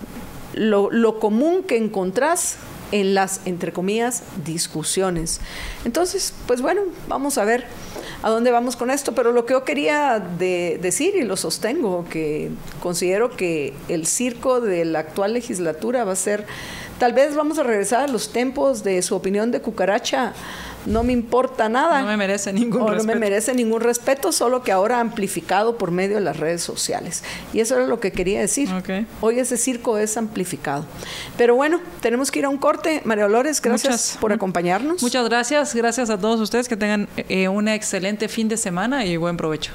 [0.53, 2.57] lo, lo común que encontrás
[2.91, 5.39] en las, entre comillas, discusiones.
[5.85, 7.67] Entonces, pues bueno, vamos a ver
[8.21, 12.49] a dónde vamos con esto, pero lo que yo quería decir y lo sostengo, que
[12.81, 16.45] considero que el circo de la actual legislatura va a ser,
[16.99, 20.33] tal vez vamos a regresar a los tiempos de su opinión de cucaracha
[20.89, 22.01] no me importa nada.
[22.01, 22.97] No me merece ningún respeto.
[22.97, 27.23] No me merece ningún respeto, solo que ahora amplificado por medio de las redes sociales.
[27.53, 28.69] Y eso era lo que quería decir.
[29.21, 30.85] Hoy ese circo es amplificado.
[31.37, 33.01] Pero bueno, tenemos que ir a un corte.
[33.05, 35.01] María Dolores, gracias por acompañarnos.
[35.01, 35.75] Muchas gracias.
[35.75, 36.67] Gracias a todos ustedes.
[36.67, 39.71] Que tengan eh, un excelente fin de semana y buen provecho.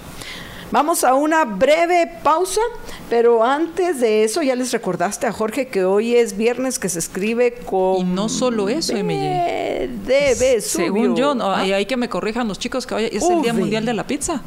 [0.74, 2.60] Vamos a una breve pausa,
[3.09, 6.98] pero antes de eso ya les recordaste a Jorge que hoy es viernes que se
[6.98, 7.98] escribe con...
[7.98, 12.94] Y no solo eso, de Según yo, no, hay que me corrijan los chicos que
[12.96, 14.42] hoy es el Día Mundial de la Pizza.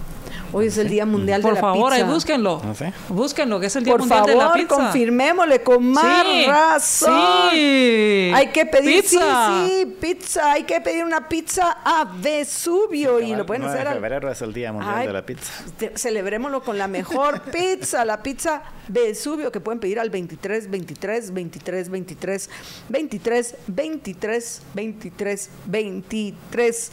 [0.54, 1.74] Hoy es el Día Mundial de la Pizza.
[1.74, 2.62] Por favor, búsquenlo.
[3.10, 4.68] Búsquenlo, que es el Día Mundial de la Pizza.
[4.68, 7.52] Por favor, confirmémosle con más razón.
[7.52, 8.32] Sí.
[8.34, 9.68] Hay que pedir pizza.
[9.68, 10.52] Sí, pizza.
[10.52, 13.88] Hay que pedir una pizza a Vesubio y lo pueden hacer.
[13.88, 15.52] Febrero es el Día Mundial de la Pizza.
[15.96, 21.90] Celebrémoslo con la mejor pizza, la pizza Vesubio que pueden pedir al 23 23 23
[21.92, 22.50] 23
[22.88, 26.92] 23 23 23 23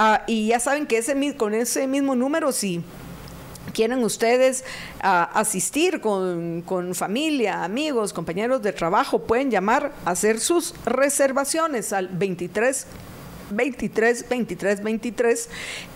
[0.00, 2.84] Ah, y ya saben que ese, con ese mismo número, si
[3.74, 4.64] quieren ustedes
[5.00, 12.08] ah, asistir con, familia, amigos, compañeros de trabajo, pueden llamar a hacer sus reservaciones al
[12.08, 12.86] 23
[13.50, 15.48] 23 23 23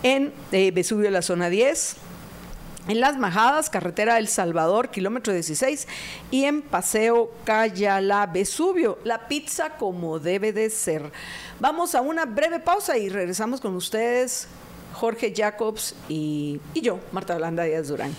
[0.03, 1.95] en eh, Vesubio, la zona 10
[2.87, 5.87] en Las Majadas, carretera El Salvador, kilómetro 16,
[6.31, 11.11] y en Paseo Cayala Vesubio, la pizza como debe de ser.
[11.59, 14.47] Vamos a una breve pausa y regresamos con ustedes,
[14.93, 18.13] Jorge Jacobs y, y yo, Marta Blanda Díaz Durán.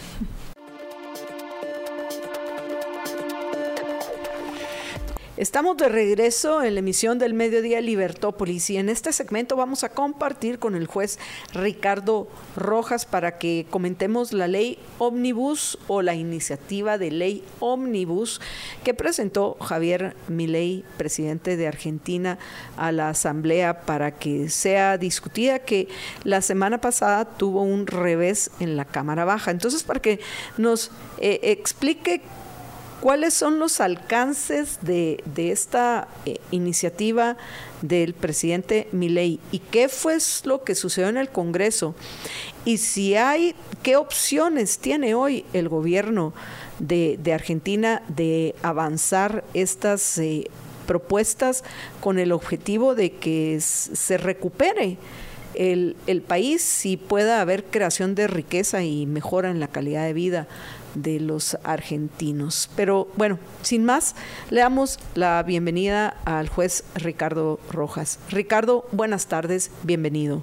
[5.37, 9.89] Estamos de regreso en la emisión del Mediodía Libertópolis y en este segmento vamos a
[9.89, 11.19] compartir con el juez
[11.53, 18.41] Ricardo Rojas para que comentemos la ley Omnibus o la iniciativa de ley Omnibus
[18.85, 22.39] que presentó Javier Milei, presidente de Argentina,
[22.77, 25.89] a la Asamblea para que sea discutida, que
[26.23, 29.51] la semana pasada tuvo un revés en la Cámara Baja.
[29.51, 30.21] Entonces, para que
[30.59, 32.23] nos eh, explique
[33.05, 37.37] ¿Cuáles son los alcances de, esta eh, iniciativa
[37.83, 41.95] del presidente Milei y qué fue lo que sucedió en el Congreso?
[42.65, 46.33] Y si hay, ¿qué opciones tiene hoy el gobierno
[46.79, 50.49] de, Argentina de avanzar estas eh,
[50.87, 51.63] propuestas
[52.01, 54.97] con el objetivo de que se recupere?
[55.53, 60.13] El, el, país y pueda haber creación de riqueza y mejora en la calidad de
[60.13, 60.49] vida
[60.95, 62.71] de los argentinos.
[62.77, 64.15] Pero bueno, sin más,
[64.51, 68.19] le damos la bienvenida al juez Ricardo Rojas.
[68.31, 70.43] Ricardo, buenas tardes, bienvenido.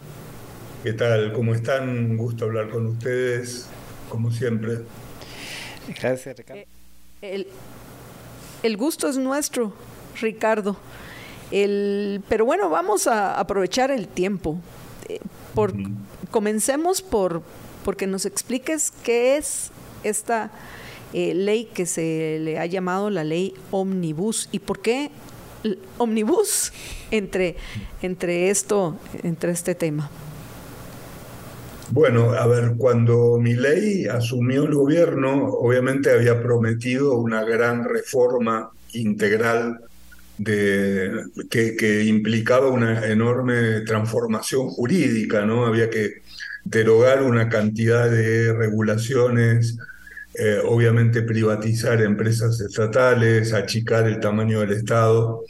[0.84, 1.34] ¿Qué tal?
[1.34, 1.90] ¿Cómo están?
[1.90, 3.68] Un gusto hablar con ustedes,
[4.10, 4.80] como siempre.
[6.00, 6.62] Gracias, Ricardo.
[7.22, 7.48] Eh,
[8.64, 9.74] el, gusto es nuestro,
[10.20, 10.78] Ricardo.
[11.52, 14.60] El, pero bueno, vamos a aprovechar el tiempo.
[15.08, 15.20] Eh,
[15.54, 15.74] por,
[16.32, 17.44] Comencemos por
[17.84, 19.70] porque nos expliques qué es
[20.04, 20.52] esta
[21.14, 24.50] eh, ley que se le ha llamado la ley omnibus.
[24.52, 25.12] ¿Y por qué
[25.98, 26.72] omnibus
[27.12, 27.56] entre,
[28.02, 30.10] entre esto, entre este tema?
[31.92, 38.72] Bueno, a ver, cuando mi ley asumió el gobierno, obviamente había prometido una gran reforma
[38.94, 39.82] integral
[40.38, 45.66] de, que, implicaba una enorme transformación jurídica, ¿no?
[45.66, 46.22] Había que
[46.64, 49.78] derogar una cantidad de regulaciones
[50.34, 55.44] eh, obviamente privatizar empresas estatales, achicar el tamaño del Estado.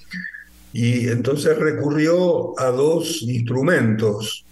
[0.74, 4.46] Y entonces recurrió a dos instrumentos.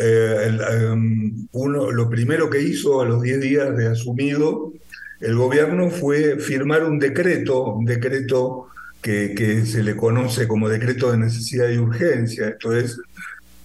[0.00, 4.72] Eh, em, uno, lo primero que hizo a los 10 días de asumido
[5.20, 8.68] el gobierno fue firmar un decreto, un decreto
[9.00, 12.48] que, que, se le conoce como decreto de necesidad y urgencia.
[12.48, 13.00] Esto es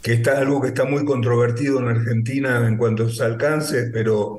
[0.01, 4.37] que está algo que está muy controvertido en Argentina en cuanto a sus alcances, pero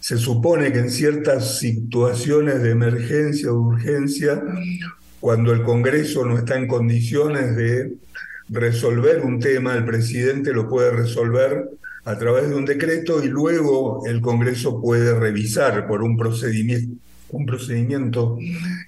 [0.00, 4.42] se supone que en ciertas situaciones de emergencia o urgencia,
[5.20, 7.92] cuando el Congreso no está en condiciones de
[8.48, 11.68] resolver un tema, el presidente lo puede resolver
[12.04, 18.38] a través de un decreto y luego el Congreso puede revisar por un procedimiento,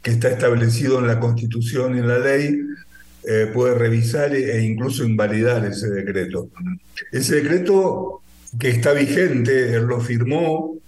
[0.03, 2.59] que está establecido en la Constitución y en la ley,
[3.25, 6.49] eh, puede revisar e, e incluso invalidar ese decreto.
[7.13, 8.23] Ese decreto
[8.59, 10.82] que está vigente, él lo firmó,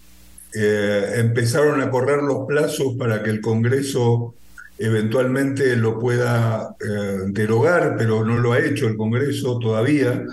[0.55, 4.35] eh, empezaron a correr los plazos para que el Congreso
[4.79, 10.25] eventualmente lo pueda eh, derogar, pero no lo ha hecho el Congreso todavía,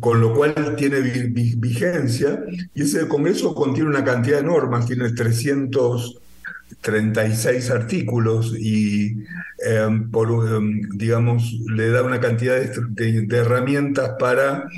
[0.00, 2.44] con lo cual tiene vigencia,
[2.74, 9.18] y ese Congreso contiene una cantidad de normas, tiene 336 artículos y
[9.64, 14.68] em, em, digamos, le da una cantidad de, herramientas para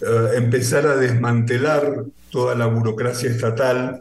[0.00, 2.04] eh, empezar a desmantelar
[2.34, 4.00] toda la burocracia estatal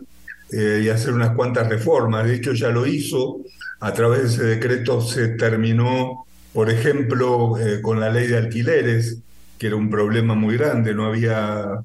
[0.52, 2.26] eh, y hacer unas cuantas reformas.
[2.26, 3.42] De hecho, ya lo hizo
[3.80, 9.20] a través de ese decreto se terminó, por ejemplo, eh, con la ley de alquileres,
[9.60, 11.84] que era un problema muy grande, no había,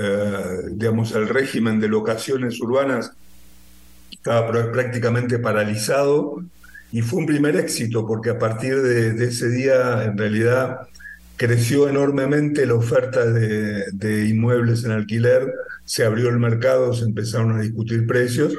[0.00, 3.12] eh, digamos, el régimen de locaciones urbanas
[4.10, 6.42] estaba prácticamente paralizado
[6.92, 10.88] y fue un primer éxito porque a partir de, ese día en realidad
[11.36, 15.52] creció enormemente la oferta de, inmuebles en alquiler
[15.84, 18.54] se abrió el mercado, se empezaron a discutir precios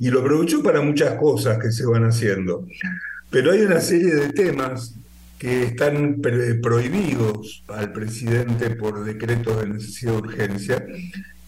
[0.00, 2.66] y lo aprovechó para muchas cosas que se van haciendo.
[3.30, 4.94] Pero hay una serie de temas
[5.38, 6.20] que están
[6.62, 10.86] prohibidos al presidente por decreto de necesidad de urgencia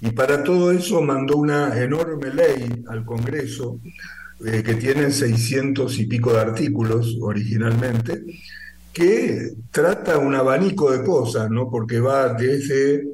[0.00, 3.80] y para todo eso mandó una enorme ley al Congreso
[4.44, 8.22] eh, que tiene 600 y pico de artículos originalmente
[8.98, 11.70] que trata un abanico de cosas, ¿no?
[11.70, 13.04] Porque va desde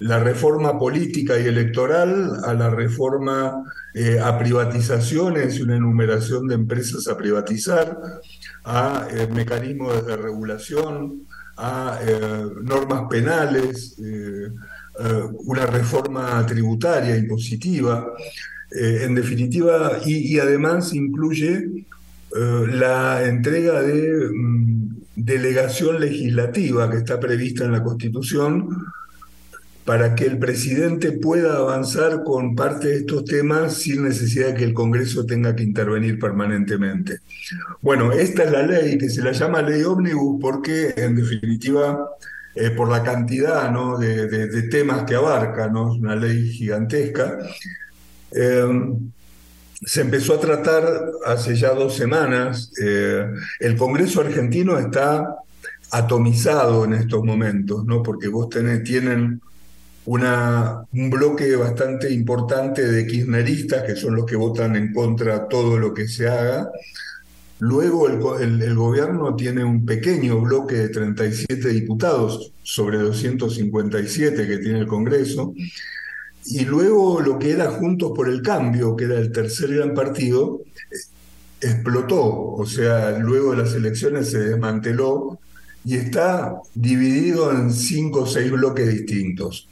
[0.00, 3.64] la reforma política y electoral a la reforma
[3.94, 7.98] eh, a privatizaciones y una enumeración de empresas a privatizar,
[8.64, 11.22] a eh, mecanismos de regulación,
[11.56, 13.96] a eh, normas penales,
[15.46, 18.06] una reforma tributaria impositiva,
[18.70, 21.86] en definitiva, y, además incluye
[22.32, 24.69] la entrega de mm,
[25.24, 28.68] delegación legislativa que está prevista en la Constitución
[29.84, 34.64] para que el presidente pueda avanzar con parte de estos temas sin necesidad de que
[34.64, 37.18] el Congreso tenga que intervenir permanentemente.
[37.80, 41.98] Bueno, esta es la ley que se la llama ley ómnibus porque en definitiva
[42.54, 45.94] eh, por la cantidad de, temas que abarca, ¿no?
[45.94, 47.38] es una ley gigantesca.
[48.32, 49.10] Em,
[49.82, 50.84] se empezó a tratar
[51.26, 52.72] hace ya dos semanas.
[52.82, 53.26] Eh,
[53.60, 55.36] el Congreso argentino está
[55.90, 58.02] atomizado en estos momentos, ¿no?
[58.02, 59.40] porque vos tenés, tienen
[60.04, 65.46] una, un bloque bastante importante de kirchneristas, que son los que votan en contra de
[65.48, 66.70] todo lo que se haga.
[67.58, 68.08] Luego
[68.38, 74.86] el, el, gobierno tiene un pequeño bloque de 37 diputados sobre 257 que tiene el
[74.86, 75.52] Congreso.
[76.50, 80.60] Y luego lo que era Juntos por el Cambio, que era el tercer gran partido,
[81.60, 82.54] explotó.
[82.54, 85.38] O sea, luego de las elecciones se desmanteló
[85.84, 89.68] y está dividido en cinco o seis bloques distintos.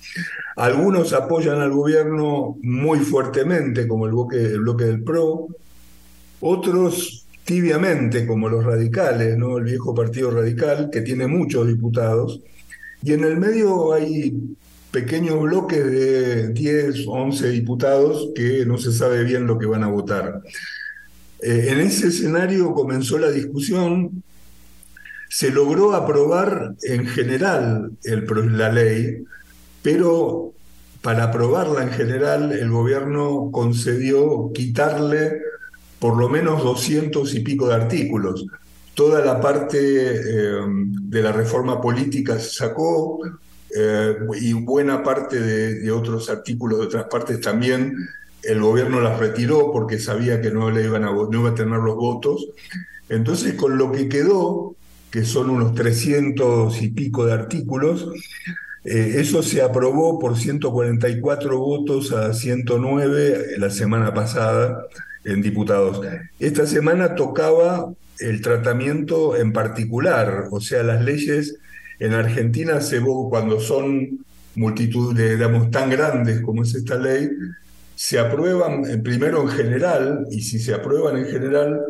[0.57, 5.49] Algunos apoyan al gobierno muy fuertemente, como el bloque, el bloque del PRO,
[6.41, 9.59] otros tibiamente, como los radicales, ¿no?
[9.59, 12.41] el viejo partido radical, que tiene muchos diputados,
[13.03, 14.35] y en el medio hay
[14.91, 19.89] pequeños bloques de 10, 11 diputados que no se sabe bien lo que van a
[19.89, 20.43] votar.
[21.41, 24.23] Eh, en ese escenario comenzó la discusión
[25.29, 29.25] se logró aprobar en general la ley,
[29.83, 30.53] pero
[31.03, 35.41] para aprobarla en general el gobierno concedió quitarle
[35.99, 38.47] por lo menos 200 y pico de artículos.
[38.95, 43.21] Toda la parte eh, de la reforma política se sacó
[43.77, 47.95] eh, y buena parte de, otros artículos de otras partes también
[48.43, 51.79] el gobierno las retiró porque sabía que no, le iban a, no iba a tener
[51.79, 52.49] los votos.
[53.09, 54.77] Entonces, con lo que quedó
[55.11, 58.09] que son unos 300 y pico de artículos.
[58.85, 64.87] Eh, eso se aprobó por 144 votos a 109 la semana pasada
[65.25, 66.01] en diputados.
[66.39, 71.57] Esta semana tocaba el tratamiento en particular, o sea, las leyes
[71.99, 77.29] en Argentina se cuando son multitud de, digamos, tan grandes como es esta ley,
[77.95, 81.81] se aprueban eh, primero en general, y si se aprueban en general,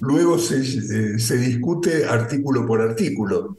[0.00, 3.58] luego se, eh, se discute artículo por artículo.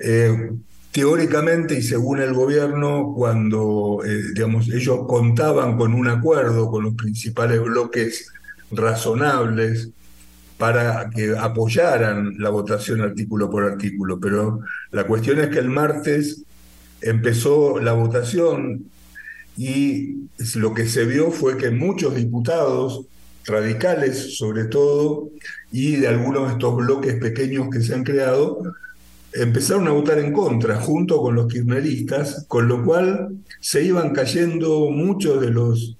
[0.00, 0.50] Eh,
[0.92, 4.00] teóricamente y según el gobierno, cuando
[4.34, 8.30] digamos, ellos contaban con un acuerdo con los principales bloques
[8.70, 9.90] razonables
[10.58, 14.60] para que apoyaran la votación artículo por artículo, pero
[14.92, 16.42] la cuestión es que el martes
[17.00, 18.84] empezó la votación
[19.56, 23.06] y lo que se vio fue que muchos diputados
[23.46, 25.30] radicales sobre todo,
[25.70, 28.62] y de algunos de estos bloques pequeños que se han creado,
[29.32, 34.90] empezaron a votar en contra, junto con los kirchneristas, con lo cual se iban cayendo
[34.90, 35.96] muchos de los,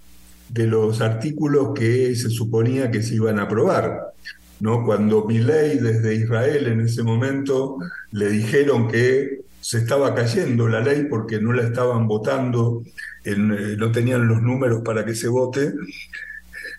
[0.48, 4.14] de los artículos que se suponía que se iban a aprobar.
[4.60, 4.84] ¿No?
[4.84, 7.78] Cuando Milei desde Israel en ese momento
[8.12, 12.82] le dijeron que se estaba cayendo la ley porque no la estaban votando,
[13.24, 15.72] eh, no tenían los números para que se vote,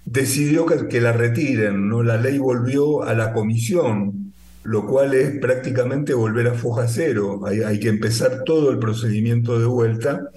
[0.06, 2.04] decidió que, la retiren, ¿no?
[2.04, 4.34] La ley volvió a la comisión,
[4.64, 7.42] lo cual es prácticamente volver a foja cero.
[7.46, 10.30] Hay, hay, que empezar todo el procedimiento de vuelta.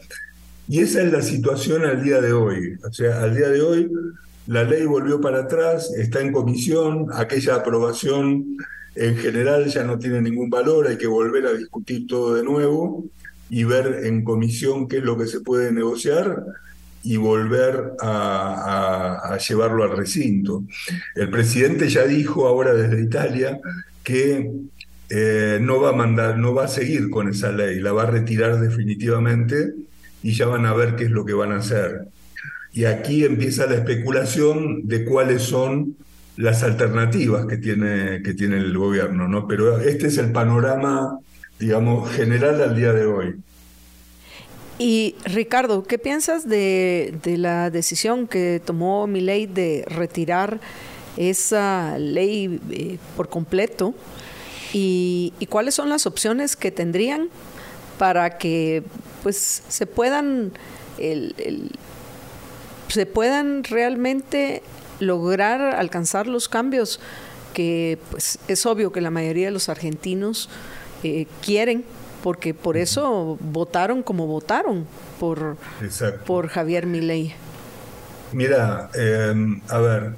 [0.69, 2.78] Y esa es la situación al día de hoy.
[2.82, 3.90] O sea, al día de hoy
[4.49, 8.57] la ley volvió para atrás, está en comisión, aquella aprobación
[8.95, 13.05] en general ya no tiene ningún valor, hay que volver a discutir todo de nuevo
[13.51, 16.45] y ver en comisión qué es lo que se puede negociar
[17.03, 20.65] y volver a, llevarlo al recinto.
[21.15, 23.61] El presidente ya dijo ahora desde Italia
[24.03, 24.51] que
[25.11, 28.11] eh, no va a mandar, no va a seguir con esa ley, la va a
[28.11, 29.75] retirar definitivamente
[30.23, 32.09] y ya van a ver qué es lo que van a hacer.
[32.79, 35.97] Y aquí empieza la especulación de cuáles son
[36.37, 39.49] las alternativas que tiene, que tiene el gobierno, ¿no?
[39.49, 41.19] Pero este es el panorama,
[41.59, 43.35] digamos, general al día de hoy.
[44.79, 50.61] Y Ricardo, ¿qué piensas de, la decisión que tomó mi ley de retirar
[51.17, 53.93] esa ley eh, por completo?
[54.73, 57.29] Y, cuáles son las opciones que tendrían
[57.99, 58.85] para que
[59.25, 60.53] pues se puedan
[62.89, 64.62] se puedan realmente
[65.01, 67.01] lograr alcanzar los cambios
[67.55, 70.48] que pues es obvio que la mayoría de los argentinos
[71.02, 71.85] eh, quieren
[72.23, 74.86] porque por eso votaron como votaron
[75.20, 75.56] por,
[76.27, 77.35] por Javier Milei.
[78.32, 80.15] Mira, em, a ver,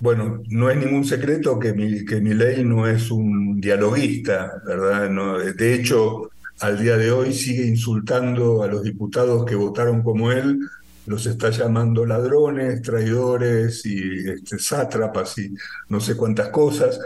[0.00, 5.08] bueno, no es ningún secreto que, mi, que Milei no es un dialoguista, ¿verdad?
[5.10, 10.32] No, de hecho, al día de hoy sigue insultando a los diputados que votaron como
[10.32, 10.58] él,
[11.06, 15.54] los está llamando ladrones, traidores y este, sátrapas y
[15.88, 16.98] no sé cuántas cosas.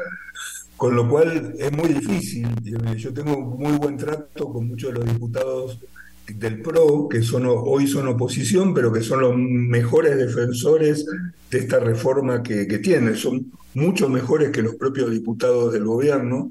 [0.77, 2.48] Con lo cual es muy difícil.
[2.97, 5.81] Yo tengo muy buen trato con muchos de los diputados
[6.28, 11.06] del PRO, que son, hoy son oposición, pero que son los mejores defensores
[11.51, 13.14] de esta reforma que, que tiene.
[13.14, 16.51] Son mucho mejores que los propios diputados del gobierno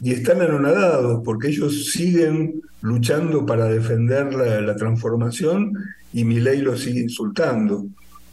[0.00, 5.72] y están anonadados porque ellos siguen luchando para defender la, transformación
[6.12, 7.86] y mi ley lo sigue insultando.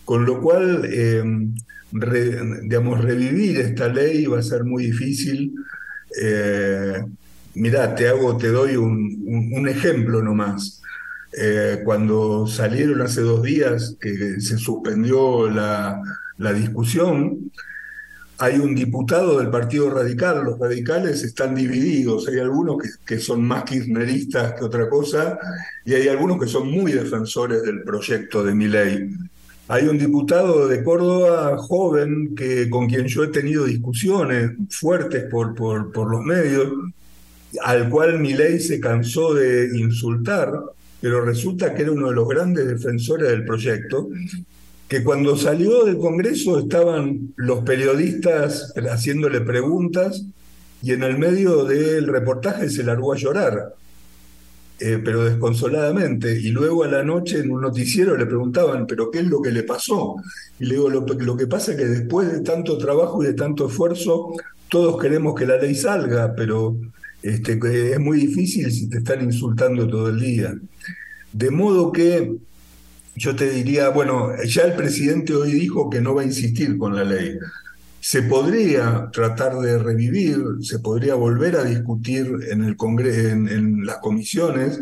[0.06, 1.24] Con lo cual, eh,
[2.64, 5.54] digamos, revivir esta ley va a ser muy difícil.
[6.22, 7.04] Eh,
[7.56, 10.82] mirá, te hago, te doy un, ejemplo nomás.
[11.40, 16.02] Eh, cuando salieron hace dos días que se suspendió la,
[16.38, 17.52] la discusión,
[18.40, 23.64] hay un diputado del Partido Radical, los radicales están divididos, hay algunos que, son más
[23.64, 25.40] kirchneristas que otra cosa,
[25.84, 29.10] y hay algunos que son muy defensores del proyecto de mi ley.
[29.70, 35.56] Hay un diputado de Córdoba joven que, con quien yo he tenido discusiones fuertes por,
[35.56, 36.72] por, por los medios,
[37.64, 40.54] al cual mi ley se cansó de insultar,
[41.02, 44.10] pero resulta que era uno de los grandes defensores del proyecto,
[44.88, 50.26] que cuando salió del Congreso estaban los periodistas haciéndole preguntas
[50.82, 53.76] y en el medio del reportaje se largó a llorar,
[54.80, 56.40] eh, pero desconsoladamente.
[56.40, 59.52] Y luego a la noche en un noticiero le preguntaban, ¿pero qué es lo que
[59.52, 60.16] le pasó?
[60.60, 63.68] Y le digo, lo, que pasa es que después de tanto trabajo y de tanto
[63.68, 64.34] esfuerzo,
[64.70, 66.78] todos queremos que la ley salga, pero
[67.24, 67.60] este,
[67.92, 70.56] es muy difícil si te están insultando todo el día.
[71.34, 72.38] De modo que
[73.18, 76.96] yo te diría, bueno, ya el presidente hoy dijo que no va a insistir con
[76.96, 77.38] la ley.
[78.00, 83.98] Se podría tratar de revivir, se podría volver a discutir en el Congreso, en, las
[83.98, 84.80] comisiones,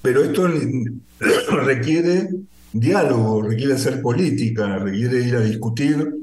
[0.00, 0.48] pero esto
[1.64, 2.30] requiere
[2.72, 6.14] diálogo, requiere hacer política, requiere ir a discutir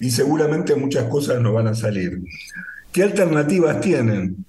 [0.00, 2.18] y seguramente muchas cosas no van a salir.
[2.92, 4.44] ¿Qué alternativas tienen?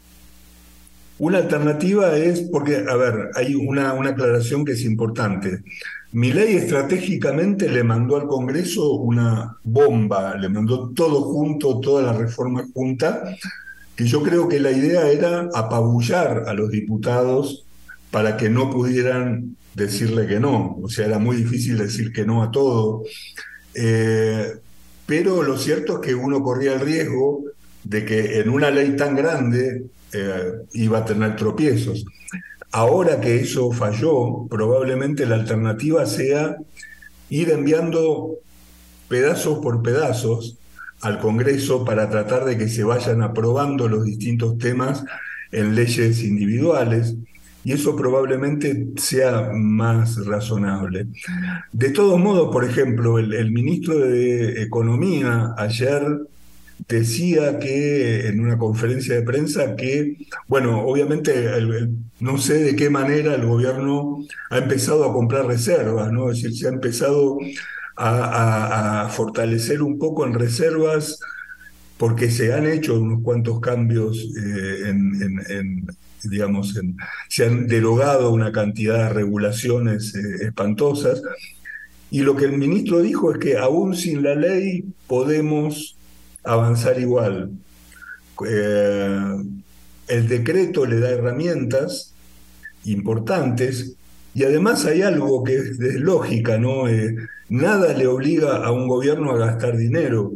[1.22, 5.61] Una alternativa es, porque, a ver, hay una, una aclaración que es importante.
[6.14, 12.14] Mi ley estratégicamente le mandó al Congreso una bomba, le mandó todo junto, toda la
[12.14, 13.23] reforma junta,
[13.95, 17.68] que yo creo que la idea era apabullar a los diputados
[18.10, 20.80] para que no pudieran decirle que no.
[20.81, 23.03] O sea, era muy difícil decir que no a todo.
[23.76, 24.53] Eh,
[25.06, 27.43] pero lo cierto es que uno corría el riesgo
[27.84, 32.05] de que en una ley tan grande eh, iba a tener tropiezos.
[32.71, 36.57] Ahora que eso falló, probablemente la alternativa sea
[37.29, 38.35] ir enviando
[39.07, 40.57] pedazos por pedazos
[41.01, 45.03] al Congreso para tratar de que se vayan aprobando los distintos temas
[45.51, 47.15] en leyes individuales
[47.63, 51.07] y eso probablemente sea más razonable.
[51.71, 56.03] De todos modos, por ejemplo, el, ministro de Economía ayer
[56.88, 60.18] decía que en una conferencia de prensa que,
[60.48, 61.34] bueno, obviamente
[62.20, 66.32] no sé de qué manera el gobierno ha empezado a comprar reservas, ¿no?
[66.32, 67.38] Es decir, se ha empezado
[67.98, 71.20] a, fortalecer un poco en reservas
[71.98, 75.86] porque se han hecho unos cuantos cambios eh, en,
[76.24, 76.80] digamos,
[77.30, 81.22] se han derogado una cantidad de regulaciones eh, espantosas.
[82.10, 85.95] Y lo que el ministro dijo es que aún sin la ley podemos
[86.43, 87.51] avanzar igual.
[88.47, 89.35] Eh,
[90.07, 92.13] el decreto le da herramientas
[92.85, 93.95] importantes
[94.34, 96.88] y además hay algo que es de lógica, ¿no?
[96.88, 97.15] Eh,
[97.49, 100.31] nada le obliga a un gobierno a gastar dinero,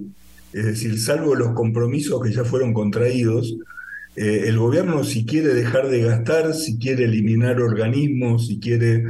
[0.53, 3.56] es decir, salvo los compromisos que ya fueron contraídos,
[4.15, 9.03] eh, el gobierno si quiere dejar de gastar, si quiere eliminar organismos, si quiere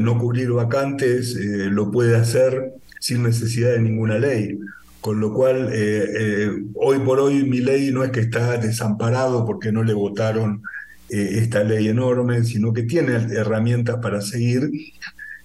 [0.00, 4.58] no cubrir vacantes, lo puede hacer sin necesidad de ninguna ley.
[5.00, 9.46] Con lo cual, eh, eh, hoy por hoy mi ley no es que está desamparado
[9.46, 10.62] porque no le votaron
[11.08, 14.70] eh, esta ley enorme, sino que tiene herramientas para seguir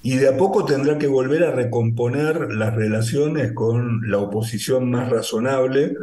[0.06, 5.10] y de a poco tendrá que volver a recomponer las relaciones con la oposición más
[5.10, 5.95] razonable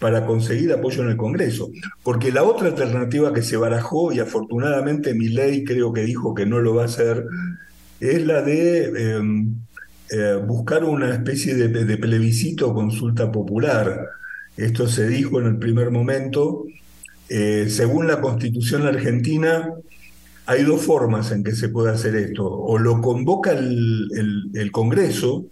[0.00, 1.70] para conseguir apoyo en el Congreso.
[2.02, 6.46] Porque la otra alternativa que se barajó, y afortunadamente mi ley creo que dijo que
[6.46, 7.26] no lo va a hacer,
[8.00, 9.54] es la de em,
[10.10, 14.06] eh, buscar una especie de, plebiscito o consulta popular.
[14.56, 16.64] Esto se dijo en el primer momento.
[17.28, 19.70] Eh, según la constitución argentina,
[20.46, 22.46] hay dos formas en que se puede hacer esto.
[22.46, 25.46] O lo convoca el, Congreso,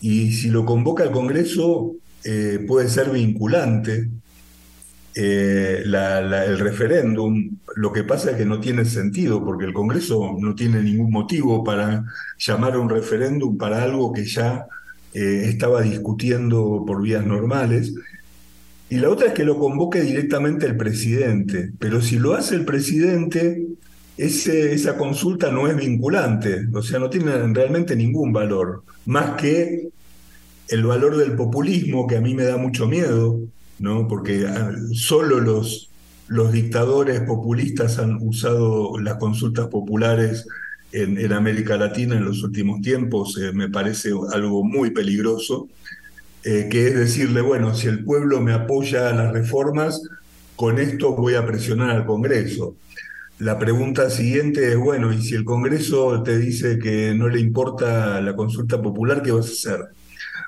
[0.00, 1.92] y si lo convoca el Congreso
[2.24, 4.08] eh, puede ser vinculante,
[5.20, 10.54] eh, el referéndum, lo que pasa es que no tiene sentido, porque el Congreso no
[10.54, 12.04] tiene ningún motivo para
[12.38, 14.66] llamar a un referéndum para algo que ya
[15.12, 17.94] eh, estaba discutiendo por vías normales.
[18.90, 22.64] Y la otra es que lo convoque directamente el presidente, pero si lo hace el
[22.64, 23.66] presidente,
[24.16, 29.88] ese, esa consulta no es vinculante, o sea, no tiene realmente ningún valor, más que
[30.68, 33.40] el valor del populismo, que a mí me da mucho miedo,
[33.78, 34.08] ¿no?
[34.08, 35.90] porque ah, solo los,
[36.52, 40.46] dictadores populistas han usado las consultas populares
[40.92, 45.68] en, América Latina en los últimos tiempos, eh, me parece algo muy peligroso,
[46.44, 50.02] eh, que es decirle, bueno, si el pueblo me apoya a las reformas,
[50.56, 52.74] con esto voy a presionar al Congreso.
[53.38, 58.20] La pregunta siguiente es, bueno, y si el Congreso te dice que no le importa
[58.20, 59.80] la consulta popular, ¿qué vas a hacer?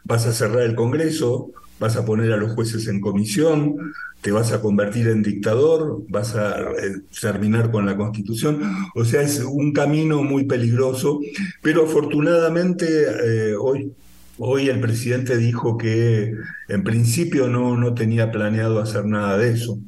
[0.03, 1.53] ¿Vas a cerrar el Congreso?
[1.81, 6.37] Vas a poner a los jueces en comisión, te vas a convertir en dictador, vas
[6.37, 8.61] a eh, terminar con la constitución.
[8.95, 11.21] O sea, es un camino muy peligroso,
[11.63, 13.93] pero afortunadamente eh, hoy,
[14.39, 16.35] hoy el presidente dijo que
[16.69, 19.79] en principio no, no tenía planeado hacer nada de eso.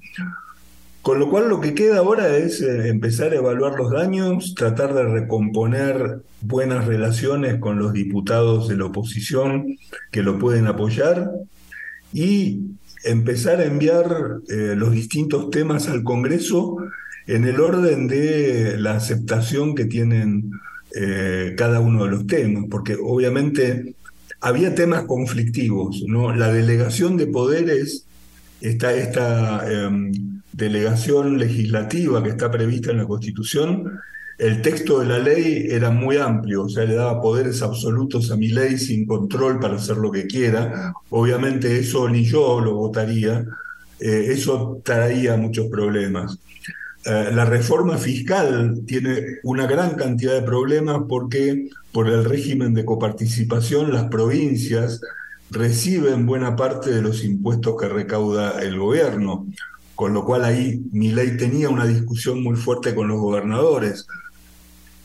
[1.02, 4.94] Con lo cual lo que queda ahora es eh, empezar a evaluar los daños, tratar
[4.94, 9.76] de recomponer buenas relaciones con los diputados de la oposición
[10.10, 11.28] que lo pueden apoyar
[12.12, 12.60] y
[13.04, 16.76] empezar a enviar eh, los distintos temas al Congreso
[17.26, 20.50] en el orden de la aceptación que tienen
[20.94, 23.94] eh, cada uno de los temas, porque obviamente
[24.40, 26.34] había temas conflictivos, ¿no?
[26.34, 28.04] La delegación de poderes,
[28.60, 30.12] esta, esta em,
[30.52, 34.00] delegación legislativa que está prevista en la Constitución,
[34.38, 38.36] el texto de la ley era muy amplio, o sea, le daba poderes absolutos a
[38.36, 40.92] mi ley sin control para hacer lo que quiera.
[41.10, 43.44] Obviamente eso ni yo lo votaría,
[44.00, 46.38] eh, eso traía muchos problemas.
[47.04, 52.84] Eh, la reforma fiscal tiene una gran cantidad de problemas porque por el régimen de
[52.84, 55.00] coparticipación las provincias
[55.50, 59.46] reciben buena parte de los impuestos que recauda el gobierno,
[59.94, 64.06] con lo cual ahí mi ley tenía una discusión muy fuerte con los gobernadores.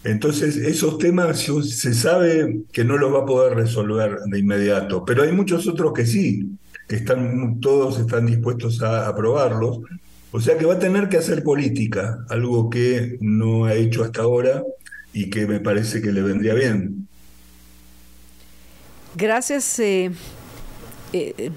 [0.03, 5.23] Entonces, esos temas se sabe que no los va a poder resolver de inmediato, pero
[5.23, 6.49] hay muchos otros que sí,
[6.87, 9.79] que están, todos están dispuestos a aprobarlos.
[10.31, 14.21] O sea que va a tener que hacer política, algo que no ha hecho hasta
[14.21, 14.63] ahora
[15.13, 17.07] y que me parece que le vendría bien.
[19.15, 20.11] Gracias, eh,
[21.11, 21.51] eh,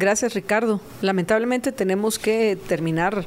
[0.00, 0.80] gracias Ricardo.
[1.00, 3.26] Lamentablemente tenemos que terminar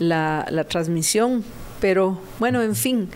[0.00, 1.44] la, la transmisión,
[1.80, 3.08] pero bueno, en fin.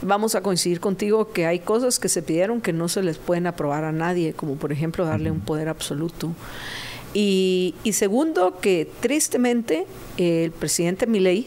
[0.00, 3.46] vamos a coincidir contigo que hay cosas que se pidieron que no se les pueden
[3.46, 6.32] aprobar a nadie, como por ejemplo darle un poder absoluto.
[7.14, 9.86] Y, segundo, que tristemente
[10.18, 11.46] el presidente Milei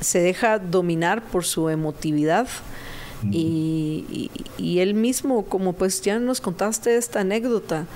[0.00, 2.46] se deja dominar por su emotividad.
[3.30, 7.86] Y, él mismo, como pues ya nos contaste esta anécdota,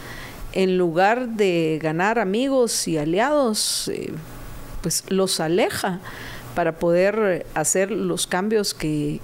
[0.55, 4.12] en lugar de ganar amigos y aliados, eh,
[4.82, 6.01] pues los aleja
[6.55, 9.20] para poder hacer los cambios que,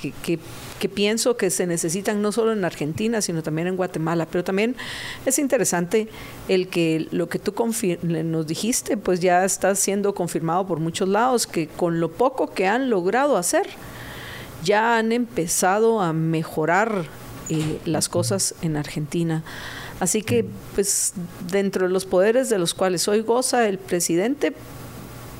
[0.00, 0.38] que,
[0.88, 4.26] pienso que se necesitan no solo en Argentina, sino también en Guatemala.
[4.30, 4.74] Pero también
[5.26, 6.08] es interesante
[6.48, 7.54] el que lo que tú
[8.02, 12.66] nos dijiste, pues ya está siendo confirmado por muchos lados, que con lo poco que
[12.66, 13.68] han logrado hacer,
[14.64, 17.04] ya han empezado a mejorar
[17.48, 19.44] eh, las cosas en Argentina.
[20.02, 21.12] Así que, pues,
[21.48, 24.52] dentro de los poderes de los cuales hoy goza el presidente,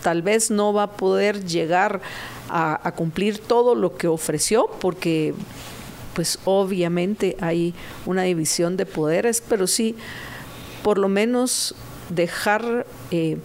[0.05, 2.01] tal vez no va a poder llegar
[2.49, 5.35] a, cumplir todo lo que ofreció, porque
[6.15, 7.75] pues obviamente hay
[8.07, 9.97] una división de poderes, pero sí
[10.85, 11.75] por lo menos
[12.09, 13.39] dejar eh,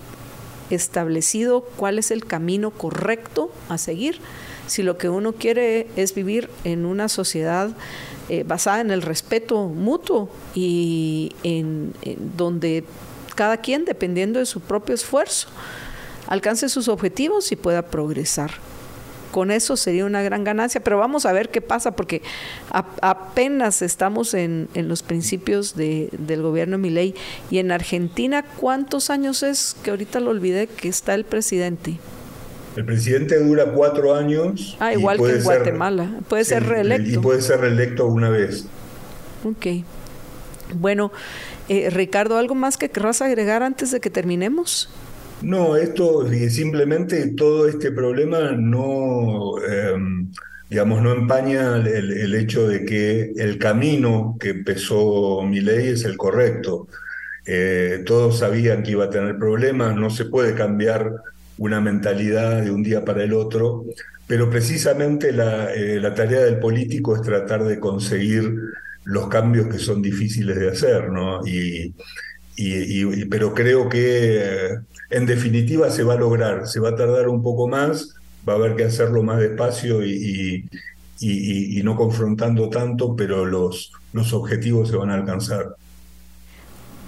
[0.69, 4.21] establecido cuál es el camino correcto a seguir.
[4.67, 7.71] Si lo que uno quiere es vivir en una sociedad
[8.29, 11.93] eh, basada en el respeto mutuo y en
[12.37, 12.83] donde
[13.35, 15.47] cada quien, dependiendo de su propio esfuerzo,
[16.27, 18.51] alcance sus objetivos y pueda progresar.
[19.31, 22.21] Con eso sería una gran ganancia, pero vamos a ver qué pasa, porque
[22.71, 27.13] apenas estamos en, los principios del gobierno Milei.
[27.51, 31.99] Y en Argentina, ¿cuántos años es que ahorita lo olvidé que está el presidente?
[32.77, 34.77] El presidente dura cuatro años.
[34.79, 36.19] Ah, igual que en Guatemala.
[36.29, 37.09] Puede ser reelecto.
[37.09, 38.67] Y puede ser reelecto una vez.
[39.43, 39.83] Ok.
[40.75, 41.11] Bueno,
[41.69, 44.91] eh, Ricardo, ¿algo más que querrás agregar antes de que terminemos?
[45.41, 50.31] No, esto simplemente todo este problema no, em,
[50.69, 56.15] digamos, no empaña el, hecho de que el camino que empezó mi ley es el
[56.15, 56.87] correcto.
[57.47, 61.11] Eh, todos sabían que iba a tener problemas, no se puede cambiar
[61.57, 63.85] una mentalidad de un día para el otro,
[64.27, 68.53] pero precisamente la, eh, la tarea del político es tratar de conseguir
[69.05, 71.45] los cambios que son difíciles de hacer, ¿no?
[71.47, 71.93] Y,
[72.57, 74.75] y, pero creo que
[75.09, 78.15] en definitiva se va a lograr, se va a tardar un poco más,
[78.47, 80.65] va a haber que hacerlo más despacio y,
[81.19, 85.75] y no confrontando tanto, pero los, los objetivos se van a alcanzar.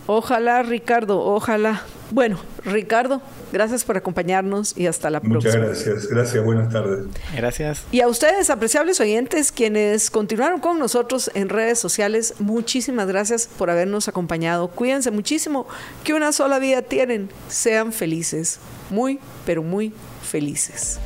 [0.08, 1.84] Ojalá, Ricardo, ojalá.
[2.12, 3.22] Bueno, Ricardo,
[3.52, 5.56] gracias por acompañarnos y hasta la próxima.
[5.56, 7.06] Muchas gracias, gracias, buenas tardes.
[7.36, 7.84] Gracias.
[7.92, 13.70] Y a ustedes, apreciables oyentes, quienes continuaron con nosotros en redes sociales, muchísimas gracias por
[13.70, 14.70] habernos acompañado.
[14.70, 15.68] Cuídense muchísimo,
[16.04, 17.30] que una sola vida tienen.
[17.48, 18.60] Sean felices,
[18.90, 21.00] muy, pero muy felices.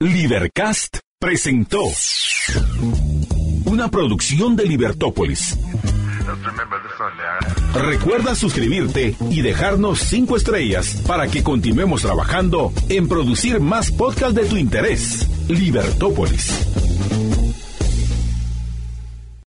[0.00, 1.80] Libercast presentó
[3.64, 5.58] una producción de Libertópolis.
[7.74, 14.44] Recuerda suscribirte y dejarnos cinco estrellas para que continuemos trabajando en producir más podcasts de
[14.44, 15.28] tu interés.
[15.48, 17.23] Libertópolis.